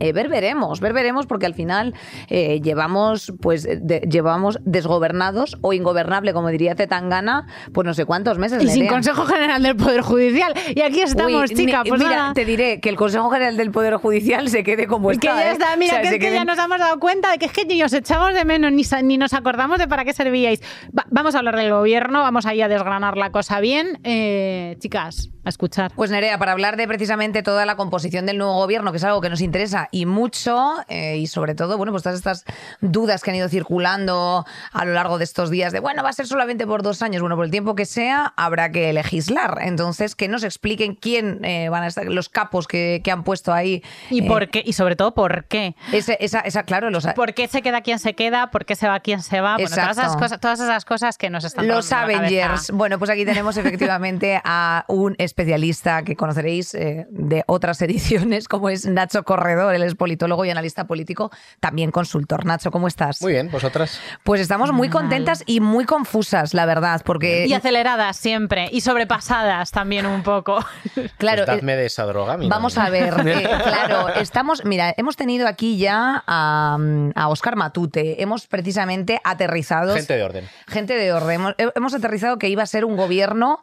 Eh, 0.00 0.12
ver 0.12 0.28
veremos, 0.28 0.80
ver 0.80 0.92
veremos, 0.92 1.26
porque 1.26 1.46
al 1.46 1.54
final 1.54 1.94
eh, 2.28 2.60
llevamos, 2.62 3.32
pues, 3.40 3.64
de- 3.64 4.00
llevamos 4.10 4.58
desgobernados 4.64 5.58
o 5.62 5.72
ingobernable, 5.72 6.32
como 6.32 6.48
diría 6.48 6.74
Tetangana, 6.74 7.46
pues 7.72 7.86
no 7.86 7.94
sé 7.94 8.04
cuántos 8.04 8.38
meses. 8.38 8.62
Y 8.62 8.68
sin. 8.68 8.86
Consejo 8.86 9.24
General 9.26 9.62
del 9.62 9.76
Poder 9.76 10.00
Judicial. 10.02 10.54
Y 10.74 10.80
aquí 10.82 11.00
estamos, 11.00 11.50
Uy, 11.50 11.56
chica. 11.56 11.82
ni- 11.82 11.88
Pues 11.90 12.00
mira, 12.02 12.16
nada. 12.16 12.34
te 12.34 12.44
diré 12.44 12.80
que 12.80 12.88
el 12.88 12.96
Consejo 12.96 13.30
General 13.30 13.56
del 13.56 13.70
Poder 13.70 13.94
Judicial 13.96 14.48
se 14.48 14.62
quede 14.62 14.86
como 14.86 15.08
que 15.08 15.14
está. 15.14 15.34
ya 15.34 15.48
¿eh? 15.48 15.52
está, 15.52 15.76
mira, 15.76 15.92
O 15.92 16.00
sea, 16.00 16.02
que, 16.10 16.16
es 16.16 16.24
que 16.24 16.32
ya 16.32 16.44
nos 16.44 16.58
hemos 16.58 16.78
dado 16.78 16.98
cuenta 17.00 17.30
de 17.32 17.38
que 17.38 17.46
es 17.46 17.52
que 17.52 17.64
ni 17.64 17.82
os 17.82 17.92
echamos 17.92 18.34
de 18.34 18.44
menos, 18.44 18.72
ni, 18.72 18.82
ni 19.02 19.18
nos 19.18 19.32
acordamos 19.34 19.78
de 19.78 19.88
para 19.88 20.04
qué 20.04 20.12
servíais. 20.12 20.60
Va- 20.96 21.06
vamos 21.10 21.34
a 21.34 21.38
hablar 21.38 21.56
del 21.56 21.70
gobierno, 21.72 22.20
vamos 22.20 22.46
ahí 22.46 22.60
a 22.62 22.68
desgranar 22.68 23.16
la 23.16 23.30
cosa 23.30 23.60
bien. 23.60 23.98
Eh, 24.04 24.76
chicas, 24.78 25.30
a 25.46 25.50
escuchar. 25.50 25.92
Pues 25.94 26.10
Nerea, 26.10 26.38
para 26.38 26.52
hablar 26.52 26.76
de 26.76 26.86
precisamente 26.86 27.42
toda 27.42 27.64
la 27.66 27.76
composición 27.76 28.26
del 28.26 28.38
nuevo 28.38 28.54
gobierno, 28.54 28.90
que 28.92 28.98
es 28.98 29.04
algo 29.04 29.20
que 29.20 29.30
nos 29.30 29.40
interesa 29.40 29.88
y 29.90 30.06
mucho, 30.06 30.74
eh, 30.88 31.16
y 31.16 31.26
sobre 31.26 31.54
todo, 31.54 31.76
bueno, 31.76 31.92
pues 31.92 32.02
todas 32.02 32.18
estas 32.18 32.44
dudas 32.80 33.22
que 33.22 33.30
han 33.30 33.36
ido 33.36 33.48
circulando 33.48 34.44
a 34.72 34.84
lo 34.84 34.92
largo 34.92 35.18
de 35.18 35.24
estos 35.24 35.50
días 35.50 35.72
de, 35.72 35.80
bueno, 35.80 36.02
va 36.02 36.10
a 36.10 36.12
ser 36.12 36.26
solamente 36.26 36.66
por 36.66 36.82
dos 36.82 37.02
años, 37.02 37.20
bueno, 37.22 37.36
por 37.36 37.44
el 37.44 37.50
tiempo 37.50 37.74
que 37.74 37.86
sea, 37.86 38.32
habrá 38.36 38.70
que 38.72 38.92
legislar. 38.92 39.58
Entonces, 39.62 40.14
que 40.14 40.28
nos 40.28 40.42
expliquen 40.44 40.94
quién 40.94 41.44
eh, 41.44 41.68
van 41.68 41.82
a 41.82 41.86
estar, 41.86 42.04
los 42.06 42.28
capos 42.28 42.66
que, 42.66 43.00
que 43.04 43.10
han 43.10 43.22
puesto 43.24 43.52
ahí. 43.52 43.82
¿Y 44.10 44.24
eh, 44.24 44.28
por 44.28 44.48
qué? 44.50 44.62
Y 44.64 44.72
sobre 44.72 44.96
todo, 44.96 45.14
¿por 45.14 45.44
qué? 45.44 45.76
ese- 45.92 46.16
esa, 46.20 46.40
esa, 46.40 46.64
claro, 46.64 46.90
los, 46.90 47.06
¿Por 47.14 47.34
qué 47.34 47.48
se 47.48 47.62
queda 47.62 47.82
quien 47.82 47.98
se 47.98 48.14
queda? 48.14 48.50
¿Por 48.50 48.64
qué 48.64 48.74
se 48.74 48.88
va 48.88 49.00
quien 49.00 49.22
se 49.22 49.40
va? 49.40 49.54
Bueno, 49.54 49.68
todas 49.70 49.96
esas, 49.98 50.16
cosas, 50.16 50.40
todas 50.40 50.60
esas 50.60 50.84
cosas 50.84 51.18
que 51.18 51.30
nos 51.30 51.44
están 51.44 51.68
Los 51.68 51.90
la. 51.90 52.02
Avengers. 52.02 52.70
Bueno, 52.72 52.98
pues 52.98 53.10
aquí 53.10 53.24
tenemos 53.24 53.56
efectivamente 53.56 54.40
a 54.44 54.84
un 54.88 55.14
especialista 55.36 56.02
que 56.02 56.16
conoceréis 56.16 56.74
eh, 56.74 57.06
de 57.10 57.44
otras 57.46 57.82
ediciones, 57.86 58.48
como 58.48 58.70
es 58.70 58.86
Nacho 58.86 59.22
Corredor, 59.22 59.74
él 59.74 59.82
es 59.82 59.94
politólogo 59.94 60.46
y 60.46 60.50
analista 60.50 60.86
político, 60.86 61.30
también 61.60 61.90
consultor. 61.90 62.46
Nacho, 62.46 62.70
¿cómo 62.70 62.88
estás? 62.88 63.20
Muy 63.20 63.32
bien, 63.32 63.50
vosotras. 63.50 64.00
Pues 64.24 64.40
estamos 64.40 64.72
muy 64.72 64.88
contentas 64.88 65.42
y 65.44 65.60
muy 65.60 65.84
confusas, 65.84 66.54
la 66.54 66.64
verdad, 66.64 67.02
porque 67.04 67.46
Y 67.46 67.52
aceleradas 67.52 68.16
siempre. 68.16 68.70
Y 68.72 68.80
sobrepasadas 68.80 69.72
también 69.72 70.06
un 70.06 70.22
poco. 70.22 70.58
claro, 71.18 71.44
Pues 71.44 71.56
eh, 71.56 71.60
dadme 71.60 71.76
de 71.76 71.84
esa 71.84 72.06
droga. 72.06 72.38
mí 72.38 72.48
Vamos 72.48 72.78
a 72.78 72.88
ver, 72.88 73.14
eh, 73.26 73.46
claro, 73.62 74.08
estamos, 74.14 74.64
mira, 74.64 74.94
hemos 74.96 75.16
tenido 75.16 75.48
aquí 75.48 75.76
ya 75.76 76.24
a, 76.26 76.78
a 77.14 77.28
Oscar 77.28 77.56
Matute, 77.56 78.22
hemos 78.22 78.46
precisamente 78.46 79.20
aterrizado. 79.22 79.94
Gente 79.94 80.16
de 80.16 80.22
orden. 80.22 80.48
Gente 80.66 80.94
de 80.94 81.12
orden. 81.12 81.34
Hemos, 81.34 81.54
hemos 81.74 81.94
aterrizado 81.94 82.38
que 82.38 82.48
iba 82.48 82.62
a 82.62 82.66
ser 82.66 82.86
un 82.86 82.96
gobierno 82.96 83.60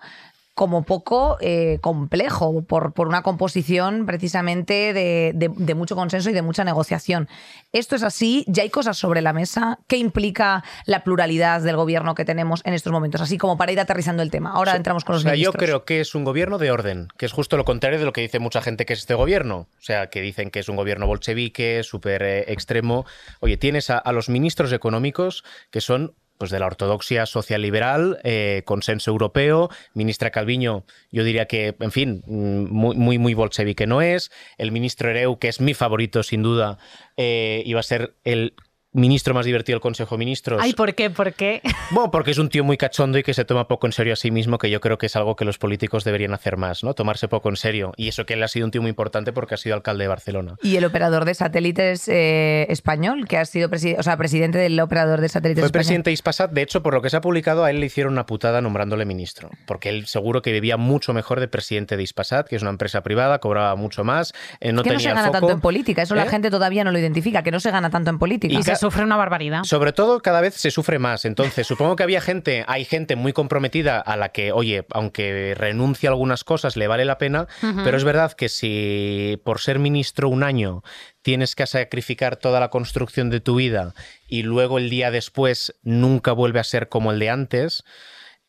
como 0.54 0.84
poco 0.84 1.38
eh, 1.42 1.80
complejo 1.82 2.62
por, 2.64 2.94
por 2.94 3.08
una 3.08 3.24
composición 3.24 4.06
precisamente 4.06 4.94
de, 4.94 5.32
de- 5.34 5.50
de 5.56 5.76
mucho 5.76 5.96
consenso 5.96 6.30
y 6.30 6.34
de 6.34 6.42
mucha 6.44 6.64
negociación. 6.64 7.28
Esto 7.72 7.96
es 7.96 8.04
así, 8.04 8.46
ya 8.48 8.62
hay 8.64 8.70
cosas 8.70 8.98
sobre 8.98 9.22
la 9.22 9.34
mesa. 9.34 9.80
¿Qué 9.88 9.98
implica 9.98 10.64
la 10.86 11.04
pluralidad 11.04 11.62
del 11.62 11.76
gobierno 11.76 12.14
que 12.14 12.24
tenemos 12.26 12.62
en 12.66 12.74
estos 12.74 12.94
momentos? 12.94 13.22
Así 13.22 13.38
como 13.40 13.58
para 13.58 13.72
ir 13.72 13.80
aterrizando 13.80 14.22
el 14.22 14.30
tema. 14.30 14.52
Ahora 14.52 14.76
entramos 14.76 15.04
con 15.06 15.14
O 15.14 15.16
los 15.16 15.24
sea, 15.24 15.32
yo 15.32 15.38
ministros. 15.52 15.64
creo 15.64 15.86
que 15.86 16.02
es 16.02 16.14
un 16.14 16.24
gobierno 16.24 16.60
de 16.60 16.72
orden, 16.72 17.08
que 17.18 17.26
es 17.26 17.32
justo 17.32 17.58
lo 17.58 17.66
contrario 17.66 17.98
de 17.98 18.06
lo 18.06 18.14
que 18.14 18.22
dice 18.22 18.38
mucha 18.40 18.62
gente 18.62 18.86
que 18.86 18.94
es 18.94 19.00
este 19.00 19.16
gobierno. 19.16 19.68
O 19.80 19.82
sea, 19.84 20.08
que 20.12 20.22
dicen 20.22 20.52
que 20.52 20.60
es 20.60 20.70
un 20.70 20.76
gobierno 20.76 21.08
bolchevique, 21.08 21.82
súper 21.84 22.22
eh, 22.22 22.46
extremo. 22.54 23.06
Oye, 23.40 23.58
tienes 23.58 23.90
a, 23.90 23.98
a 23.98 24.12
los 24.12 24.30
ministros 24.30 24.72
económicos 24.72 25.44
que 25.72 25.82
son 25.82 26.14
pues 26.38 26.52
de 26.52 26.60
la 26.60 26.66
ortodoxia 26.66 27.26
social 27.26 27.62
liberal, 27.62 28.20
eh, 28.24 28.64
consenso 28.66 29.12
europeo, 29.12 29.70
ministra 29.94 30.32
Calviño, 30.32 30.86
yo 31.12 31.24
diría 31.24 31.46
que, 31.46 31.76
en 31.80 31.92
fin, 31.92 32.24
mm, 32.26 32.72
muy, 32.72 32.96
muy, 32.96 33.18
muy 33.18 33.34
bolchevique 33.34 33.88
no 33.88 34.02
es, 34.02 34.32
el 34.58 34.72
ministro 34.72 35.10
Ereu, 35.10 35.38
que 35.38 35.48
es 35.48 35.62
mi 35.62 35.74
favorito 35.74 36.24
sin 36.24 36.44
duda, 36.44 36.78
eh, 37.18 37.64
iba 37.66 37.80
a 37.80 37.84
ser 37.84 38.16
el 38.24 38.56
ministro 38.94 39.34
más 39.34 39.46
divertido 39.46 39.76
del 39.76 39.82
Consejo 39.82 40.16
de 40.16 40.20
Ministros. 40.20 40.60
Ay, 40.64 40.74
¿por 40.74 40.94
qué? 40.96 41.10
¿Por 41.10 41.34
qué? 41.34 41.62
Bueno, 41.92 42.12
porque 42.12 42.32
es 42.32 42.38
un 42.38 42.50
tío 42.50 42.64
muy 42.64 42.78
cachondo 42.78 43.18
y 43.18 43.24
que 43.24 43.34
se 43.34 43.44
toma 43.46 43.68
poco 43.68 43.88
en 43.88 43.94
serio 43.94 44.14
a 44.14 44.16
sí 44.16 44.32
mismo, 44.32 44.58
que 44.58 44.70
yo 44.70 44.80
creo 44.82 44.98
que 44.98 45.08
es 45.08 45.16
algo 45.16 45.36
que 45.36 45.46
los 45.46 45.58
políticos 45.58 46.04
deberían 46.04 46.34
hacer 46.34 46.58
más, 46.58 46.84
¿no? 46.84 46.94
Tomarse 46.94 47.28
poco 47.28 47.50
en 47.50 47.56
serio. 47.56 47.94
Y 47.98 48.08
eso 48.08 48.26
que 48.26 48.34
él 48.36 48.44
ha 48.44 48.48
sido 48.48 48.66
un 48.66 48.72
tío 48.72 48.82
muy 48.82 48.90
importante 48.90 49.34
porque 49.34 49.56
ha 49.56 49.58
sido 49.58 49.76
alcalde 49.76 50.04
de 50.04 50.08
Barcelona. 50.08 50.56
Y 50.62 50.76
el 50.78 50.86
operador 50.86 51.26
de 51.26 51.34
satélites 51.34 52.08
eh, 52.08 52.66
español, 52.70 53.28
que 53.28 53.38
ha 53.38 53.46
sido 53.46 53.70
presi- 53.70 53.96
o 53.98 54.04
sea, 54.04 54.18
presidente 54.18 54.58
del 54.58 54.80
operador 54.80 55.22
de 55.22 55.30
satélites 55.30 55.62
Fue 55.62 55.68
español. 55.68 55.80
presidente 55.80 56.10
de 56.10 56.14
Ispasat, 56.14 56.52
de 56.52 56.62
hecho, 56.62 56.84
por 56.84 56.94
lo 56.94 57.02
que 57.02 57.10
se 57.10 57.18
ha 57.18 57.22
publicado, 57.22 57.64
a 57.64 57.72
él 57.72 57.80
le 57.80 57.88
hicieron 57.88 58.14
una 58.14 58.26
putada 58.26 58.62
nombrándole 58.62 59.06
ministro, 59.06 59.50
porque 59.66 59.90
él 59.90 60.06
seguro 60.06 60.42
que 60.42 60.52
vivía 60.52 60.78
mucho 60.78 61.14
mejor 61.14 61.40
de 61.40 61.48
presidente 61.48 61.98
de 61.98 62.04
Ispasat, 62.04 62.48
que 62.48 62.56
es 62.56 62.62
una 62.62 62.72
empresa 62.72 63.02
privada, 63.02 63.40
cobraba 63.40 63.76
mucho 63.76 64.04
más, 64.04 64.34
eh, 64.60 64.72
no 64.72 64.84
que 64.84 64.90
no 64.92 64.98
tenía 64.98 65.10
se 65.10 65.16
gana 65.16 65.22
foco. 65.28 65.32
tanto 65.40 65.52
en 65.54 65.62
política, 65.62 66.04
eso 66.04 66.16
la 66.16 66.26
¿Eh? 66.26 66.30
gente 66.30 66.50
todavía 66.52 66.84
no 66.84 66.92
lo 66.92 67.00
identifica, 67.00 67.44
que 67.44 67.52
no 67.52 67.60
se 67.60 67.72
gana 67.72 67.90
tanto 67.90 68.10
en 68.10 68.20
política. 68.20 68.54
Y 68.54 68.58
sufre 68.84 69.04
una 69.04 69.16
barbaridad. 69.16 69.64
Sobre 69.64 69.94
todo, 69.94 70.20
cada 70.22 70.42
vez 70.42 70.56
se 70.56 70.70
sufre 70.70 71.00
más. 71.00 71.24
Entonces, 71.24 71.66
supongo 71.66 71.96
que 71.96 72.04
había 72.04 72.20
gente, 72.20 72.66
hay 72.68 72.84
gente 72.84 73.16
muy 73.16 73.32
comprometida 73.32 74.00
a 74.00 74.18
la 74.18 74.30
que, 74.30 74.52
oye, 74.52 74.86
aunque 74.92 75.56
renuncie 75.58 76.10
a 76.10 76.12
algunas 76.12 76.44
cosas, 76.44 76.76
le 76.76 76.88
vale 76.88 77.06
la 77.06 77.18
pena, 77.18 77.48
pero 77.84 77.96
es 77.96 78.04
verdad 78.04 78.34
que 78.34 78.50
si 78.50 79.40
por 79.46 79.60
ser 79.60 79.80
ministro 79.80 80.28
un 80.28 80.44
año 80.44 80.84
tienes 81.22 81.56
que 81.56 81.66
sacrificar 81.66 82.36
toda 82.36 82.60
la 82.60 82.70
construcción 82.70 83.30
de 83.30 83.40
tu 83.40 83.56
vida 83.56 83.94
y 84.28 84.44
luego 84.44 84.78
el 84.78 84.90
día 84.90 85.12
después 85.12 85.74
nunca 85.84 86.34
vuelve 86.34 86.60
a 86.60 86.64
ser 86.66 86.90
como 86.90 87.12
el 87.12 87.20
de 87.20 87.30
antes. 87.30 87.84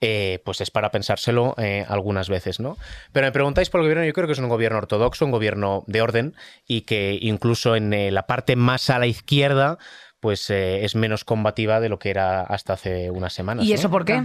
eh, 0.01 0.43
pues 0.45 0.61
es 0.61 0.71
para 0.71 0.91
pensárselo 0.91 1.55
eh, 1.57 1.87
algunas 1.89 2.29
veces, 2.29 2.61
¿no? 2.61 2.77
Pero 3.13 3.27
me 3.27 3.33
preguntáis 3.33 3.71
por 3.71 3.81
el 3.81 3.87
gobierno, 3.87 4.05
yo 4.05 4.13
creo 4.13 4.27
que 4.27 4.35
es 4.35 4.39
un 4.39 4.51
gobierno 4.51 4.77
ortodoxo, 4.79 5.25
un 5.25 5.31
gobierno 5.31 5.85
de 5.87 6.03
orden 6.03 6.35
y 6.67 6.83
que 6.83 7.17
incluso 7.23 7.75
en 7.75 7.93
eh, 7.95 8.11
la 8.11 8.27
parte 8.27 8.55
más 8.55 8.91
a 8.91 8.99
la 8.99 9.07
izquierda, 9.07 9.79
pues 10.25 10.49
eh, 10.49 10.87
es 10.87 10.95
menos 10.95 11.23
combativa 11.23 11.81
de 11.81 11.91
lo 11.91 11.99
que 11.99 12.09
era 12.09 12.41
hasta 12.41 12.73
hace 12.73 13.11
unas 13.11 13.35
semanas. 13.35 13.67
¿Y 13.67 13.69
¿no? 13.69 13.75
eso 13.75 13.91
por 13.91 14.07
qué? 14.07 14.23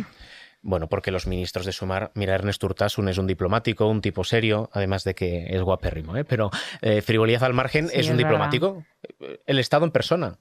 Bueno, 0.61 0.87
porque 0.87 1.11
los 1.11 1.27
ministros 1.27 1.65
de 1.65 1.73
Sumar, 1.73 2.11
mira, 2.15 2.35
Ernest 2.35 2.63
Urtasun 2.63 3.09
es 3.09 3.17
un 3.17 3.27
diplomático, 3.27 3.85
un 3.85 3.99
tipo 3.99 4.23
serio, 4.23 4.69
además 4.71 5.03
de 5.03 5.13
que 5.13 5.47
es 5.49 5.61
guapérrimo, 5.61 6.15
¿eh? 6.15 6.23
pero 6.23 6.51
eh, 6.81 7.01
frivolidad 7.01 7.43
al 7.43 7.53
margen 7.53 7.89
Sí, 7.89 7.99
es 7.99 8.05
un 8.07 8.13
es 8.13 8.17
diplomático. 8.19 8.85
El 9.45 9.59
Estado 9.59 9.83
en 9.83 9.91
persona. 9.91 10.37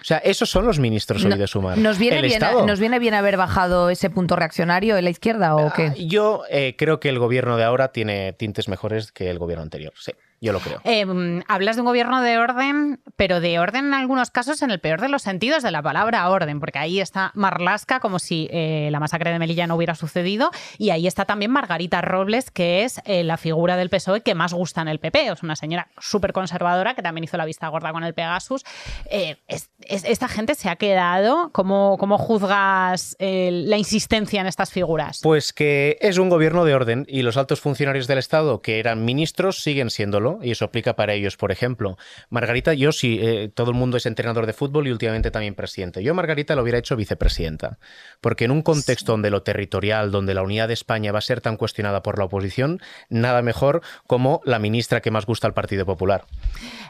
O 0.00 0.04
sea, 0.04 0.18
esos 0.18 0.48
son 0.50 0.66
los 0.66 0.78
ministros 0.78 1.24
hoy 1.24 1.30
No- 1.30 1.36
de 1.36 1.46
Sumar. 1.48 1.78
¿Nos 1.78 1.98
viene, 1.98 2.18
El 2.18 2.26
bien, 2.26 2.34
Estado. 2.34 2.64
¿Nos 2.64 2.78
viene 2.78 3.00
bien 3.00 3.14
haber 3.14 3.36
bajado 3.36 3.90
ese 3.90 4.08
punto 4.08 4.36
reaccionario 4.36 4.96
en 4.98 5.02
la 5.02 5.10
izquierda 5.10 5.56
o 5.56 5.72
qué? 5.72 5.86
Ah, 5.86 5.94
Yo 5.98 6.42
eh, 6.48 6.76
creo 6.78 7.00
que 7.00 7.08
el 7.08 7.18
gobierno 7.18 7.56
de 7.56 7.64
ahora 7.64 7.88
tiene 7.90 8.32
tintes 8.34 8.68
mejores 8.68 9.10
que 9.10 9.30
el 9.30 9.40
gobierno 9.40 9.64
anterior. 9.64 9.92
Sí, 9.96 10.12
yo 10.40 10.52
lo 10.52 10.60
creo. 10.60 10.80
Eh, 10.84 11.04
mm, 11.06 11.42
hablas 11.48 11.76
de 11.76 11.82
un 11.82 11.86
gobierno 11.86 12.20
de 12.22 12.38
orden, 12.38 13.00
pero 13.16 13.40
de 13.40 13.58
orden 13.58 13.86
en 13.86 13.94
algunos 13.94 14.30
casos 14.30 14.62
en 14.62 14.70
el 14.70 14.80
peor 14.80 15.00
de 15.00 15.08
los 15.08 15.22
sentidos 15.22 15.62
de 15.62 15.70
la 15.70 15.82
palabra 15.82 16.28
orden, 16.28 16.60
porque 16.60 16.78
ahí 16.78 17.00
está 17.00 17.32
Marlasca 17.34 18.00
como 18.00 18.18
si 18.18 18.48
eh, 18.50 18.88
la 18.92 19.00
masacre 19.00 19.30
de 19.30 19.38
Melilla 19.38 19.66
no 19.66 19.76
hubiera 19.76 19.94
sucedido, 19.94 20.50
y 20.78 20.90
ahí 20.90 21.06
está 21.06 21.24
también 21.24 21.50
Margarita 21.50 22.00
Robles, 22.02 22.50
que 22.50 22.84
es 22.84 23.00
eh, 23.04 23.24
la 23.24 23.36
figura 23.36 23.76
del 23.76 23.88
PSOE 23.90 24.20
que 24.22 24.34
más 24.34 24.52
gusta 24.52 24.82
en 24.82 24.88
el 24.88 24.98
PP. 25.00 25.28
Es 25.28 25.42
una 25.42 25.56
señora 25.56 25.88
súper 25.98 26.32
conservadora 26.32 26.94
que 26.94 27.02
también 27.02 27.24
hizo 27.24 27.36
la 27.36 27.44
vista 27.44 27.68
gorda 27.68 27.92
con 27.92 28.04
el 28.04 28.14
Pegasus. 28.14 28.62
Eh, 29.10 29.36
es- 29.48 29.70
es- 29.80 30.04
esta 30.04 30.28
gente 30.28 30.54
se 30.54 30.68
ha 30.68 30.76
quedado. 30.76 31.50
¿Cómo, 31.52 31.96
cómo 31.98 32.18
juzgas 32.18 33.16
eh, 33.18 33.50
la 33.52 33.76
insistencia 33.78 34.40
en 34.40 34.46
estas 34.46 34.70
figuras? 34.70 35.20
Pues 35.22 35.52
que 35.52 35.96
es 36.00 36.18
un 36.18 36.28
gobierno 36.28 36.64
de 36.64 36.74
orden 36.74 37.04
y 37.08 37.22
los 37.22 37.36
altos 37.36 37.60
funcionarios 37.60 38.06
del 38.06 38.18
Estado 38.18 38.60
que 38.60 38.78
eran 38.78 39.04
ministros 39.04 39.62
siguen 39.62 39.90
siéndolo 39.90 40.25
solo, 40.26 40.38
y 40.42 40.50
eso 40.50 40.64
aplica 40.64 40.96
para 40.96 41.14
ellos, 41.14 41.36
por 41.36 41.52
ejemplo. 41.52 41.96
Margarita, 42.30 42.74
yo 42.74 42.92
sí, 42.92 43.18
eh, 43.20 43.50
todo 43.54 43.70
el 43.70 43.76
mundo 43.76 43.96
es 43.96 44.06
entrenador 44.06 44.46
de 44.46 44.52
fútbol 44.52 44.86
y 44.86 44.90
últimamente 44.90 45.30
también 45.30 45.54
presidente. 45.54 46.02
Yo 46.02 46.14
Margarita 46.14 46.54
lo 46.54 46.62
hubiera 46.62 46.78
hecho 46.78 46.96
vicepresidenta, 46.96 47.78
porque 48.20 48.44
en 48.44 48.50
un 48.50 48.62
contexto 48.62 49.12
donde 49.12 49.30
lo 49.30 49.42
territorial, 49.42 50.10
donde 50.10 50.34
la 50.34 50.42
unidad 50.42 50.68
de 50.68 50.74
España 50.74 51.12
va 51.12 51.18
a 51.18 51.22
ser 51.22 51.40
tan 51.40 51.56
cuestionada 51.56 52.02
por 52.02 52.18
la 52.18 52.24
oposición, 52.24 52.80
nada 53.08 53.42
mejor 53.42 53.82
como 54.06 54.40
la 54.44 54.58
ministra 54.58 55.00
que 55.00 55.10
más 55.10 55.26
gusta 55.26 55.46
al 55.46 55.54
Partido 55.54 55.86
Popular. 55.86 56.24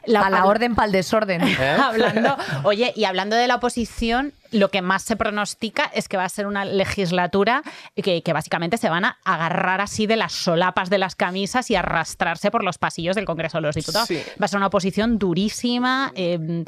a 0.06 0.30
la 0.30 0.44
orden 0.44 0.74
para 0.74 0.86
el 0.86 0.92
desorden. 0.92 1.42
¿Eh? 1.42 1.56
hablando, 1.82 2.36
oye, 2.64 2.92
y 2.96 3.04
hablando 3.04 3.36
de 3.36 3.46
la 3.46 3.56
oposición, 3.56 4.32
lo 4.50 4.70
que 4.70 4.82
más 4.82 5.02
se 5.02 5.16
pronostica 5.16 5.90
es 5.94 6.08
que 6.08 6.16
va 6.16 6.24
a 6.24 6.28
ser 6.28 6.46
una 6.46 6.64
legislatura 6.64 7.62
que, 7.94 8.22
que, 8.22 8.32
básicamente 8.32 8.76
se 8.76 8.88
van 8.88 9.04
a 9.04 9.18
agarrar 9.24 9.80
así 9.80 10.06
de 10.06 10.16
las 10.16 10.32
solapas 10.32 10.90
de 10.90 10.98
las 10.98 11.14
camisas 11.14 11.70
y 11.70 11.76
arrastrarse 11.76 12.50
por 12.50 12.64
los 12.64 12.78
pasillos 12.78 13.16
del 13.16 13.24
Congreso 13.24 13.58
de 13.58 13.62
los 13.62 13.74
Diputados. 13.74 14.10
Va 14.10 14.44
a 14.44 14.48
ser 14.48 14.58
una 14.58 14.66
oposición 14.66 15.18
durísima, 15.18 16.12
eh, 16.14 16.64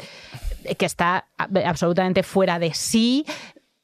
que 0.76 0.87
está 0.87 1.29
absolutamente 1.64 2.22
fuera 2.22 2.59
de 2.59 2.74
sí, 2.74 3.24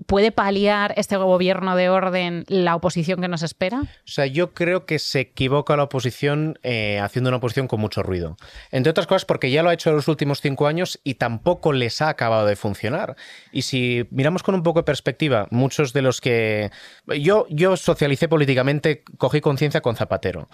¿Puede 0.06 0.32
paliar 0.32 0.94
este 0.96 1.16
gobierno 1.16 1.76
de 1.76 1.88
orden 1.88 2.44
la 2.48 2.76
oposición 2.76 3.20
que 3.20 3.28
nos 3.28 3.42
espera? 3.42 3.82
O 3.82 3.86
sea, 4.04 4.26
yo 4.26 4.52
creo 4.52 4.86
que 4.86 4.98
se 4.98 5.20
equivoca 5.20 5.76
la 5.76 5.84
oposición 5.84 6.58
eh, 6.62 6.98
haciendo 7.00 7.30
una 7.30 7.38
oposición 7.38 7.68
con 7.68 7.80
mucho 7.80 8.02
ruido. 8.02 8.36
Entre 8.70 8.90
otras 8.90 9.06
cosas 9.06 9.24
porque 9.24 9.50
ya 9.50 9.62
lo 9.62 9.70
ha 9.70 9.74
hecho 9.74 9.90
en 9.90 9.96
los 9.96 10.08
últimos 10.08 10.40
cinco 10.40 10.66
años 10.66 11.00
y 11.04 11.14
tampoco 11.14 11.72
les 11.72 12.02
ha 12.02 12.08
acabado 12.08 12.46
de 12.46 12.56
funcionar. 12.56 13.16
Y 13.52 13.62
si 13.62 14.06
miramos 14.10 14.42
con 14.42 14.54
un 14.54 14.62
poco 14.62 14.80
de 14.80 14.84
perspectiva, 14.84 15.48
muchos 15.50 15.92
de 15.92 16.02
los 16.02 16.20
que... 16.20 16.70
Yo, 17.06 17.46
yo 17.48 17.76
socialicé 17.76 18.28
políticamente, 18.28 19.02
cogí 19.18 19.40
conciencia 19.40 19.80
con 19.80 19.96
Zapatero. 19.96 20.48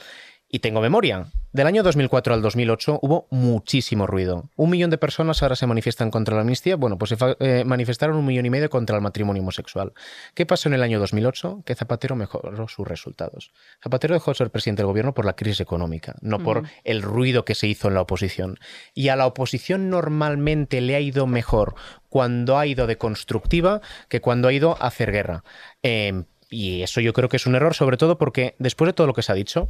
Y 0.52 0.58
tengo 0.58 0.80
memoria. 0.80 1.26
Del 1.52 1.66
año 1.68 1.84
2004 1.84 2.34
al 2.34 2.42
2008 2.42 2.98
hubo 3.02 3.28
muchísimo 3.30 4.06
ruido. 4.06 4.50
Un 4.56 4.70
millón 4.70 4.90
de 4.90 4.98
personas 4.98 5.42
ahora 5.42 5.54
se 5.54 5.66
manifiestan 5.66 6.10
contra 6.10 6.34
la 6.34 6.40
amnistía. 6.40 6.74
Bueno, 6.74 6.98
pues 6.98 7.10
se 7.10 7.16
eh, 7.38 7.64
manifestaron 7.64 8.16
un 8.16 8.26
millón 8.26 8.46
y 8.46 8.50
medio 8.50 8.68
contra 8.68 8.96
el 8.96 9.02
matrimonio 9.02 9.42
homosexual. 9.42 9.92
¿Qué 10.34 10.46
pasó 10.46 10.68
en 10.68 10.74
el 10.74 10.82
año 10.82 10.98
2008? 10.98 11.62
Que 11.64 11.76
Zapatero 11.76 12.16
mejoró 12.16 12.66
sus 12.66 12.86
resultados. 12.86 13.52
Zapatero 13.82 14.14
dejó 14.14 14.32
de 14.32 14.36
ser 14.36 14.50
presidente 14.50 14.82
del 14.82 14.88
gobierno 14.88 15.14
por 15.14 15.24
la 15.24 15.34
crisis 15.34 15.60
económica, 15.60 16.16
no 16.20 16.40
por 16.40 16.64
el 16.82 17.02
ruido 17.02 17.44
que 17.44 17.54
se 17.54 17.68
hizo 17.68 17.86
en 17.86 17.94
la 17.94 18.02
oposición. 18.02 18.58
Y 18.92 19.08
a 19.08 19.16
la 19.16 19.26
oposición 19.26 19.88
normalmente 19.88 20.80
le 20.80 20.96
ha 20.96 21.00
ido 21.00 21.28
mejor 21.28 21.74
cuando 22.08 22.58
ha 22.58 22.66
ido 22.66 22.88
de 22.88 22.98
constructiva 22.98 23.80
que 24.08 24.20
cuando 24.20 24.48
ha 24.48 24.52
ido 24.52 24.76
a 24.80 24.88
hacer 24.88 25.12
guerra. 25.12 25.44
Em, 25.82 26.24
y 26.50 26.82
eso 26.82 27.00
yo 27.00 27.12
creo 27.12 27.28
que 27.28 27.36
es 27.36 27.46
un 27.46 27.54
error, 27.54 27.74
sobre 27.74 27.96
todo 27.96 28.18
porque 28.18 28.56
después 28.58 28.88
de 28.88 28.92
todo 28.92 29.06
lo 29.06 29.14
que 29.14 29.22
se 29.22 29.30
ha 29.30 29.36
dicho, 29.36 29.68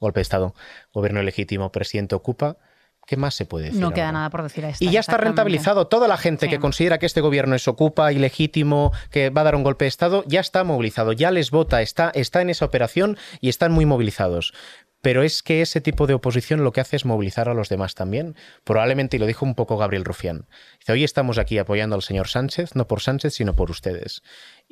golpe 0.00 0.20
de 0.20 0.22
Estado, 0.22 0.54
gobierno 0.92 1.22
legítimo, 1.22 1.72
presidente 1.72 2.14
ocupa. 2.14 2.58
¿Qué 3.06 3.16
más 3.16 3.34
se 3.34 3.44
puede 3.44 3.66
decir? 3.66 3.80
No 3.80 3.92
queda 3.92 4.12
nada 4.12 4.30
por 4.30 4.42
decir 4.42 4.64
a 4.64 4.72
Y 4.80 4.90
ya 4.90 5.00
está 5.00 5.18
rentabilizado. 5.18 5.88
Toda 5.88 6.08
la 6.08 6.16
gente 6.16 6.48
que 6.48 6.58
considera 6.58 6.98
que 6.98 7.06
este 7.06 7.20
gobierno 7.20 7.54
es 7.54 7.68
ocupa, 7.68 8.12
ilegítimo, 8.12 8.92
que 9.10 9.28
va 9.28 9.42
a 9.42 9.44
dar 9.44 9.56
un 9.56 9.62
golpe 9.62 9.84
de 9.84 9.90
Estado, 9.90 10.24
ya 10.26 10.40
está 10.40 10.64
movilizado, 10.64 11.12
ya 11.12 11.30
les 11.30 11.50
vota, 11.50 11.82
está, 11.82 12.10
está 12.14 12.40
en 12.40 12.50
esa 12.50 12.64
operación 12.64 13.18
y 13.40 13.50
están 13.50 13.72
muy 13.72 13.84
movilizados. 13.84 14.54
Pero 15.02 15.22
es 15.22 15.42
que 15.42 15.60
ese 15.60 15.82
tipo 15.82 16.06
de 16.06 16.14
oposición 16.14 16.64
lo 16.64 16.72
que 16.72 16.80
hace 16.80 16.96
es 16.96 17.04
movilizar 17.04 17.50
a 17.50 17.54
los 17.54 17.68
demás 17.68 17.94
también. 17.94 18.36
Probablemente, 18.64 19.18
y 19.18 19.20
lo 19.20 19.26
dijo 19.26 19.44
un 19.44 19.54
poco 19.54 19.76
Gabriel 19.76 20.06
Rufián, 20.06 20.46
dice, 20.78 20.92
hoy 20.92 21.04
estamos 21.04 21.36
aquí 21.36 21.58
apoyando 21.58 21.94
al 21.94 22.02
señor 22.02 22.28
Sánchez, 22.28 22.74
no 22.74 22.88
por 22.88 23.02
Sánchez, 23.02 23.34
sino 23.34 23.54
por 23.54 23.70
ustedes 23.70 24.22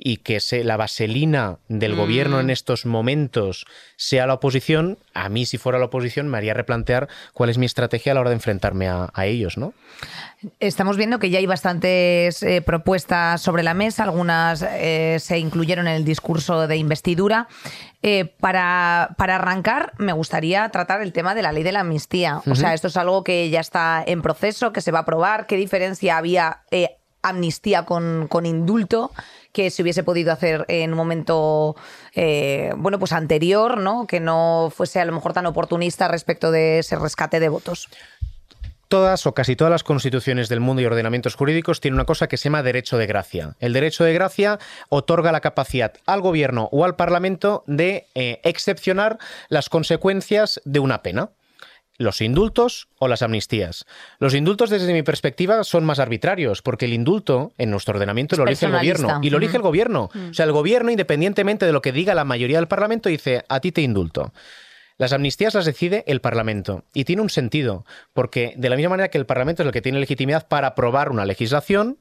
y 0.04 0.16
que 0.16 0.40
se, 0.40 0.64
la 0.64 0.76
vaselina 0.76 1.58
del 1.68 1.94
gobierno 1.94 2.40
en 2.40 2.46
mm. 2.46 2.50
estos 2.50 2.86
momentos 2.86 3.66
sea 3.96 4.26
la 4.26 4.34
oposición, 4.34 4.98
a 5.14 5.28
mí 5.28 5.46
si 5.46 5.58
fuera 5.58 5.78
la 5.78 5.84
oposición 5.84 6.28
me 6.28 6.38
haría 6.38 6.54
replantear 6.54 7.08
cuál 7.32 7.50
es 7.50 7.58
mi 7.58 7.66
estrategia 7.66 8.10
a 8.10 8.14
la 8.16 8.22
hora 8.22 8.30
de 8.30 8.36
enfrentarme 8.36 8.88
a, 8.88 9.10
ellos, 9.22 9.56
¿no? 9.56 9.72
Estamos 10.58 10.96
viendo 10.96 11.20
que 11.20 11.30
ya 11.30 11.38
hay 11.38 11.46
bastantes 11.46 12.42
eh, 12.42 12.60
propuestas 12.62 13.40
sobre 13.40 13.62
la 13.62 13.74
mesa, 13.74 14.02
algunas 14.02 14.66
eh, 14.68 15.18
se 15.20 15.38
incluyeron 15.38 15.86
en 15.86 15.94
el 15.94 16.04
discurso 16.04 16.66
de 16.66 16.76
investidura. 16.76 17.46
Eh, 18.02 18.24
para, 18.40 19.14
para, 19.16 19.36
arrancar, 19.36 19.92
me 19.98 20.12
gustaría 20.12 20.68
tratar 20.70 21.02
el 21.02 21.12
tema 21.12 21.36
de 21.36 21.42
la 21.42 21.52
ley 21.52 21.62
de 21.62 21.70
la 21.70 21.80
amnistía. 21.80 22.42
O 22.50 22.56
sea, 22.56 22.74
esto 22.74 22.88
es 22.88 22.96
algo 22.96 23.22
que 23.22 23.48
ya 23.48 23.60
está 23.60 24.02
en 24.04 24.22
proceso, 24.22 24.72
que 24.72 24.80
se 24.80 24.90
va 24.90 24.98
a 24.98 25.02
aprobar. 25.02 25.46
¿Qué 25.46 25.56
diferencia 25.56 26.16
había 26.16 26.62
amnistía 27.22 27.84
con, 27.84 28.26
con 28.26 28.44
indulto? 28.44 29.12
Que 29.52 29.70
se 29.70 29.82
hubiese 29.82 30.02
podido 30.02 30.32
hacer 30.32 30.64
en 30.68 30.90
un 30.90 30.96
momento 30.96 31.76
eh, 32.14 32.72
bueno, 32.76 32.98
pues 32.98 33.12
anterior, 33.12 33.78
¿no? 33.78 34.06
Que 34.06 34.20
no 34.20 34.72
fuese 34.74 35.00
a 35.00 35.04
lo 35.04 35.12
mejor 35.12 35.32
tan 35.32 35.46
oportunista 35.46 36.08
respecto 36.08 36.50
de 36.50 36.80
ese 36.80 36.96
rescate 36.96 37.40
de 37.40 37.48
votos 37.48 37.88
todas 38.92 39.26
o 39.26 39.32
casi 39.32 39.56
todas 39.56 39.70
las 39.70 39.84
constituciones 39.84 40.50
del 40.50 40.60
mundo 40.60 40.82
y 40.82 40.84
ordenamientos 40.84 41.34
jurídicos 41.34 41.80
tienen 41.80 41.94
una 41.94 42.04
cosa 42.04 42.26
que 42.26 42.36
se 42.36 42.44
llama 42.44 42.62
derecho 42.62 42.98
de 42.98 43.06
gracia. 43.06 43.56
El 43.58 43.72
derecho 43.72 44.04
de 44.04 44.12
gracia 44.12 44.58
otorga 44.90 45.32
la 45.32 45.40
capacidad 45.40 45.94
al 46.04 46.20
gobierno 46.20 46.68
o 46.72 46.84
al 46.84 46.94
parlamento 46.94 47.64
de 47.66 48.08
eh, 48.14 48.42
excepcionar 48.44 49.16
las 49.48 49.70
consecuencias 49.70 50.60
de 50.66 50.80
una 50.80 51.02
pena 51.02 51.30
los 52.02 52.20
indultos 52.20 52.88
o 52.98 53.08
las 53.08 53.22
amnistías. 53.22 53.86
Los 54.18 54.34
indultos, 54.34 54.70
desde 54.70 54.92
mi 54.92 55.02
perspectiva, 55.02 55.64
son 55.64 55.84
más 55.84 55.98
arbitrarios, 55.98 56.62
porque 56.62 56.84
el 56.84 56.92
indulto 56.92 57.52
en 57.58 57.70
nuestro 57.70 57.94
ordenamiento 57.94 58.36
lo 58.36 58.44
elige 58.44 58.66
el 58.66 58.72
gobierno. 58.72 59.20
Y 59.22 59.30
lo 59.30 59.38
elige 59.38 59.56
el 59.56 59.62
gobierno. 59.62 60.10
O 60.30 60.34
sea, 60.34 60.44
el 60.44 60.52
gobierno, 60.52 60.90
independientemente 60.90 61.66
de 61.66 61.72
lo 61.72 61.82
que 61.82 61.92
diga 61.92 62.14
la 62.14 62.24
mayoría 62.24 62.58
del 62.58 62.68
Parlamento, 62.68 63.08
dice, 63.08 63.44
a 63.48 63.60
ti 63.60 63.72
te 63.72 63.82
indulto. 63.82 64.32
Las 64.98 65.12
amnistías 65.12 65.54
las 65.54 65.64
decide 65.64 66.04
el 66.06 66.20
Parlamento 66.20 66.84
y 66.92 67.04
tiene 67.04 67.22
un 67.22 67.30
sentido, 67.30 67.84
porque 68.12 68.54
de 68.56 68.68
la 68.68 68.76
misma 68.76 68.90
manera 68.90 69.08
que 69.08 69.18
el 69.18 69.26
Parlamento 69.26 69.62
es 69.62 69.66
el 69.66 69.72
que 69.72 69.82
tiene 69.82 69.98
legitimidad 69.98 70.46
para 70.46 70.68
aprobar 70.68 71.10
una 71.10 71.24
legislación, 71.24 71.98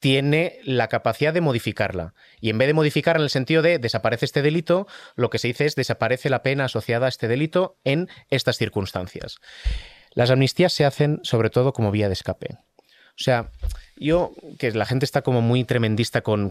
tiene 0.00 0.58
la 0.64 0.88
capacidad 0.88 1.32
de 1.32 1.42
modificarla. 1.42 2.14
Y 2.40 2.50
en 2.50 2.58
vez 2.58 2.66
de 2.66 2.74
modificar 2.74 3.16
en 3.16 3.22
el 3.22 3.30
sentido 3.30 3.62
de 3.62 3.78
desaparece 3.78 4.24
este 4.24 4.42
delito, 4.42 4.86
lo 5.14 5.30
que 5.30 5.38
se 5.38 5.48
dice 5.48 5.66
es 5.66 5.76
desaparece 5.76 6.30
la 6.30 6.42
pena 6.42 6.64
asociada 6.64 7.06
a 7.06 7.08
este 7.10 7.28
delito 7.28 7.78
en 7.84 8.08
estas 8.30 8.56
circunstancias. 8.56 9.36
Las 10.12 10.30
amnistías 10.30 10.72
se 10.72 10.84
hacen 10.84 11.20
sobre 11.22 11.50
todo 11.50 11.72
como 11.72 11.90
vía 11.90 12.08
de 12.08 12.14
escape. 12.14 12.56
O 12.80 13.22
sea, 13.22 13.50
yo, 14.00 14.32
que 14.58 14.72
la 14.72 14.86
gente 14.86 15.04
está 15.04 15.20
como 15.20 15.42
muy 15.42 15.64
tremendista 15.64 16.22
con, 16.22 16.50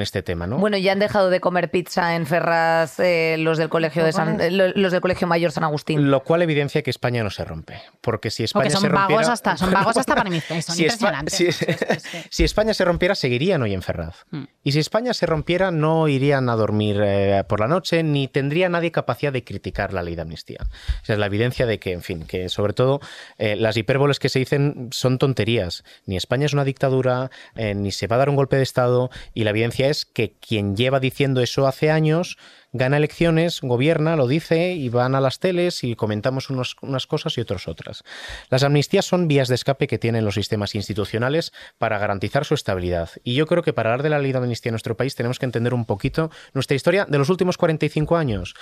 este 0.00 0.22
tema, 0.22 0.48
¿no? 0.48 0.58
Bueno, 0.58 0.76
ya 0.76 0.92
han 0.92 0.98
dejado 0.98 1.30
de 1.30 1.40
comer 1.40 1.70
pizza 1.70 2.16
en 2.16 2.26
Ferraz 2.26 2.98
eh, 2.98 3.36
los 3.38 3.56
del 3.56 3.68
colegio 3.68 4.04
de 4.04 4.12
San, 4.12 4.38
los 4.50 4.90
del 4.90 5.00
colegio 5.00 5.28
mayor 5.28 5.52
San 5.52 5.62
Agustín. 5.62 6.10
Lo 6.10 6.24
cual 6.24 6.42
evidencia 6.42 6.82
que 6.82 6.90
España 6.90 7.22
no 7.22 7.30
se 7.30 7.44
rompe. 7.44 7.80
Porque 8.00 8.30
si 8.30 8.42
España 8.42 8.70
son 8.70 8.80
se 8.80 8.88
rompiera. 8.88 9.20
Vagos 9.20 9.28
hasta, 9.28 9.56
son 9.56 9.70
vagos 9.72 9.96
hasta 9.96 10.16
para 10.16 10.28
mí, 10.28 10.40
son 10.40 10.60
si 10.76 10.82
impresionantes. 10.82 11.34
si, 12.30 12.42
España 12.42 12.74
se 12.74 12.84
rompiera, 12.84 13.14
seguirían 13.14 13.62
hoy 13.62 13.74
en 13.74 13.82
Ferraz. 13.82 14.24
Hmm. 14.30 14.44
Y 14.64 14.72
si 14.72 14.80
España 14.80 15.14
se 15.14 15.26
rompiera, 15.26 15.70
no 15.70 16.08
irían 16.08 16.48
a 16.48 16.56
dormir 16.56 17.00
eh, 17.00 17.44
por 17.48 17.60
la 17.60 17.68
noche, 17.68 18.02
ni 18.02 18.26
tendría 18.26 18.68
nadie 18.68 18.90
capacidad 18.90 19.32
de 19.32 19.44
criticar 19.44 19.92
la 19.92 20.02
ley 20.02 20.16
de 20.16 20.22
amnistía. 20.22 20.66
Esa 21.04 21.12
es 21.12 21.18
la 21.20 21.26
evidencia 21.26 21.64
de 21.64 21.78
que, 21.78 21.92
en 21.92 22.02
fin, 22.02 22.24
que 22.26 22.48
sobre 22.48 22.72
todo 22.72 23.00
eh, 23.38 23.54
las 23.54 23.76
hipérboles 23.76 24.18
que 24.18 24.28
se 24.28 24.40
dicen 24.40 24.88
son 24.90 25.18
tonterías. 25.18 25.84
Ni 26.06 26.16
España 26.16 26.46
es 26.46 26.52
una 26.52 26.64
dictadura, 26.72 27.30
eh, 27.54 27.74
ni 27.74 27.92
se 27.92 28.06
va 28.06 28.16
a 28.16 28.18
dar 28.20 28.30
un 28.30 28.36
golpe 28.36 28.56
de 28.56 28.62
Estado, 28.62 29.10
y 29.34 29.44
la 29.44 29.50
evidencia 29.50 29.88
es 29.88 30.04
que 30.04 30.32
quien 30.32 30.76
lleva 30.76 31.00
diciendo 31.00 31.40
eso 31.40 31.66
hace 31.66 31.90
años 31.90 32.36
gana 32.72 32.96
elecciones, 32.96 33.60
gobierna, 33.60 34.16
lo 34.16 34.26
dice, 34.26 34.72
y 34.72 34.88
van 34.88 35.14
a 35.14 35.20
las 35.20 35.38
teles 35.38 35.84
y 35.84 35.94
comentamos 35.94 36.50
unas 36.50 37.06
cosas 37.06 37.36
y 37.38 37.40
otras 37.40 37.68
otras. 37.68 38.02
Las 38.48 38.62
amnistías 38.62 39.04
son 39.04 39.28
vías 39.28 39.48
de 39.48 39.54
escape 39.54 39.86
que 39.86 39.98
tienen 39.98 40.24
los 40.24 40.34
sistemas 40.34 40.74
institucionales 40.74 41.52
para 41.78 41.98
garantizar 41.98 42.44
su 42.44 42.54
estabilidad. 42.54 43.10
Y 43.24 43.34
yo 43.34 43.46
creo 43.46 43.62
que 43.62 43.72
para 43.72 43.90
hablar 43.90 44.02
de 44.02 44.10
la 44.10 44.18
ley 44.18 44.32
de 44.32 44.38
amnistía 44.38 44.70
en 44.70 44.74
nuestro 44.74 44.96
país 44.96 45.14
tenemos 45.14 45.38
que 45.38 45.46
entender 45.46 45.74
un 45.74 45.84
poquito 45.84 46.30
nuestra 46.54 46.74
historia 46.74 47.06
de 47.06 47.18
los 47.18 47.28
últimos 47.28 47.58
45 47.58 48.16
años. 48.16 48.54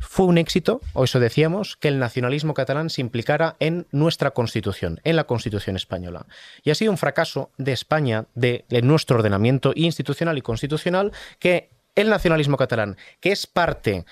Fue 0.00 0.26
un 0.26 0.38
éxito, 0.38 0.80
o 0.94 1.04
eso 1.04 1.20
decíamos, 1.20 1.76
que 1.76 1.88
el 1.88 1.98
nacionalismo 1.98 2.54
catalán 2.54 2.90
se 2.90 3.00
implicara 3.00 3.56
en 3.60 3.86
nuestra 3.92 4.32
Constitución, 4.32 5.00
en 5.04 5.16
la 5.16 5.24
Constitución 5.24 5.76
española. 5.76 6.26
Y 6.62 6.70
ha 6.70 6.74
sido 6.74 6.90
un 6.90 6.98
fracaso 6.98 7.50
de 7.58 7.72
España, 7.72 8.26
de, 8.34 8.64
nuestro 8.82 9.16
ordenamiento 9.16 9.72
institucional 9.74 10.38
y 10.38 10.42
constitucional, 10.42 11.12
que 11.38 11.70
el 11.94 12.10
nacionalismo 12.10 12.56
catalán, 12.56 12.96
que 13.20 13.32
es 13.32 13.46
parte 13.46 14.04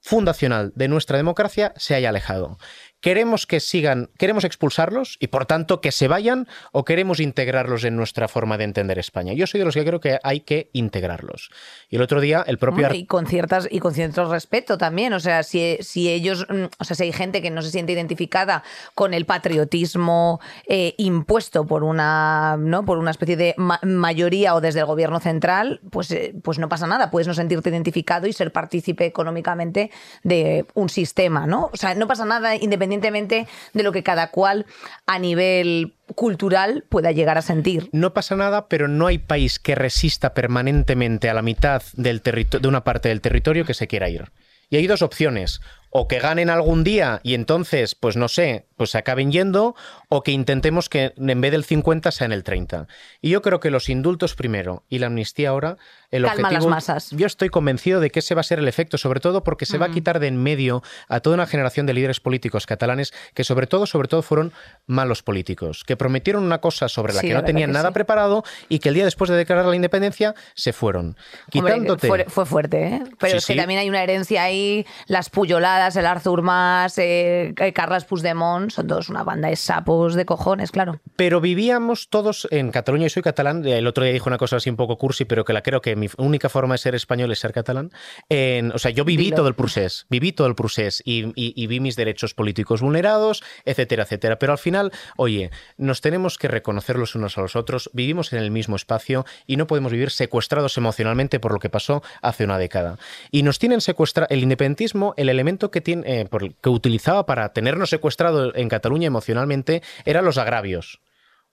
fundacional 0.00 0.72
de 0.74 0.88
nuestra 0.88 1.16
democracia, 1.16 1.72
se 1.76 1.94
haya 1.94 2.08
alejado 2.08 2.58
queremos 3.00 3.46
que 3.46 3.60
sigan, 3.60 4.10
queremos 4.18 4.44
expulsarlos 4.44 5.16
y 5.20 5.28
por 5.28 5.46
tanto 5.46 5.80
que 5.80 5.92
se 5.92 6.08
vayan 6.08 6.48
o 6.72 6.84
queremos 6.84 7.20
integrarlos 7.20 7.84
en 7.84 7.96
nuestra 7.96 8.28
forma 8.28 8.58
de 8.58 8.64
entender 8.64 8.98
España. 8.98 9.32
Yo 9.34 9.46
soy 9.46 9.60
de 9.60 9.66
los 9.66 9.74
que 9.74 9.84
creo 9.84 10.00
que 10.00 10.18
hay 10.22 10.40
que 10.40 10.70
integrarlos. 10.72 11.50
Y 11.88 11.96
el 11.96 12.02
otro 12.02 12.20
día 12.20 12.44
el 12.46 12.58
propio 12.58 12.92
y 12.92 13.06
con 13.06 13.26
ciertas 13.26 13.68
y 13.70 13.78
con 13.78 13.94
cierto 13.94 14.30
respeto 14.30 14.78
también, 14.78 15.12
o 15.12 15.20
sea, 15.20 15.42
si, 15.42 15.78
si 15.80 16.08
ellos, 16.08 16.46
mm, 16.48 16.64
o 16.78 16.84
sea, 16.84 16.96
si 16.96 17.04
hay 17.04 17.12
gente 17.12 17.40
que 17.40 17.50
no 17.50 17.62
se 17.62 17.70
siente 17.70 17.92
identificada 17.92 18.64
con 18.94 19.14
el 19.14 19.26
patriotismo 19.26 20.40
eh, 20.66 20.94
impuesto 20.98 21.66
por 21.66 21.84
una, 21.84 22.56
¿no? 22.58 22.84
por 22.84 22.98
una 22.98 23.10
especie 23.10 23.36
de 23.36 23.54
mayoría 23.82 24.54
o 24.54 24.60
desde 24.60 24.80
el 24.80 24.86
gobierno 24.86 25.20
central, 25.20 25.80
pues, 25.90 26.10
eh, 26.10 26.34
pues 26.42 26.58
no 26.58 26.68
pasa 26.68 26.86
nada, 26.86 27.10
puedes 27.10 27.28
no 27.28 27.34
sentirte 27.34 27.70
identificado 27.70 28.26
y 28.26 28.32
ser 28.32 28.52
partícipe 28.52 29.06
económicamente 29.06 29.90
de 30.24 30.66
un 30.74 30.88
sistema, 30.88 31.46
¿no? 31.46 31.70
O 31.72 31.76
sea, 31.76 31.94
no 31.94 32.06
pasa 32.06 32.24
nada 32.24 32.56
independientemente 32.56 32.87
independientemente 32.88 33.46
de 33.74 33.82
lo 33.82 33.92
que 33.92 34.02
cada 34.02 34.30
cual 34.30 34.66
a 35.06 35.18
nivel 35.18 35.94
cultural 36.14 36.84
pueda 36.88 37.12
llegar 37.12 37.38
a 37.38 37.42
sentir. 37.42 37.88
No 37.92 38.14
pasa 38.14 38.36
nada, 38.36 38.68
pero 38.68 38.88
no 38.88 39.06
hay 39.06 39.18
país 39.18 39.58
que 39.58 39.74
resista 39.74 40.34
permanentemente 40.34 41.28
a 41.28 41.34
la 41.34 41.42
mitad 41.42 41.82
del 41.94 42.22
de 42.22 42.68
una 42.68 42.84
parte 42.84 43.08
del 43.08 43.20
territorio 43.20 43.64
que 43.64 43.74
se 43.74 43.86
quiera 43.86 44.08
ir. 44.08 44.30
Y 44.70 44.76
hay 44.76 44.86
dos 44.86 45.02
opciones 45.02 45.60
o 45.90 46.08
que 46.08 46.18
ganen 46.18 46.50
algún 46.50 46.84
día 46.84 47.20
y 47.22 47.34
entonces, 47.34 47.94
pues 47.94 48.16
no 48.16 48.28
sé, 48.28 48.66
pues 48.76 48.90
se 48.90 48.98
acaben 48.98 49.32
yendo, 49.32 49.74
o 50.08 50.22
que 50.22 50.32
intentemos 50.32 50.88
que 50.88 51.12
en 51.16 51.40
vez 51.40 51.50
del 51.50 51.64
50 51.64 52.10
sea 52.12 52.24
en 52.26 52.32
el 52.32 52.44
30. 52.44 52.86
Y 53.20 53.30
yo 53.30 53.42
creo 53.42 53.60
que 53.60 53.70
los 53.70 53.88
indultos 53.88 54.34
primero 54.34 54.84
y 54.88 54.98
la 54.98 55.08
amnistía 55.08 55.50
ahora, 55.50 55.76
el 56.10 56.22
Calma 56.22 56.48
objetivo... 56.48 56.70
las 56.70 56.86
masas. 56.88 57.10
Yo 57.10 57.26
estoy 57.26 57.48
convencido 57.48 58.00
de 58.00 58.10
que 58.10 58.20
ese 58.20 58.34
va 58.34 58.40
a 58.40 58.44
ser 58.44 58.60
el 58.60 58.68
efecto, 58.68 58.96
sobre 58.96 59.20
todo 59.20 59.42
porque 59.42 59.66
se 59.66 59.78
va 59.78 59.86
a 59.86 59.90
quitar 59.90 60.20
de 60.20 60.28
en 60.28 60.36
medio 60.42 60.82
a 61.08 61.20
toda 61.20 61.34
una 61.34 61.46
generación 61.46 61.86
de 61.86 61.94
líderes 61.94 62.20
políticos 62.20 62.66
catalanes 62.66 63.12
que 63.34 63.44
sobre 63.44 63.66
todo, 63.66 63.86
sobre 63.86 64.08
todo 64.08 64.22
fueron 64.22 64.52
malos 64.86 65.22
políticos, 65.22 65.84
que 65.84 65.96
prometieron 65.96 66.44
una 66.44 66.60
cosa 66.60 66.88
sobre 66.88 67.12
la 67.14 67.20
Sí, 67.20 67.28
que 67.28 67.34
no 67.34 67.44
tenían 67.44 67.70
que 67.70 67.74
nada 67.74 67.88
sí. 67.88 67.94
preparado 67.94 68.44
y 68.68 68.78
que 68.78 68.90
el 68.90 68.94
día 68.94 69.04
después 69.04 69.28
de 69.28 69.36
declarar 69.36 69.66
la 69.66 69.74
independencia 69.74 70.34
se 70.54 70.72
fueron. 70.72 71.16
Hombre, 71.54 71.72
Quitándote... 71.72 72.06
fue, 72.06 72.24
fue 72.28 72.46
fuerte, 72.46 72.86
¿eh? 72.86 73.02
Pero 73.18 73.32
Sí, 73.32 73.36
es 73.38 73.46
que 73.46 73.56
también 73.56 73.80
hay 73.80 73.88
una 73.88 74.02
herencia 74.02 74.42
ahí, 74.42 74.86
las 75.06 75.30
puyoladas, 75.30 75.77
el 75.96 76.06
Arthur 76.06 76.42
Mas, 76.42 76.98
eh, 76.98 77.54
eh, 77.58 77.72
Carles 77.72 78.04
Puigdemont, 78.04 78.70
son 78.70 78.86
todos 78.86 79.08
una 79.08 79.22
banda 79.24 79.48
de 79.48 79.56
sapos 79.56 80.14
de 80.14 80.24
cojones, 80.24 80.70
claro. 80.70 81.00
Pero 81.16 81.40
vivíamos 81.40 82.08
todos 82.10 82.46
en 82.50 82.70
Cataluña, 82.70 83.06
y 83.06 83.10
soy 83.10 83.22
catalán, 83.22 83.64
el 83.66 83.86
otro 83.86 84.04
día 84.04 84.12
dijo 84.12 84.28
una 84.28 84.38
cosa 84.38 84.56
así 84.56 84.68
un 84.70 84.76
poco 84.76 84.98
cursi, 84.98 85.24
pero 85.24 85.44
que 85.44 85.52
la 85.52 85.62
creo 85.62 85.80
que 85.80 85.96
mi 85.96 86.08
única 86.18 86.48
forma 86.48 86.74
de 86.74 86.78
ser 86.78 86.94
español 86.94 87.30
es 87.32 87.38
ser 87.38 87.52
catalán. 87.52 87.90
En- 88.28 88.72
o 88.72 88.78
sea, 88.78 88.90
yo 88.90 89.04
viví 89.04 89.24
Dilo. 89.24 89.36
todo 89.36 89.48
el 89.48 89.54
procés, 89.54 90.06
viví 90.10 90.32
todo 90.32 90.46
el 90.46 90.54
procés 90.54 91.02
y, 91.04 91.26
y- 91.34 91.54
y 91.56 91.66
vi 91.66 91.80
mis 91.80 91.96
derechos 91.96 92.34
políticos 92.34 92.80
vulnerados, 92.82 93.42
etcétera, 93.64 94.02
etcétera. 94.04 94.38
Pero 94.38 94.52
al 94.52 94.58
final, 94.58 94.92
oye, 95.16 95.50
nos 95.76 96.00
tenemos 96.00 96.38
que 96.38 96.48
reconocer 96.48 96.96
los 96.96 97.14
unos 97.14 97.38
a 97.38 97.40
los 97.42 97.56
otros, 97.56 97.90
vivimos 97.92 98.32
en 98.32 98.40
el 98.40 98.50
mismo 98.50 98.76
espacio 98.76 99.24
y 99.46 99.56
no 99.56 99.66
podemos 99.66 99.92
vivir 99.92 100.10
secuestrados 100.10 100.76
emocionalmente 100.76 101.40
por 101.40 101.52
lo 101.52 101.58
que 101.58 101.68
pasó 101.70 102.02
hace 102.22 102.44
una 102.44 102.58
década. 102.58 102.98
Y 103.30 103.42
nos 103.42 103.58
tienen 103.58 103.80
secuestrado, 103.80 104.28
el 104.30 104.42
independentismo, 104.42 105.14
el 105.16 105.28
elemento 105.28 105.67
que, 105.70 105.80
tiene, 105.80 106.20
eh, 106.20 106.24
por 106.26 106.44
el 106.44 106.54
que 106.56 106.68
utilizaba 106.68 107.26
para 107.26 107.52
tenernos 107.52 107.90
secuestrado 107.90 108.54
en 108.54 108.68
Cataluña 108.68 109.06
emocionalmente, 109.06 109.82
eran 110.04 110.24
los 110.24 110.38
agravios. 110.38 111.00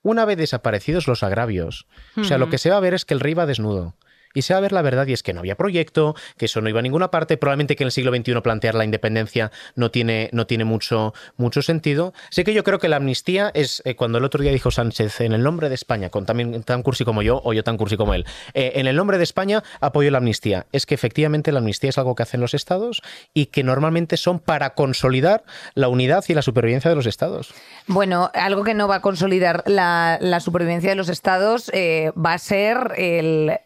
Una 0.02 0.24
vez 0.24 0.36
desaparecidos 0.38 1.08
los 1.08 1.22
agravios, 1.22 1.86
o 2.16 2.24
sea, 2.24 2.38
lo 2.38 2.48
que 2.48 2.58
se 2.58 2.70
va 2.70 2.76
a 2.76 2.80
ver 2.80 2.94
es 2.94 3.04
que 3.04 3.14
el 3.14 3.20
rey 3.20 3.34
va 3.34 3.46
desnudo. 3.46 3.96
Y 4.36 4.42
se 4.42 4.52
va 4.52 4.58
a 4.58 4.60
ver 4.60 4.72
la 4.72 4.82
verdad 4.82 5.06
y 5.06 5.14
es 5.14 5.22
que 5.22 5.32
no 5.32 5.40
había 5.40 5.56
proyecto, 5.56 6.14
que 6.36 6.44
eso 6.44 6.60
no 6.60 6.68
iba 6.68 6.80
a 6.80 6.82
ninguna 6.82 7.10
parte, 7.10 7.38
probablemente 7.38 7.74
que 7.74 7.84
en 7.84 7.86
el 7.86 7.92
siglo 7.92 8.14
XXI 8.14 8.42
plantear 8.42 8.74
la 8.74 8.84
independencia 8.84 9.50
no 9.76 9.90
tiene, 9.90 10.28
no 10.32 10.46
tiene 10.46 10.66
mucho, 10.66 11.14
mucho 11.38 11.62
sentido. 11.62 12.12
Así 12.28 12.44
que 12.44 12.52
yo 12.52 12.62
creo 12.62 12.78
que 12.78 12.88
la 12.88 12.96
amnistía 12.96 13.50
es, 13.54 13.80
eh, 13.86 13.96
cuando 13.96 14.18
el 14.18 14.24
otro 14.24 14.42
día 14.42 14.52
dijo 14.52 14.70
Sánchez, 14.70 15.22
en 15.22 15.32
el 15.32 15.42
nombre 15.42 15.70
de 15.70 15.74
España, 15.74 16.10
con 16.10 16.26
también 16.26 16.62
tan 16.64 16.82
cursi 16.82 17.06
como 17.06 17.22
yo, 17.22 17.40
o 17.44 17.54
yo 17.54 17.64
tan 17.64 17.78
cursi 17.78 17.96
como 17.96 18.12
él, 18.12 18.26
eh, 18.52 18.72
en 18.74 18.86
el 18.86 18.94
nombre 18.94 19.16
de 19.16 19.24
España 19.24 19.62
apoyo 19.80 20.10
la 20.10 20.18
amnistía. 20.18 20.66
Es 20.70 20.84
que 20.84 20.94
efectivamente 20.94 21.50
la 21.50 21.60
amnistía 21.60 21.88
es 21.88 21.96
algo 21.96 22.14
que 22.14 22.22
hacen 22.22 22.42
los 22.42 22.52
estados 22.52 23.00
y 23.32 23.46
que 23.46 23.64
normalmente 23.64 24.18
son 24.18 24.38
para 24.38 24.74
consolidar 24.74 25.44
la 25.72 25.88
unidad 25.88 26.22
y 26.28 26.34
la 26.34 26.42
supervivencia 26.42 26.90
de 26.90 26.96
los 26.96 27.06
estados. 27.06 27.54
Bueno, 27.86 28.30
algo 28.34 28.64
que 28.64 28.74
no 28.74 28.86
va 28.86 28.96
a 28.96 29.00
consolidar 29.00 29.62
la, 29.64 30.18
supervivencia 30.40 30.90
de 30.90 30.96
los 30.96 31.08
estados 31.08 31.70
eh, 31.72 32.12
va 32.14 32.34
a 32.34 32.38
ser 32.38 32.76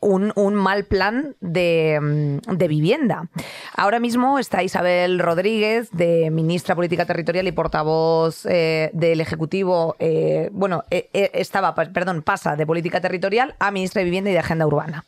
un, 0.01 0.33
un 0.37 0.60
mal 0.61 0.85
plan 0.85 1.35
de, 1.41 1.99
mm, 2.01 2.57
de 2.57 2.69
vivienda. 2.69 3.29
Ahora 3.75 3.99
mismo 3.99 4.39
está 4.39 4.63
Isabel 4.63 5.19
Rodríguez, 5.19 5.91
de 5.93 6.31
ministra 6.31 6.75
Política 6.75 7.07
Territorial 7.07 7.49
y 7.49 7.53
portavoz 7.53 8.47
eh, 8.47 8.91
del 8.93 9.21
Ejecutivo. 9.21 9.97
eh, 9.99 10.51
bueno, 10.53 10.85
eh, 10.91 11.31
estaba, 11.35 11.75
perdón, 11.75 12.23
pasa 12.23 12.57
de 12.57 12.67
Política 12.67 13.01
Territorial 13.01 13.55
a 13.59 13.71
ministra 13.71 14.01
de 14.01 14.05
Vivienda 14.05 14.31
y 14.31 14.35
de 14.35 14.39
Agenda 14.39 14.67
Urbana. 14.67 15.05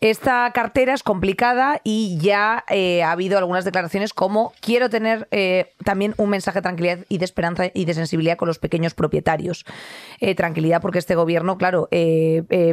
Esta 0.00 0.50
cartera 0.52 0.94
es 0.94 1.02
complicada 1.02 1.80
y 1.84 2.18
ya 2.20 2.64
eh, 2.68 3.02
ha 3.02 3.12
habido 3.12 3.38
algunas 3.38 3.64
declaraciones 3.64 4.12
como 4.12 4.52
quiero 4.60 4.90
tener 4.90 5.28
eh, 5.30 5.72
también 5.84 6.14
un 6.16 6.30
mensaje 6.30 6.58
de 6.58 6.62
tranquilidad 6.62 6.98
y 7.08 7.18
de 7.18 7.24
esperanza 7.24 7.64
y 7.72 7.84
de 7.84 7.94
sensibilidad 7.94 8.36
con 8.36 8.48
los 8.48 8.58
pequeños 8.58 8.94
propietarios. 8.94 9.64
Eh, 10.20 10.34
tranquilidad 10.34 10.80
porque 10.80 10.98
este 10.98 11.14
gobierno, 11.14 11.58
claro, 11.58 11.88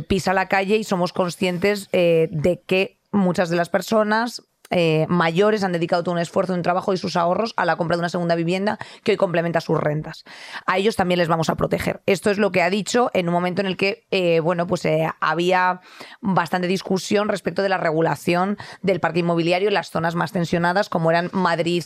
pisa 0.07 0.33
la 0.33 0.47
calle 0.47 0.77
y 0.77 0.83
somos 0.83 1.13
conscientes 1.13 1.89
de 1.91 2.61
que 2.65 2.97
muchas 3.11 3.49
de 3.49 3.55
las 3.55 3.69
personas 3.69 4.43
eh, 4.75 5.05
mayores 5.07 5.63
han 5.63 5.71
dedicado 5.71 6.03
todo 6.03 6.13
un 6.13 6.19
esfuerzo, 6.19 6.53
un 6.53 6.63
trabajo 6.63 6.93
y 6.93 6.97
sus 6.97 7.15
ahorros 7.15 7.53
a 7.57 7.65
la 7.65 7.75
compra 7.75 7.95
de 7.95 7.99
una 8.01 8.09
segunda 8.09 8.33
vivienda 8.33 8.79
que 9.03 9.11
hoy 9.11 9.17
complementa 9.17 9.61
sus 9.61 9.79
rentas. 9.79 10.25
A 10.65 10.79
ellos 10.79 10.95
también 10.95 11.19
les 11.19 11.27
vamos 11.27 11.49
a 11.49 11.55
proteger. 11.55 12.01
Esto 12.07 12.31
es 12.31 12.39
lo 12.39 12.51
que 12.51 12.63
ha 12.63 12.71
dicho 12.71 13.11
en 13.13 13.27
un 13.27 13.33
momento 13.33 13.61
en 13.61 13.67
el 13.67 13.77
que, 13.77 14.07
eh, 14.09 14.39
bueno, 14.39 14.65
pues 14.65 14.83
eh, 14.85 15.07
había 15.19 15.81
bastante 16.21 16.67
discusión 16.67 17.29
respecto 17.29 17.61
de 17.61 17.69
la 17.69 17.77
regulación 17.77 18.57
del 18.81 18.99
parque 18.99 19.19
inmobiliario 19.19 19.67
en 19.67 19.75
las 19.75 19.91
zonas 19.91 20.15
más 20.15 20.31
tensionadas, 20.31 20.89
como 20.89 21.11
eran 21.11 21.29
Madrid 21.33 21.83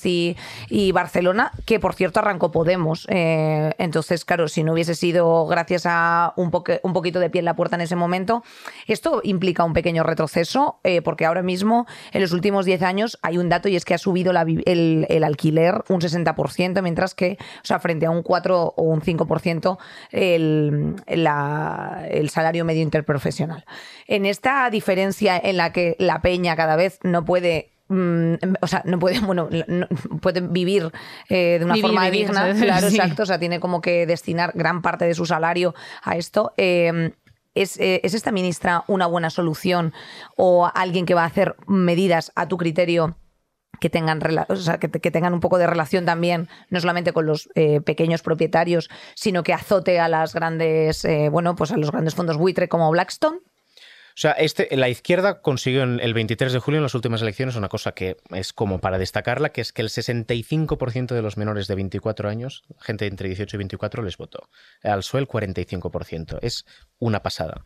y, 0.69 0.91
Barcelona, 0.93 1.51
que 1.65 1.79
por 1.79 1.93
cierto 1.93 2.19
arrancó 2.19 2.51
Podemos. 2.51 3.05
Entonces, 3.09 4.23
claro, 4.23 4.47
si 4.47 4.63
no 4.63 4.73
hubiese 4.73 4.95
sido 4.95 5.45
gracias 5.47 5.85
a 5.85 6.33
un, 6.37 6.51
un 6.83 6.93
poquito 6.93 7.19
de 7.19 7.29
pie 7.29 7.39
en 7.39 7.45
la 7.45 7.55
puerta 7.55 7.75
en 7.75 7.81
ese 7.81 7.95
momento, 7.95 8.43
esto 8.87 9.21
implica 9.23 9.63
un 9.63 9.73
pequeño 9.73 10.03
retroceso, 10.03 10.79
porque 11.03 11.25
ahora 11.25 11.41
mismo, 11.41 11.85
en 12.13 12.21
los 12.21 12.31
últimos 12.31 12.65
10 12.65 12.76
años, 12.83 13.17
hay 13.21 13.37
un 13.37 13.49
dato 13.49 13.69
y 13.69 13.75
es 13.75 13.85
que 13.85 13.93
ha 13.93 13.97
subido 13.97 14.33
la 14.33 14.41
el, 14.65 15.05
el 15.09 15.23
alquiler 15.23 15.83
un 15.89 16.01
60%, 16.01 16.81
mientras 16.81 17.15
que, 17.15 17.37
o 17.61 17.65
sea, 17.65 17.79
frente 17.79 18.05
a 18.05 18.11
un 18.11 18.23
4 18.23 18.73
o 18.75 18.83
un 18.83 19.01
5% 19.01 19.77
el, 20.11 20.95
la- 21.07 22.05
el 22.09 22.29
salario 22.29 22.65
medio 22.65 22.81
interprofesional. 22.81 23.65
En 24.07 24.25
esta 24.25 24.69
diferencia 24.69 25.37
en 25.37 25.57
la 25.57 25.71
que 25.71 25.95
la 25.99 26.21
peña 26.21 26.55
cada 26.55 26.75
vez 26.75 26.99
no 27.03 27.23
puede 27.25 27.71
mm, 27.89 28.33
o 28.61 28.67
sea, 28.67 28.81
no 28.85 28.99
puede, 28.99 29.19
bueno, 29.25 29.49
no- 29.67 29.87
puede 30.21 30.41
vivir 30.41 30.91
eh, 31.29 31.57
de 31.59 31.65
una 31.65 31.73
Vivir, 31.75 31.85
forma 31.89 32.09
digna, 32.09 32.53
claro, 32.59 32.89
Sí. 32.89 32.95
exacto, 32.97 33.23
o 33.23 33.25
sea, 33.25 33.39
tiene 33.39 33.59
como 33.59 33.81
que 33.81 34.05
destinar 34.05 34.51
gran 34.55 34.81
parte 34.81 35.05
de 35.05 35.13
su 35.13 35.25
salario 35.25 35.73
a 36.03 36.15
esto. 36.17 36.53
eh, 36.57 37.11
¿Es, 37.61 37.79
eh, 37.79 38.01
¿Es 38.03 38.13
esta 38.13 38.31
ministra 38.31 38.83
una 38.87 39.07
buena 39.07 39.29
solución 39.29 39.93
o 40.35 40.69
alguien 40.73 41.05
que 41.05 41.13
va 41.13 41.23
a 41.23 41.27
hacer 41.27 41.55
medidas 41.67 42.31
a 42.35 42.47
tu 42.47 42.57
criterio 42.57 43.17
que 43.79 43.89
tengan, 43.89 44.19
o 44.49 44.55
sea, 44.55 44.79
que, 44.79 44.89
que 44.89 45.11
tengan 45.11 45.33
un 45.33 45.39
poco 45.39 45.57
de 45.57 45.67
relación 45.67 46.05
también, 46.05 46.49
no 46.69 46.79
solamente 46.79 47.13
con 47.13 47.25
los 47.25 47.49
eh, 47.55 47.81
pequeños 47.81 48.21
propietarios, 48.21 48.89
sino 49.15 49.43
que 49.43 49.53
azote 49.53 49.99
a 49.99 50.07
las 50.07 50.33
grandes, 50.33 51.05
eh, 51.05 51.29
bueno, 51.29 51.55
pues 51.55 51.71
a 51.71 51.77
los 51.77 51.91
grandes 51.91 52.15
fondos 52.15 52.37
buitre 52.37 52.67
como 52.69 52.89
Blackstone? 52.91 53.39
O 54.17 54.19
sea, 54.19 54.31
este, 54.31 54.75
la 54.75 54.89
izquierda 54.89 55.43
consiguió 55.43 55.83
en 55.83 55.99
el 55.99 56.15
23 56.15 56.51
de 56.51 56.57
julio 56.57 56.79
en 56.79 56.83
las 56.83 56.95
últimas 56.95 57.21
elecciones 57.21 57.55
una 57.55 57.69
cosa 57.69 57.91
que 57.91 58.17
es 58.31 58.51
como 58.51 58.79
para 58.79 58.97
destacarla, 58.97 59.49
que 59.49 59.61
es 59.61 59.71
que 59.71 59.83
el 59.83 59.89
65% 59.89 61.13
de 61.13 61.21
los 61.21 61.37
menores 61.37 61.67
de 61.67 61.75
24 61.75 62.27
años, 62.27 62.63
gente 62.79 63.05
entre 63.05 63.27
18 63.27 63.55
y 63.55 63.59
24, 63.59 64.01
les 64.01 64.17
votó. 64.17 64.49
Al 64.81 65.01
PSOE 65.01 65.21
el 65.21 65.27
45%. 65.27 66.39
Es 66.41 66.65
una 66.97 67.21
pasada. 67.21 67.63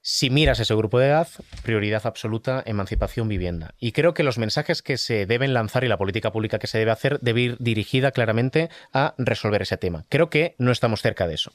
Si 0.00 0.30
miras 0.30 0.58
ese 0.58 0.74
grupo 0.74 0.98
de 0.98 1.06
edad, 1.06 1.28
prioridad 1.62 2.06
absoluta, 2.06 2.64
emancipación, 2.66 3.28
vivienda. 3.28 3.76
Y 3.78 3.92
creo 3.92 4.14
que 4.14 4.24
los 4.24 4.38
mensajes 4.38 4.82
que 4.82 4.98
se 4.98 5.26
deben 5.26 5.54
lanzar 5.54 5.84
y 5.84 5.88
la 5.88 5.96
política 5.96 6.32
pública 6.32 6.58
que 6.58 6.66
se 6.66 6.78
debe 6.78 6.90
hacer 6.90 7.20
debe 7.20 7.40
ir 7.40 7.56
dirigida 7.60 8.10
claramente 8.10 8.68
a 8.92 9.14
resolver 9.16 9.62
ese 9.62 9.76
tema. 9.76 10.06
Creo 10.08 10.28
que 10.28 10.56
no 10.58 10.72
estamos 10.72 11.02
cerca 11.02 11.28
de 11.28 11.34
eso. 11.34 11.52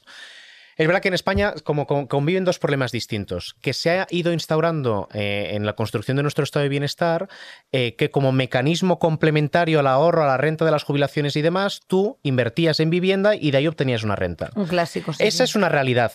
Es 0.78 0.86
verdad 0.86 1.02
que 1.02 1.08
en 1.08 1.16
España 1.16 1.54
como 1.64 1.88
conviven 1.88 2.46
dos 2.46 2.60
problemas 2.60 2.92
distintos, 2.92 3.56
que 3.62 3.74
se 3.74 4.00
ha 4.00 4.08
ido 4.12 4.32
instaurando 4.32 5.10
eh, 5.12 5.50
en 5.54 5.66
la 5.66 5.74
construcción 5.74 6.18
de 6.18 6.24
nuestro 6.24 6.44
estado 6.44 6.64
de 6.64 6.70
bienestar, 6.70 7.28
eh, 7.72 7.96
que 7.96 8.12
como 8.12 8.32
mecanismo 8.32 9.00
complementario 9.00 9.80
al 9.80 9.88
ahorro, 9.88 10.24
a 10.24 10.28
la 10.28 10.38
renta 10.38 10.66
de 10.66 10.72
las 10.72 10.84
jubilaciones 10.84 11.36
y 11.36 11.42
demás, 11.42 11.82
tú 11.88 12.20
invertías 12.22 12.80
en 12.80 12.92
vivienda 12.92 13.36
y 13.36 13.50
de 13.50 13.58
ahí 13.58 13.68
obtenías 13.68 14.04
una 14.04 14.16
renta. 14.16 14.52
Un 14.56 14.68
clásico. 14.68 15.14
sí, 15.14 15.24
Esa 15.24 15.44
es 15.44 15.56
una 15.56 15.68
realidad. 15.68 16.14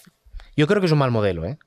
Yo 0.56 0.68
creo 0.68 0.80
que 0.80 0.86
es 0.86 0.92
un 0.92 0.98
mal 0.98 1.10
modelo, 1.10 1.44
¿eh? 1.44 1.58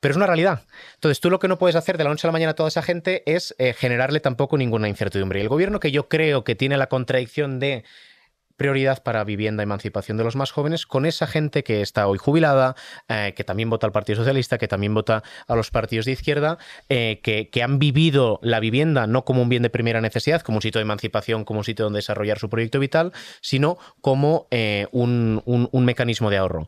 Pero 0.00 0.12
es 0.12 0.16
una 0.16 0.26
realidad. 0.26 0.64
Entonces, 0.96 1.18
tú 1.18 1.30
lo 1.30 1.38
que 1.38 1.48
no 1.48 1.56
puedes 1.56 1.76
hacer 1.76 1.96
de 1.96 2.04
la 2.04 2.10
noche 2.10 2.26
a 2.26 2.28
la 2.28 2.32
mañana 2.32 2.50
a 2.50 2.54
toda 2.54 2.68
esa 2.68 2.82
gente 2.82 3.22
es 3.24 3.54
eh, 3.56 3.72
generarle 3.72 4.20
tampoco 4.20 4.58
ninguna 4.58 4.86
incertidumbre. 4.86 5.38
Y 5.38 5.42
el 5.42 5.48
gobierno 5.48 5.80
que 5.80 5.92
yo 5.92 6.10
creo 6.10 6.44
que 6.44 6.54
tiene 6.54 6.76
la 6.76 6.88
contradicción 6.88 7.58
de 7.58 7.84
prioridad 8.56 9.02
para 9.02 9.24
vivienda, 9.24 9.62
emancipación 9.62 10.16
de 10.16 10.24
los 10.24 10.36
más 10.36 10.50
jóvenes, 10.52 10.86
con 10.86 11.06
esa 11.06 11.26
gente 11.26 11.64
que 11.64 11.80
está 11.80 12.06
hoy 12.06 12.18
jubilada, 12.18 12.76
eh, 13.08 13.32
que 13.36 13.44
también 13.44 13.70
vota 13.70 13.86
al 13.86 13.92
Partido 13.92 14.16
Socialista, 14.16 14.58
que 14.58 14.68
también 14.68 14.94
vota 14.94 15.22
a 15.46 15.54
los 15.56 15.70
partidos 15.70 16.06
de 16.06 16.12
izquierda, 16.12 16.58
eh, 16.88 17.20
que, 17.22 17.62
han 17.62 17.78
vivido 17.78 18.38
la 18.42 18.60
vivienda 18.60 19.06
no 19.06 19.24
como 19.24 19.42
un 19.42 19.48
bien 19.48 19.62
de 19.62 19.70
primera 19.70 20.00
necesidad, 20.00 20.42
como 20.42 20.58
un 20.58 20.62
sitio 20.62 20.78
de 20.78 20.82
emancipación, 20.82 21.44
como 21.44 21.60
un 21.60 21.64
sitio 21.64 21.84
donde 21.84 21.98
desarrollar 21.98 22.38
su 22.38 22.50
proyecto 22.50 22.78
vital, 22.78 23.12
sino 23.40 23.78
como 24.00 24.46
eh, 24.50 24.86
un- 24.92 25.42
un 25.44 25.84
mecanismo 25.84 26.30
de 26.30 26.36
ahorro. 26.36 26.66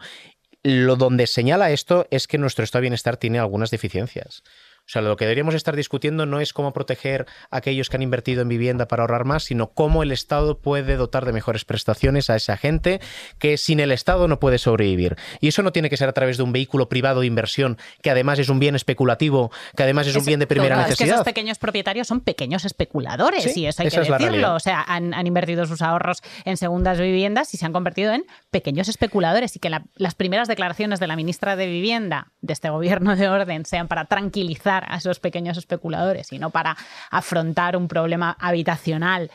Lo 0.63 0.97
donde 0.97 1.27
señala 1.27 1.71
esto 1.71 2.07
es 2.11 2.27
que 2.27 2.39
nuestro 2.39 2.65
estado 2.65 2.81
de 2.81 2.87
bienestar 2.87 3.17
tiene 3.19 3.39
algunas 3.39 3.71
deficiencias. 3.71 4.43
O 4.87 4.89
sea, 4.89 5.03
lo 5.03 5.17
que 5.17 5.25
deberíamos 5.25 5.57
estar 5.57 5.75
discutiendo 5.75 6.27
no 6.27 6.39
es 6.39 6.53
cómo 6.53 6.73
proteger 6.73 7.27
a 7.51 7.57
aquellos 7.57 7.91
que 7.91 7.97
han 7.97 8.03
invertido 8.03 8.43
en 8.43 8.49
vivienda 8.49 8.87
para 8.87 9.03
ahorrar 9.03 9.25
más, 9.25 9.43
sino 9.43 9.73
cómo 9.73 10.05
el 10.05 10.13
Estado 10.13 10.59
puede 10.59 10.95
dotar 10.95 11.25
de 11.25 11.33
mejores 11.33 11.65
prestaciones 11.65 12.31
a 12.31 12.37
esa 12.37 12.57
gente 12.57 13.01
que 13.41 13.57
sin 13.57 13.81
el 13.81 13.91
Estado 13.91 14.29
no 14.29 14.39
puede 14.39 14.59
sobrevivir. 14.59 15.17
Y 15.41 15.49
eso 15.49 15.65
no 15.65 15.73
tiene 15.73 15.91
que 15.91 15.97
ser 15.97 16.09
a 16.09 16.13
través 16.13 16.37
de 16.37 16.45
un 16.45 16.53
vehículo 16.53 16.89
privado 16.89 17.23
de 17.23 17.27
inversión, 17.27 17.79
que 18.01 18.11
además 18.11 18.39
es 18.39 18.49
un 18.49 18.61
bien 18.61 18.77
especulativo, 18.77 19.51
que 19.77 19.83
además 19.83 20.07
es, 20.07 20.15
un 20.15 20.25
bien 20.25 20.39
de 20.39 20.47
primera 20.47 20.77
necesidad. 20.77 20.93
Es 20.93 20.99
que 20.99 21.15
esos 21.15 21.25
pequeños 21.25 21.59
propietarios 21.59 22.07
son 22.07 22.21
pequeños 22.21 22.65
especuladores, 22.65 23.57
y 23.57 23.67
eso 23.67 23.83
hay 23.83 23.89
que 23.89 23.99
decirlo. 23.99 24.55
O 24.55 24.61
sea, 24.61 24.85
han, 24.87 25.27
invertido 25.27 25.67
sus 25.67 25.83
ahorros 25.83 26.23
en 26.45 26.57
segundas 26.57 27.01
viviendas 27.01 27.53
y 27.55 27.57
se 27.57 27.67
han 27.67 27.73
convertido 27.73 28.13
en 28.13 28.25
pequeños 28.53 28.89
especuladores. 28.89 29.57
Y 29.57 29.59
que 29.59 29.71
las 29.97 30.15
primeras 30.15 30.47
declaraciones 30.47 31.01
de 31.01 31.09
la 31.09 31.17
ministra 31.17 31.57
de 31.57 31.67
Vivienda 31.67 32.33
de 32.41 32.53
este 32.53 32.71
gobierno 32.71 33.17
de 33.17 33.29
orden 33.29 33.65
sean 33.65 33.89
para 33.89 34.05
tranquilizar 34.05 34.76
a 34.89 34.97
esos 34.97 35.21
pequeños 35.21 35.57
especuladores, 35.57 36.29
sino 36.29 36.51
para 36.51 36.77
afrontar 37.11 37.77
un 37.77 37.89
problema 37.89 38.37
habitacional 38.39 39.31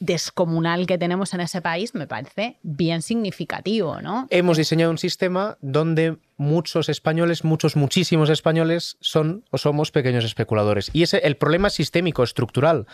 descomunal 0.00 0.86
que 0.86 0.98
tenemos 0.98 1.32
en 1.34 1.40
ese 1.40 1.62
país 1.62 1.94
me 1.94 2.06
parece 2.06 2.58
bien 2.62 3.00
significativo, 3.00 4.00
¿no? 4.02 4.26
Hemos 4.30 4.58
diseñado 4.58 4.90
un 4.90 4.98
sistema 4.98 5.56
donde 5.60 6.18
muchos 6.36 6.88
españoles, 6.88 7.44
muchos, 7.44 7.76
muchísimos 7.76 8.28
españoles 8.28 8.96
son 9.00 9.44
o 9.50 9.58
somos 9.58 9.90
pequeños 9.92 10.24
especuladores. 10.24 10.90
Y 10.92 11.04
ese, 11.04 11.18
el 11.18 11.36
problema 11.36 11.70
sistémico, 11.70 12.22
estructural, 12.22 12.86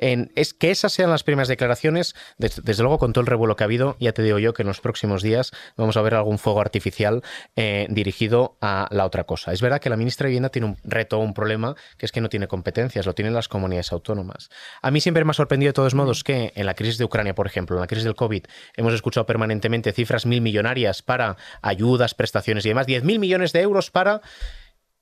es 0.00 0.54
que 0.54 0.70
esas 0.70 0.92
sean 0.92 1.10
las 1.10 1.22
primeras 1.22 1.48
declaraciones, 1.48 2.14
desde, 2.38 2.82
luego 2.82 2.98
con 2.98 3.12
todo 3.12 3.20
el 3.20 3.26
revuelo 3.26 3.56
que 3.56 3.64
ha 3.64 3.66
habido, 3.66 3.96
ya 4.00 4.12
te 4.12 4.22
digo 4.22 4.38
yo 4.38 4.54
que 4.54 4.62
en 4.62 4.68
los 4.68 4.80
próximos 4.80 5.22
días 5.22 5.52
vamos 5.76 5.96
a 5.96 6.02
ver 6.02 6.14
algún 6.14 6.38
fuego 6.38 6.60
artificial 6.60 7.22
eh, 7.56 7.86
dirigido 7.90 8.56
a 8.60 8.88
la 8.90 9.04
otra 9.04 9.24
cosa. 9.24 9.52
Es 9.52 9.60
verdad 9.60 9.80
que 9.80 9.90
la 9.90 9.96
ministra 9.96 10.24
de 10.24 10.30
Vivienda 10.30 10.48
tiene 10.48 10.68
un 10.68 10.76
reto, 10.84 11.18
un 11.18 11.34
problema, 11.34 11.74
que 11.98 12.06
es 12.06 12.12
que 12.12 12.20
no 12.20 12.28
tiene 12.28 12.48
competencias, 12.48 13.06
lo 13.06 13.14
tienen 13.14 13.34
las 13.34 13.48
comunidades 13.48 13.92
autónomas. 13.92 14.50
A 14.82 14.90
mí 14.90 15.00
siempre 15.00 15.24
me 15.24 15.30
ha 15.30 15.34
sorprendido 15.34 15.70
de 15.70 15.74
todos 15.74 15.94
modos 15.94 16.24
que 16.24 16.52
en 16.54 16.66
la 16.66 16.74
crisis 16.74 16.98
de 16.98 17.04
Ucrania, 17.04 17.34
por 17.34 17.46
ejemplo, 17.46 17.76
en 17.76 17.80
la 17.80 17.86
crisis 17.86 18.04
del 18.04 18.14
COVID, 18.14 18.44
hemos 18.76 18.94
escuchado 18.94 19.26
permanentemente 19.26 19.92
cifras 19.92 20.26
mil 20.26 20.40
millonarias 20.40 21.02
para 21.02 21.36
ayudas, 21.62 22.14
prestaciones 22.14 22.64
y 22.64 22.70
demás, 22.70 22.86
diez 22.86 23.04
mil 23.04 23.18
millones 23.18 23.52
de 23.52 23.60
euros 23.60 23.90
para 23.90 24.22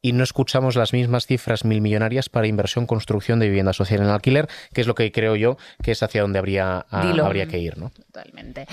y 0.00 0.12
no 0.12 0.22
escuchamos 0.22 0.76
las 0.76 0.92
mismas 0.92 1.26
cifras 1.26 1.64
mil 1.64 1.80
millonarias 1.80 2.28
para 2.28 2.46
inversión, 2.46 2.86
construcción 2.86 3.38
de 3.38 3.48
vivienda 3.48 3.72
social 3.72 4.00
en 4.00 4.08
alquiler, 4.08 4.48
que 4.72 4.80
es 4.80 4.86
lo 4.86 4.94
que 4.94 5.10
creo 5.10 5.36
yo 5.36 5.56
que 5.82 5.92
es 5.92 6.02
hacia 6.02 6.22
donde 6.22 6.38
habría, 6.38 6.86
habría 6.90 7.46
que 7.46 7.58
ir. 7.58 7.78
¿no? 7.78 7.90
Totalmente. 7.90 8.66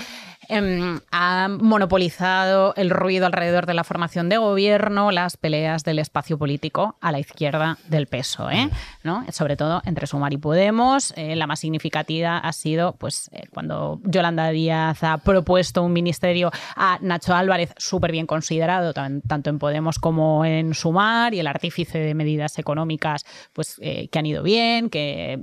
Em, 0.48 1.00
ha 1.10 1.48
monopolizado 1.48 2.72
el 2.76 2.90
ruido 2.90 3.26
alrededor 3.26 3.66
de 3.66 3.74
la 3.74 3.82
formación 3.82 4.28
de 4.28 4.38
gobierno, 4.38 5.10
las 5.10 5.36
peleas 5.36 5.82
del 5.82 5.98
espacio 5.98 6.38
político 6.38 6.96
a 7.00 7.10
la 7.10 7.18
izquierda 7.18 7.78
del 7.88 8.06
peso, 8.06 8.48
¿eh? 8.50 8.70
¿no? 9.02 9.24
sobre 9.32 9.56
todo 9.56 9.82
entre 9.84 10.06
Sumar 10.06 10.32
y 10.32 10.36
Podemos. 10.36 11.12
Eh, 11.16 11.34
la 11.34 11.48
más 11.48 11.60
significativa 11.60 12.38
ha 12.38 12.52
sido 12.52 12.92
pues, 12.92 13.28
eh, 13.32 13.48
cuando 13.52 14.00
Yolanda 14.04 14.50
Díaz 14.50 15.02
ha 15.02 15.18
propuesto 15.18 15.82
un 15.82 15.92
ministerio 15.92 16.52
a 16.76 16.98
Nacho 17.00 17.34
Álvarez, 17.34 17.74
súper 17.76 18.12
bien 18.12 18.26
considerado, 18.26 18.92
tanto 18.94 19.50
en 19.50 19.58
Podemos 19.58 19.98
como 19.98 20.44
en 20.44 20.74
Sumar, 20.74 21.15
y 21.32 21.40
el 21.40 21.46
artífice 21.46 21.98
de 21.98 22.14
medidas 22.14 22.58
económicas 22.58 23.24
pues, 23.52 23.76
que 23.76 24.18
han 24.18 24.26
ido 24.26 24.42
bien, 24.42 24.90
que, 24.90 25.38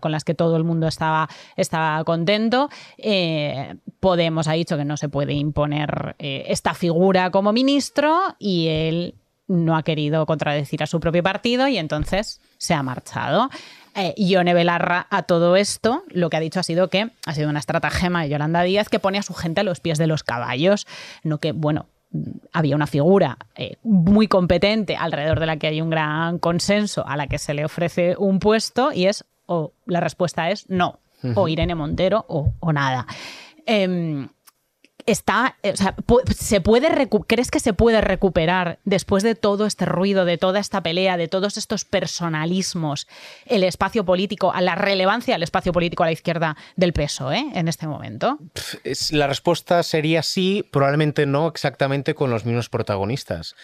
con 0.00 0.12
las 0.12 0.24
que 0.24 0.34
todo 0.34 0.56
el 0.56 0.64
mundo 0.64 0.86
estaba, 0.88 1.28
estaba 1.56 2.02
contento. 2.04 2.68
Podemos 4.00 4.48
ha 4.48 4.52
dicho 4.52 4.76
que 4.76 4.84
no 4.84 4.96
se 4.96 5.08
puede 5.08 5.34
imponer 5.34 6.16
eh, 6.18 6.44
esta 6.48 6.74
figura 6.74 7.30
como 7.30 7.52
ministro 7.52 8.18
y 8.38 8.68
él 8.68 9.14
no 9.46 9.76
ha 9.76 9.82
querido 9.82 10.24
contradecir 10.26 10.82
a 10.82 10.86
su 10.86 11.00
propio 11.00 11.22
partido 11.22 11.68
y 11.68 11.76
entonces 11.76 12.40
se 12.56 12.72
ha 12.72 12.82
marchado. 12.82 13.50
Eh, 13.94 14.14
Belarra 14.54 15.06
a 15.10 15.24
todo 15.24 15.56
esto 15.56 16.04
lo 16.08 16.30
que 16.30 16.36
ha 16.36 16.40
dicho 16.40 16.60
ha 16.60 16.62
sido 16.62 16.88
que 16.88 17.10
ha 17.26 17.34
sido 17.34 17.50
una 17.50 17.58
estratagema 17.58 18.22
de 18.22 18.28
Yolanda 18.28 18.62
Díaz 18.62 18.88
que 18.88 19.00
pone 19.00 19.18
a 19.18 19.22
su 19.22 19.34
gente 19.34 19.60
a 19.60 19.64
los 19.64 19.80
pies 19.80 19.98
de 19.98 20.06
los 20.06 20.22
caballos, 20.22 20.86
no 21.24 21.38
que, 21.38 21.52
bueno, 21.52 21.86
había 22.52 22.76
una 22.76 22.86
figura 22.86 23.38
eh, 23.54 23.76
muy 23.82 24.26
competente 24.26 24.96
alrededor 24.96 25.40
de 25.40 25.46
la 25.46 25.56
que 25.56 25.68
hay 25.68 25.80
un 25.80 25.90
gran 25.90 26.38
consenso 26.38 27.06
a 27.06 27.16
la 27.16 27.26
que 27.26 27.38
se 27.38 27.54
le 27.54 27.64
ofrece 27.64 28.16
un 28.18 28.40
puesto 28.40 28.92
y 28.92 29.06
es 29.06 29.24
o 29.46 29.72
la 29.86 30.00
respuesta 30.00 30.50
es 30.50 30.68
no, 30.70 30.98
o 31.34 31.48
Irene 31.48 31.74
Montero 31.74 32.24
o, 32.28 32.52
o 32.60 32.72
nada. 32.72 33.06
Em, 33.66 34.28
está, 35.10 35.56
o 35.62 35.76
sea, 35.76 35.94
se 36.36 36.60
puede 36.60 37.08
¿crees 37.26 37.50
que 37.50 37.60
se 37.60 37.72
puede 37.72 38.00
recuperar 38.00 38.78
después 38.84 39.22
de 39.22 39.34
todo 39.34 39.66
este 39.66 39.84
ruido, 39.84 40.24
de 40.24 40.38
toda 40.38 40.60
esta 40.60 40.82
pelea, 40.82 41.16
de 41.16 41.28
todos 41.28 41.56
estos 41.56 41.84
personalismos, 41.84 43.06
el 43.46 43.64
espacio 43.64 44.04
político, 44.04 44.52
a 44.52 44.60
la 44.60 44.74
relevancia 44.74 45.34
del 45.34 45.42
espacio 45.42 45.72
político 45.72 46.02
a 46.02 46.06
la 46.06 46.12
izquierda 46.12 46.56
del 46.76 46.92
peso 46.92 47.32
¿eh? 47.32 47.44
en 47.54 47.68
este 47.68 47.86
momento? 47.86 48.38
La 49.10 49.26
respuesta 49.26 49.82
sería 49.82 50.22
sí, 50.22 50.64
probablemente 50.70 51.26
no 51.26 51.48
exactamente 51.48 52.14
con 52.14 52.30
los 52.30 52.44
mismos 52.44 52.68
protagonistas. 52.68 53.54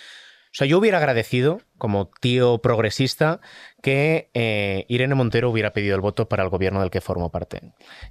O 0.56 0.58
sea, 0.58 0.66
yo 0.66 0.78
hubiera 0.78 0.96
agradecido, 0.96 1.60
como 1.76 2.10
tío 2.20 2.58
progresista, 2.62 3.40
que 3.86 4.30
eh, 4.34 4.84
Irene 4.88 5.14
Montero 5.14 5.48
hubiera 5.48 5.72
pedido 5.72 5.94
el 5.94 6.00
voto 6.00 6.28
para 6.28 6.42
el 6.42 6.48
gobierno 6.48 6.80
del 6.80 6.90
que 6.90 7.00
formo 7.00 7.30
parte. 7.30 7.60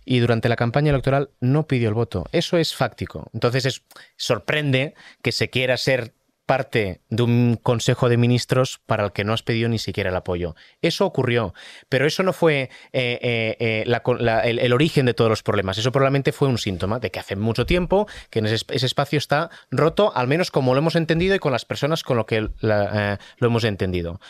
Y 0.05 0.19
durante 0.19 0.47
la 0.47 0.55
campaña 0.55 0.91
electoral 0.91 1.31
no 1.41 1.67
pidió 1.67 1.89
el 1.89 1.93
voto. 1.93 2.23
Eso 2.31 2.57
es 2.57 2.73
fáctico. 2.73 3.29
Entonces 3.33 3.65
es, 3.65 3.83
sorprende 4.15 4.93
que 5.21 5.33
se 5.33 5.49
quiera 5.49 5.75
ser 5.75 6.13
parte 6.45 7.01
de 7.09 7.23
un 7.23 7.59
Consejo 7.61 8.07
de 8.07 8.15
Ministros 8.15 8.79
para 8.85 9.03
el 9.03 9.11
que 9.11 9.25
no 9.25 9.33
has 9.33 9.43
pedido 9.43 9.67
ni 9.67 9.77
siquiera 9.77 10.11
el 10.11 10.15
apoyo. 10.15 10.55
Eso 10.81 11.05
ocurrió, 11.05 11.53
pero 11.89 12.07
eso 12.07 12.23
no 12.23 12.31
fue 12.31 12.69
eh, 12.93 13.57
eh, 13.59 13.83
el, 13.85 14.73
origen 14.73 15.05
de 15.07 15.13
todos 15.13 15.29
los 15.29 15.43
problemas. 15.43 15.77
Eso 15.77 15.91
probablemente 15.91 16.31
fue 16.31 16.47
un 16.47 16.57
síntoma 16.57 16.99
de 16.99 17.11
que 17.11 17.19
hace 17.19 17.35
mucho 17.35 17.65
tiempo 17.65 18.07
que 18.29 18.39
ese, 18.39 18.85
espacio 18.85 19.17
está 19.17 19.49
roto, 19.71 20.15
al 20.15 20.29
menos 20.29 20.51
como 20.51 20.73
lo 20.73 20.79
hemos 20.79 20.95
entendido 20.95 21.35
y 21.35 21.39
con 21.39 21.51
las 21.51 21.65
personas 21.65 22.03
con 22.03 22.15
lo 22.15 22.25
que 22.25 22.47
lo 22.61 22.87
hemos 23.41 23.65
entendido. 23.65 24.21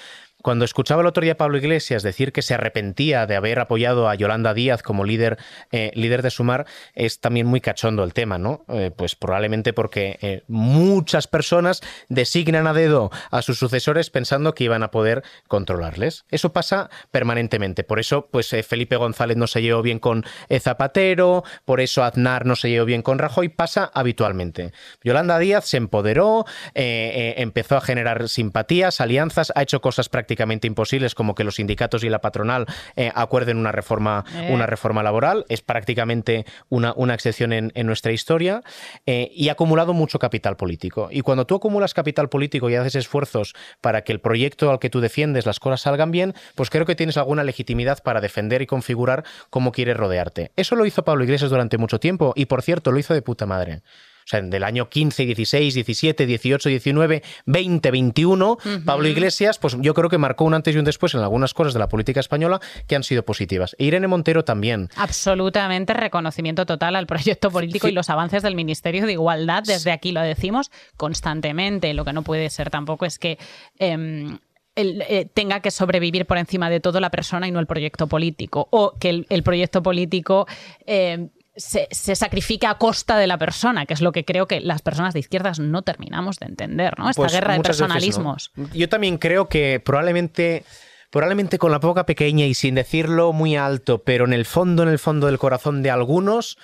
Cuando 0.46 0.64
escuchaba 0.64 1.02
el 1.02 1.08
otro 1.08 1.24
día 1.24 1.38
Pablo 1.38 1.58
Iglesias 1.58 2.04
decir 2.04 2.32
que 2.32 2.44
se 2.44 2.54
arrepentía 2.54 3.26
de 3.26 3.36
haber 3.36 3.58
apoyado 3.58 4.08
a 4.08 4.14
Yolanda 4.14 4.54
Díaz 4.54 4.84
como 4.84 5.04
líder, 5.04 5.40
eh, 5.72 5.90
líder 5.96 6.22
de 6.22 6.30
Sumar, 6.30 6.68
es 6.94 7.20
también 7.20 7.48
muy 7.48 7.62
cachondo 7.62 8.04
el 8.04 8.14
tema, 8.14 8.38
¿no? 8.38 8.64
Eh, 8.68 8.92
pues 8.96 9.16
probablemente 9.16 9.74
porque 9.74 10.20
eh, 10.22 10.44
muchas 10.48 11.26
personas 11.26 11.82
designan 12.10 12.68
a 12.68 12.74
dedo 12.74 13.10
a 13.32 13.42
sus 13.42 13.58
sucesores 13.58 14.12
pensando 14.12 14.54
que 14.54 14.66
iban 14.66 14.84
a 14.84 14.92
poder 14.92 15.24
controlarles. 15.48 16.26
Eso 16.30 16.54
pasa 16.54 16.92
permanentemente. 17.10 17.84
Por 17.84 18.00
eso, 18.00 18.28
pues 18.30 18.56
Felipe 18.68 18.98
González 18.98 19.38
no 19.38 19.48
se 19.48 19.64
llevó 19.64 19.82
bien 19.82 19.98
con 19.98 20.26
Zapatero, 20.60 21.44
por 21.66 21.82
eso 21.82 22.04
Aznar 22.04 22.46
no 22.46 22.56
se 22.56 22.70
llevó 22.70 22.86
bien 22.86 23.02
con 23.02 23.18
Rajoy, 23.18 23.50
pasa 23.50 23.90
habitualmente. 23.96 24.74
Yolanda 25.04 25.40
Díaz 25.40 25.66
se 25.66 25.78
empoderó, 25.78 26.46
empezó 26.76 27.78
a 27.78 27.82
generar 27.82 28.30
simpatías, 28.30 29.02
alianzas, 29.02 29.52
ha 29.56 29.64
hecho 29.64 29.82
cosas 29.82 30.08
prácticamente 30.08 30.35
imposibles 30.68 31.16
como 31.16 31.36
que 31.36 31.44
los 31.44 31.56
sindicatos 31.56 32.04
y 32.04 32.10
la 32.10 32.20
patronal 32.20 32.66
eh, 32.96 33.12
acuerden 33.14 33.58
una 33.58 33.72
reforma, 33.72 34.24
eh. 34.34 34.50
una 34.52 34.66
reforma 34.66 35.04
laboral. 35.04 35.46
Es 35.50 35.62
prácticamente 35.62 36.46
una, 36.70 36.94
una 36.96 37.14
excepción 37.14 37.54
en, 37.54 37.72
nuestra 37.86 38.12
historia 38.12 38.64
eh, 39.06 39.30
y 39.34 39.50
ha 39.50 39.54
acumulado 39.54 39.94
mucho 39.94 40.18
capital 40.20 40.56
político. 40.58 41.10
Y 41.12 41.22
cuando 41.22 41.46
tú 41.46 41.56
acumulas 41.56 41.94
capital 41.94 42.30
político 42.30 42.70
y 42.70 42.76
haces 42.76 42.96
esfuerzos 42.96 43.54
para 43.82 44.04
que 44.04 44.12
el 44.12 44.20
proyecto 44.20 44.72
al 44.72 44.80
que 44.80 44.90
tú 44.90 45.02
defiendes 45.02 45.46
las 45.46 45.60
cosas 45.60 45.82
salgan 45.82 46.12
bien, 46.12 46.34
pues 46.56 46.70
creo 46.70 46.86
que 46.86 46.96
tienes 46.96 47.18
alguna 47.18 47.44
legitimidad 47.44 48.02
para 48.04 48.22
defender 48.22 48.62
y 48.62 48.66
configurar 48.66 49.24
cómo 49.50 49.72
quieres 49.72 49.98
rodearte. 49.98 50.52
Eso 50.56 50.76
lo 50.76 50.86
hizo 50.86 51.04
Pablo 51.04 51.24
Iglesias 51.24 51.52
durante 51.52 51.78
mucho 51.78 52.00
tiempo 52.00 52.34
y, 52.36 52.46
por 52.46 52.62
cierto, 52.62 52.92
lo 52.92 53.00
hizo 53.00 53.14
de 53.14 53.22
puta 53.22 53.46
madre. 53.46 53.82
O 54.26 54.28
sea, 54.28 54.42
del 54.42 54.64
año 54.64 54.90
15, 54.90 55.24
16, 55.24 55.76
17, 55.76 56.26
18, 56.26 56.70
19, 56.70 57.24
20, 57.46 57.92
21, 57.92 58.58
Pablo 58.84 59.08
Iglesias, 59.08 59.60
pues 59.60 59.78
yo 59.80 59.94
creo 59.94 60.10
que 60.10 60.18
marcó 60.18 60.46
un 60.46 60.56
antes 60.56 60.74
y 60.74 60.80
un 60.80 60.86
después 60.86 61.14
en 61.14 61.20
algunas 61.20 61.54
cosas 61.54 61.74
de 61.74 61.80
la 61.80 61.90
política 61.90 62.22
española 62.22 62.60
que 62.88 62.96
han 62.96 63.04
sido 63.04 63.24
positivas. 63.24 63.76
E 63.78 63.86
Irene 63.86 64.08
Montero 64.08 64.44
también. 64.44 64.90
Absolutamente 64.96 65.94
reconocimiento 65.94 66.66
total 66.66 66.96
al 66.96 67.06
proyecto 67.06 67.52
político 67.52 67.88
y 67.88 67.92
los 67.92 68.10
avances 68.10 68.42
del 68.42 68.56
Ministerio 68.56 69.06
de 69.06 69.12
Igualdad. 69.12 69.62
Desde 69.64 69.92
aquí 69.92 70.12
lo 70.12 70.22
decimos 70.22 70.72
constantemente. 70.98 71.94
Lo 71.94 72.04
que 72.04 72.14
no 72.14 72.24
puede 72.24 72.50
ser 72.50 72.72
tampoco 72.72 73.06
es 73.06 73.20
que 73.20 73.38
em, 73.78 74.40
eh, 74.76 75.30
tenga 75.34 75.62
que 75.62 75.72
sobrevivir 75.72 76.26
por 76.26 76.38
encima 76.38 76.70
de 76.70 76.80
todo 76.80 77.00
la 77.00 77.10
persona 77.10 77.48
y 77.48 77.52
no 77.52 77.60
el 77.60 77.68
proyecto 77.68 78.08
político. 78.08 78.68
O 78.72 78.98
que 79.00 79.26
el, 79.30 79.44
proyecto 79.44 79.84
político 79.84 80.48
em, 80.86 81.30
se, 81.56 82.16
sacrifica 82.16 82.70
a 82.70 82.78
costa 82.78 83.18
de 83.18 83.28
la 83.28 83.38
persona, 83.38 83.86
que 83.86 83.94
es 83.94 84.02
lo 84.02 84.12
que 84.12 84.26
creo 84.26 84.48
que 84.48 84.60
las 84.62 84.82
personas 84.82 85.14
de 85.14 85.20
izquierdas 85.20 85.60
no 85.60 85.82
terminamos 85.82 86.38
de 86.40 86.48
entender, 86.48 86.98
¿no? 87.00 87.10
Esta 87.10 87.22
pues 87.22 87.34
guerra 87.34 87.54
de 87.54 87.62
personalismos. 87.62 88.52
Yo 88.74 88.90
también 88.90 89.18
creo 89.18 89.48
que 89.48 89.82
probablemente 89.84 90.64
probablemente 91.10 91.58
con 91.58 91.72
la 91.72 91.80
boca 91.80 92.06
pequeña 92.06 92.46
y 92.46 92.54
sin 92.54 92.76
decirlo 92.76 93.32
muy 93.32 93.56
alto, 93.56 94.04
pero 94.04 94.26
en 94.26 94.34
el 94.34 94.46
fondo, 94.46 94.84
en 94.84 94.90
el 94.90 95.00
fondo 95.00 95.28
del 95.28 95.38
corazón 95.38 95.82
de 95.82 95.90
algunos, 95.90 96.58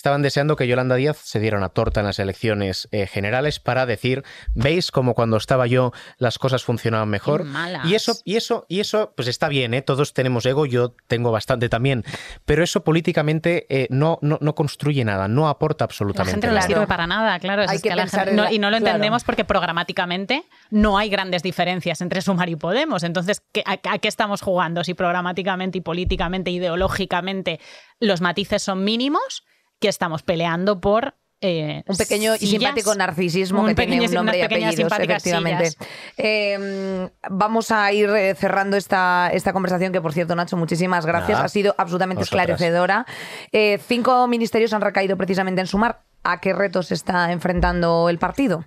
estaban 0.00 0.22
deseando 0.22 0.56
que 0.56 0.66
Yolanda 0.66 0.94
Díaz 0.96 1.18
se 1.18 1.40
diera 1.40 1.58
una 1.58 1.68
torta 1.68 2.00
en 2.00 2.06
las 2.06 2.18
elecciones 2.18 2.88
eh, 2.90 3.06
generales 3.06 3.60
para 3.60 3.84
decir, 3.84 4.24
veis 4.54 4.90
como 4.90 5.12
cuando 5.12 5.36
estaba 5.36 5.66
yo 5.66 5.92
las 6.16 6.38
cosas 6.38 6.64
funcionaban 6.64 7.10
mejor. 7.10 7.44
Y 7.84 7.94
eso, 7.94 8.14
y 8.24 8.36
eso, 8.36 8.64
y 8.66 8.80
eso, 8.80 9.12
pues 9.14 9.28
está 9.28 9.48
bien, 9.48 9.74
¿eh? 9.74 9.82
todos 9.82 10.14
tenemos 10.14 10.46
ego, 10.46 10.64
yo 10.64 10.94
tengo 11.06 11.30
bastante 11.32 11.68
también, 11.68 12.02
pero 12.46 12.64
eso 12.64 12.82
políticamente 12.82 13.66
eh, 13.68 13.88
no, 13.90 14.18
no, 14.22 14.38
no, 14.40 14.54
construye 14.54 15.04
nada, 15.04 15.28
no 15.28 15.50
aporta 15.50 15.84
absolutamente 15.84 16.30
la 16.30 16.32
gente 16.32 16.46
no 16.46 16.52
nada. 16.54 16.66
le 16.66 16.74
sirve 16.74 16.86
para 16.86 17.06
nada, 17.06 17.38
claro. 17.38 17.62
Hay 17.68 17.76
es 17.76 17.82
que 17.82 17.90
que 17.90 17.94
la 17.94 18.02
pensar 18.04 18.20
gente- 18.20 18.30
en 18.30 18.36
no- 18.36 18.44
la- 18.44 18.52
y 18.54 18.58
no 18.58 18.70
lo 18.70 18.78
claro. 18.78 18.86
entendemos 18.94 19.22
porque 19.24 19.44
programáticamente 19.44 20.44
no 20.70 20.96
hay 20.96 21.10
grandes 21.10 21.42
diferencias 21.42 22.00
entre 22.00 22.22
Sumar 22.22 22.48
y 22.48 22.56
Podemos. 22.56 23.02
Entonces, 23.02 23.42
¿qué- 23.52 23.64
a, 23.66 23.72
a 23.92 23.98
qué 23.98 24.08
estamos 24.08 24.40
jugando? 24.40 24.82
Si 24.82 24.94
programáticamente 24.94 25.76
y 25.76 25.80
políticamente, 25.82 26.50
ideológicamente, 26.50 27.60
los 28.00 28.22
matices 28.22 28.62
son 28.62 28.82
mínimos, 28.82 29.44
que 29.80 29.88
estamos 29.88 30.22
peleando 30.22 30.80
por. 30.80 31.14
eh, 31.40 31.82
Un 31.86 31.96
pequeño 31.96 32.34
y 32.38 32.46
simpático 32.46 32.94
narcisismo 32.94 33.62
Un 33.62 33.68
que 33.68 33.74
tiene 33.86 34.06
un 34.06 34.12
nombre 34.12 34.36
y 34.36 34.40
unas 34.40 34.48
pequeñas 34.48 34.74
apellidos, 34.74 34.98
efectivamente. 35.00 35.72
Eh, 36.18 37.08
vamos 37.30 37.70
a 37.70 37.90
ir 37.92 38.10
eh, 38.10 38.34
cerrando 38.34 38.76
esta, 38.76 39.30
esta 39.32 39.52
conversación, 39.52 39.90
que 39.92 40.00
por 40.02 40.12
cierto, 40.12 40.34
Nacho, 40.36 40.56
muchísimas 40.58 41.06
gracias. 41.06 41.38
Nada. 41.38 41.44
Ha 41.46 41.48
sido 41.48 41.74
absolutamente 41.78 42.20
Vosotras. 42.22 42.42
esclarecedora. 42.42 43.06
Eh, 43.52 43.78
cinco 43.88 44.26
ministerios 44.28 44.72
han 44.74 44.82
recaído 44.82 45.16
precisamente 45.16 45.60
en 45.62 45.66
sumar. 45.66 46.02
¿A 46.22 46.38
qué 46.40 46.52
retos 46.52 46.88
se 46.88 46.94
está 46.94 47.32
enfrentando 47.32 48.10
el 48.10 48.18
partido? 48.18 48.66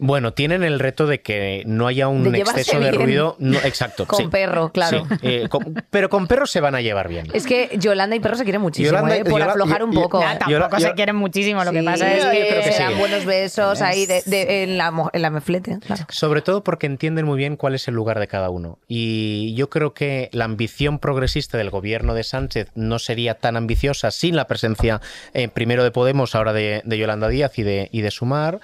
Bueno, 0.00 0.32
tienen 0.32 0.62
el 0.64 0.78
reto 0.80 1.06
de 1.06 1.20
que 1.20 1.62
no 1.66 1.86
haya 1.86 2.08
un 2.08 2.30
De 2.32 2.38
exceso 2.38 2.80
de 2.80 2.90
bien. 2.90 2.94
ruido. 3.02 3.36
No, 3.38 3.58
exacto. 3.58 4.06
Con 4.06 4.18
sí. 4.18 4.26
perro, 4.28 4.70
claro. 4.72 5.06
Sí, 5.08 5.16
eh, 5.22 5.48
con- 5.48 5.74
pero 5.90 6.08
con 6.08 6.26
perros 6.26 6.50
se 6.50 6.60
van 6.60 6.74
a 6.74 6.80
llevar 6.80 7.08
bien. 7.08 7.26
Es 7.32 7.46
que 7.46 7.70
Yolanda 7.78 8.16
y 8.16 8.20
Perro 8.20 8.36
se 8.36 8.44
quieren 8.44 8.62
muchísimo, 8.62 8.96
Yolanda- 8.96 9.16
¿eh? 9.16 9.24
por 9.24 9.40
Yola- 9.40 9.52
aflojar 9.52 9.82
un 9.84 9.92
poco. 9.92 10.20
Nah, 10.20 10.38
tampoco 10.38 10.80
se 10.80 10.92
quieren 10.94 11.16
muchísimo. 11.16 11.62
Lo 11.64 11.72
que 11.72 11.82
pasa 11.82 12.12
es 12.14 12.24
que. 12.24 12.60
que 12.64 12.72
se 12.72 12.82
dan 12.82 12.98
buenos 12.98 13.24
besos 13.24 13.80
ahí 13.82 14.06
de- 14.06 14.22
de- 14.26 14.62
en, 14.64 14.78
la, 14.78 14.90
mo- 14.90 15.10
en 15.12 15.22
la 15.22 15.30
meflete. 15.30 15.78
claro. 15.86 16.06
Sobre 16.08 16.42
todo 16.42 16.64
porque 16.64 16.86
entienden 16.86 17.26
muy 17.26 17.36
bien 17.38 17.56
cuál 17.56 17.74
es 17.74 17.86
el 17.88 17.94
lugar 17.94 18.18
de 18.20 18.26
cada 18.28 18.50
uno. 18.50 18.78
Y 18.88 19.54
yo 19.54 19.68
creo 19.70 19.94
que 19.94 20.28
la 20.32 20.44
ambición 20.46 20.98
progresista 20.98 21.58
del 21.58 21.70
gobierno 21.70 22.14
de 22.14 22.24
Sánchez 22.24 22.68
no 22.74 22.98
sería 22.98 23.34
tan 23.34 23.56
ambiciosa 23.56 24.10
sin 24.10 24.36
la 24.36 24.46
presencia 24.46 25.00
eh, 25.34 25.48
primero 25.48 25.84
de 25.84 25.90
Podemos, 25.90 26.34
ahora 26.34 26.52
de, 26.52 26.82
de 26.84 26.98
Yolanda 26.98 27.28
Díaz 27.28 27.58
y 27.58 27.62
de, 27.62 27.88
y 27.92 28.00
de 28.00 28.10
Sumar. 28.10 28.60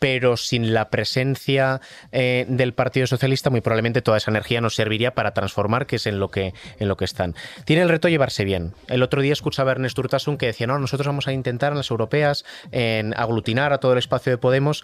Pero 0.00 0.36
sin 0.36 0.74
la 0.74 0.90
presencia 0.90 1.80
eh, 2.10 2.46
del 2.48 2.74
Partido 2.74 3.06
Socialista, 3.06 3.50
muy 3.50 3.60
probablemente 3.60 4.02
toda 4.02 4.16
esa 4.16 4.32
energía 4.32 4.60
nos 4.60 4.74
serviría 4.74 5.14
para 5.14 5.32
transformar, 5.32 5.86
que 5.86 5.96
es 5.96 6.06
en 6.08 6.18
lo 6.18 6.32
que, 6.32 6.52
en 6.80 6.88
lo 6.88 6.96
que 6.96 7.04
están. 7.04 7.36
Tiene 7.64 7.82
el 7.82 7.88
reto 7.88 8.08
llevarse 8.08 8.44
bien. 8.44 8.74
El 8.88 9.04
otro 9.04 9.22
día 9.22 9.32
escuchaba 9.32 9.70
a 9.70 9.74
Ernest 9.74 9.96
Urtasun 9.96 10.36
que 10.36 10.46
decía: 10.46 10.66
No, 10.66 10.78
nosotros 10.78 11.06
vamos 11.06 11.28
a 11.28 11.32
intentar 11.32 11.70
en 11.70 11.78
las 11.78 11.90
europeas 11.90 12.44
en 12.72 13.14
aglutinar 13.16 13.72
a 13.72 13.78
todo 13.78 13.92
el 13.92 13.98
espacio 13.98 14.32
de 14.32 14.38
Podemos 14.38 14.82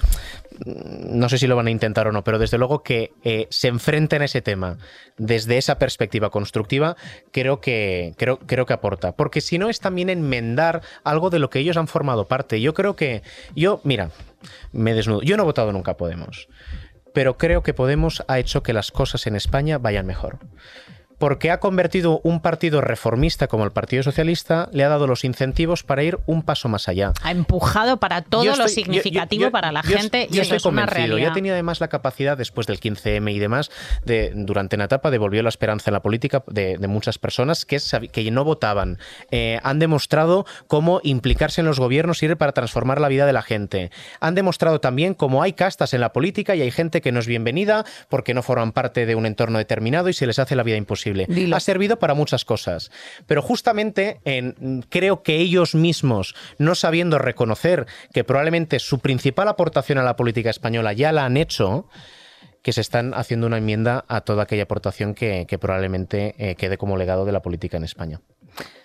no 0.64 1.28
sé 1.28 1.38
si 1.38 1.46
lo 1.46 1.56
van 1.56 1.66
a 1.66 1.70
intentar 1.70 2.06
o 2.06 2.12
no, 2.12 2.24
pero 2.24 2.38
desde 2.38 2.58
luego 2.58 2.82
que 2.82 3.12
eh, 3.24 3.46
se 3.50 3.68
enfrenten 3.68 4.22
a 4.22 4.26
ese 4.26 4.42
tema 4.42 4.78
desde 5.18 5.58
esa 5.58 5.78
perspectiva 5.78 6.30
constructiva, 6.30 6.96
creo 7.32 7.60
que, 7.60 8.14
creo, 8.16 8.38
creo 8.38 8.66
que 8.66 8.72
aporta. 8.72 9.12
Porque 9.12 9.40
si 9.40 9.58
no 9.58 9.68
es 9.68 9.80
también 9.80 10.10
enmendar 10.10 10.82
algo 11.04 11.30
de 11.30 11.38
lo 11.38 11.50
que 11.50 11.58
ellos 11.58 11.76
han 11.76 11.88
formado 11.88 12.28
parte. 12.28 12.60
Yo 12.60 12.74
creo 12.74 12.96
que, 12.96 13.22
yo, 13.54 13.80
mira, 13.84 14.10
me 14.72 14.94
desnudo. 14.94 15.22
Yo 15.22 15.36
no 15.36 15.42
he 15.42 15.46
votado 15.46 15.72
nunca 15.72 15.92
a 15.92 15.96
Podemos, 15.96 16.48
pero 17.12 17.38
creo 17.38 17.62
que 17.62 17.74
Podemos 17.74 18.24
ha 18.28 18.38
hecho 18.38 18.62
que 18.62 18.72
las 18.72 18.90
cosas 18.90 19.26
en 19.26 19.36
España 19.36 19.78
vayan 19.78 20.06
mejor. 20.06 20.38
Porque 21.18 21.50
ha 21.50 21.60
convertido 21.60 22.20
un 22.24 22.40
partido 22.40 22.80
reformista 22.80 23.46
como 23.48 23.64
el 23.64 23.70
Partido 23.72 24.02
Socialista, 24.02 24.68
le 24.72 24.84
ha 24.84 24.88
dado 24.88 25.06
los 25.06 25.24
incentivos 25.24 25.82
para 25.82 26.02
ir 26.02 26.18
un 26.26 26.42
paso 26.42 26.68
más 26.68 26.88
allá. 26.88 27.12
Ha 27.22 27.30
empujado 27.30 27.96
para 27.98 28.22
todo 28.22 28.44
Yo 28.44 28.54
lo 28.56 28.64
estoy- 28.66 28.82
significativo 28.84 29.44
yo- 29.44 29.50
para 29.50 29.72
la 29.72 29.82
gente 29.82 30.26
yo 30.30 30.36
y 30.36 30.40
eso 30.40 30.54
es 30.54 30.64
una. 30.64 30.86
Ya 31.18 31.32
tenía 31.32 31.52
además 31.52 31.80
la 31.80 31.88
capacidad, 31.88 32.36
después 32.36 32.66
del 32.66 32.80
15M 32.80 33.32
y 33.32 33.38
demás, 33.38 33.70
de 34.04 34.32
durante 34.34 34.76
una 34.76 34.84
etapa 34.84 35.10
devolvió 35.10 35.42
la 35.42 35.48
esperanza 35.48 35.90
en 35.90 35.94
la 35.94 36.02
política 36.02 36.42
de, 36.48 36.76
de 36.78 36.88
muchas 36.88 37.18
personas 37.18 37.64
que 37.64 37.80
no 38.30 38.44
votaban. 38.44 38.98
Eh, 39.30 39.58
han 39.62 39.78
demostrado 39.78 40.44
cómo 40.66 41.00
implicarse 41.02 41.60
en 41.62 41.66
los 41.66 41.78
gobiernos 41.80 42.18
sirve 42.18 42.36
para 42.36 42.52
transformar 42.52 43.00
la 43.00 43.08
vida 43.08 43.24
de 43.26 43.32
la 43.32 43.42
gente. 43.42 43.90
Han 44.20 44.34
demostrado 44.34 44.80
también 44.80 45.14
cómo 45.14 45.42
hay 45.42 45.54
castas 45.54 45.94
en 45.94 46.00
la 46.00 46.12
política 46.12 46.54
y 46.56 46.62
hay 46.62 46.70
gente 46.70 47.00
que 47.00 47.12
no 47.12 47.20
es 47.20 47.26
bienvenida 47.26 47.84
porque 48.08 48.34
no 48.34 48.42
forman 48.42 48.72
parte 48.72 49.06
de 49.06 49.14
un 49.14 49.24
entorno 49.26 49.58
determinado 49.58 50.08
y 50.08 50.12
se 50.12 50.26
les 50.26 50.38
hace 50.38 50.56
la 50.56 50.62
vida 50.62 50.76
imposible. 50.76 51.05
Dilo. 51.12 51.56
Ha 51.56 51.60
servido 51.60 51.98
para 51.98 52.14
muchas 52.14 52.44
cosas. 52.44 52.90
Pero 53.26 53.42
justamente 53.42 54.20
en- 54.24 54.84
creo 54.88 55.22
que 55.22 55.36
ellos 55.36 55.74
mismos, 55.74 56.34
no 56.58 56.74
sabiendo 56.74 57.18
reconocer 57.18 57.86
que 58.12 58.24
probablemente 58.24 58.78
su 58.78 58.98
principal 58.98 59.48
aportación 59.48 59.98
a 59.98 60.02
la 60.02 60.16
política 60.16 60.50
española 60.50 60.92
ya 60.92 61.12
la 61.12 61.24
han 61.24 61.36
hecho, 61.36 61.88
que 62.62 62.72
se 62.72 62.80
están 62.80 63.14
haciendo 63.14 63.46
una 63.46 63.58
enmienda 63.58 64.04
a 64.08 64.22
toda 64.22 64.42
aquella 64.42 64.64
aportación 64.64 65.14
que, 65.14 65.46
que 65.48 65.56
probablemente 65.58 66.34
eh, 66.38 66.56
quede 66.56 66.76
como 66.78 66.96
legado 66.96 67.24
de 67.24 67.30
la 67.32 67.40
política 67.40 67.76
en 67.76 67.84
España. 67.84 68.20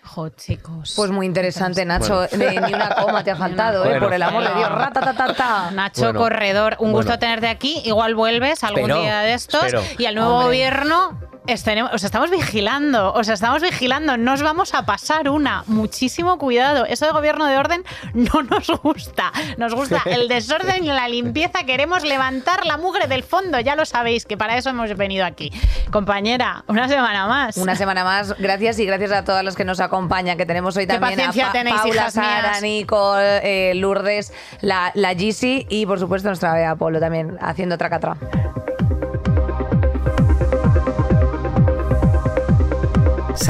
Jo, 0.04 0.30
chicos. 0.30 0.94
Pues 0.98 1.10
muy 1.12 1.26
interesante, 1.26 1.86
Nacho. 1.86 2.28
Ni 2.38 2.74
una 2.74 2.90
coma 2.96 3.24
te 3.24 3.32
ha 3.32 3.36
faltado, 3.38 3.86
¿eh? 3.86 4.00
Por 4.00 4.14
el 4.14 4.22
amor 4.22 4.44
de 4.44 4.54
Dios. 4.54 4.70
Ratatatata. 4.70 5.72
Nacho 5.72 6.02
Bueno, 6.04 6.20
Corredor, 6.20 6.76
un 6.80 6.92
gusto 6.92 7.18
tenerte 7.18 7.48
aquí. 7.48 7.82
Igual 7.86 8.14
vuelves 8.16 8.64
algún 8.66 8.82
Espero, 8.92 9.02
día 9.02 9.22
de 9.22 9.34
estos. 9.34 9.64
espero. 9.64 9.82
Y 9.98 10.06
al 10.06 10.16
nuevo 10.16 10.32
Hombre. 10.32 10.46
gobierno 10.48 11.20
estaremos- 11.48 11.92
os 11.94 12.04
estamos 12.04 12.30
vigilando. 12.30 13.14
Os 13.14 13.28
estamos 13.30 13.62
vigilando. 13.62 14.18
No 14.18 14.34
os 14.34 14.42
vamos 14.42 14.74
a 14.74 14.86
pasar 14.86 15.30
una. 15.30 15.64
Muchísimo 15.68 16.38
cuidado. 16.38 16.86
Eso 16.86 17.06
de 17.06 17.12
gobierno 17.12 17.46
de 17.48 17.58
orden 17.58 17.84
no 18.14 18.44
nos 18.50 18.68
gusta. 18.82 19.32
Nos 19.58 19.74
gusta 19.74 20.02
el 20.06 20.28
desorden 20.28 20.84
y 20.84 20.88
la 20.88 21.08
limpieza. 21.08 21.64
Queremos 21.66 22.04
levantar 22.04 22.66
la 22.66 22.78
mugre 22.78 23.08
del 23.08 23.24
fondo. 23.24 23.60
Ya 23.60 23.76
lo 23.76 23.86
sabéis 23.86 24.26
que 24.26 24.38
para 24.38 24.58
eso 24.58 24.70
hemos 24.70 24.96
venido 24.96 25.26
aquí. 25.26 25.52
Compañera, 25.92 26.64
una 26.68 26.88
semana 26.88 27.28
más. 27.28 27.58
Una 27.58 27.76
semana 27.76 28.04
más, 28.04 28.38
gracias 28.40 28.80
y 28.80 28.86
gracias 28.86 29.12
a 29.12 29.24
todas 29.24 29.44
las 29.44 29.56
que 29.56 29.66
nos 29.66 29.80
acompañan, 29.80 30.38
que 30.38 30.46
tenemos 30.46 30.78
hoy 30.78 30.88
también 30.88 31.20
a 31.22 31.32
Pa- 31.32 31.52
tenéis, 31.52 31.76
Paula, 31.82 32.12
Sara. 32.12 32.62
Nicole, 32.62 33.72
eh, 33.72 33.76
Lourdes, 33.76 34.32
la, 34.62 34.92
la 34.96 35.14
Gisi 35.16 35.66
y 35.70 35.86
por 35.86 36.00
supuesto 36.00 36.30
nuestra 36.30 36.54
Bea 36.54 36.76
Polo 36.76 37.00
también 37.00 37.38
haciendo 37.42 37.78
tracatra. 37.78 38.16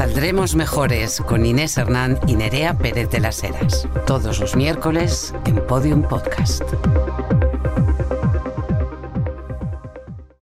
Saldremos 0.02 0.56
mejores 0.56 1.20
con 1.20 1.46
Inés 1.46 1.78
Hernán 1.78 2.18
y 2.26 2.34
Nerea 2.34 2.76
Pérez 2.76 3.08
de 3.10 3.20
las 3.20 3.44
Heras. 3.44 3.86
Todos 4.04 4.40
los 4.40 4.56
miércoles 4.56 5.32
en 5.46 5.64
Podium 5.64 6.02
Podcast. 6.02 6.64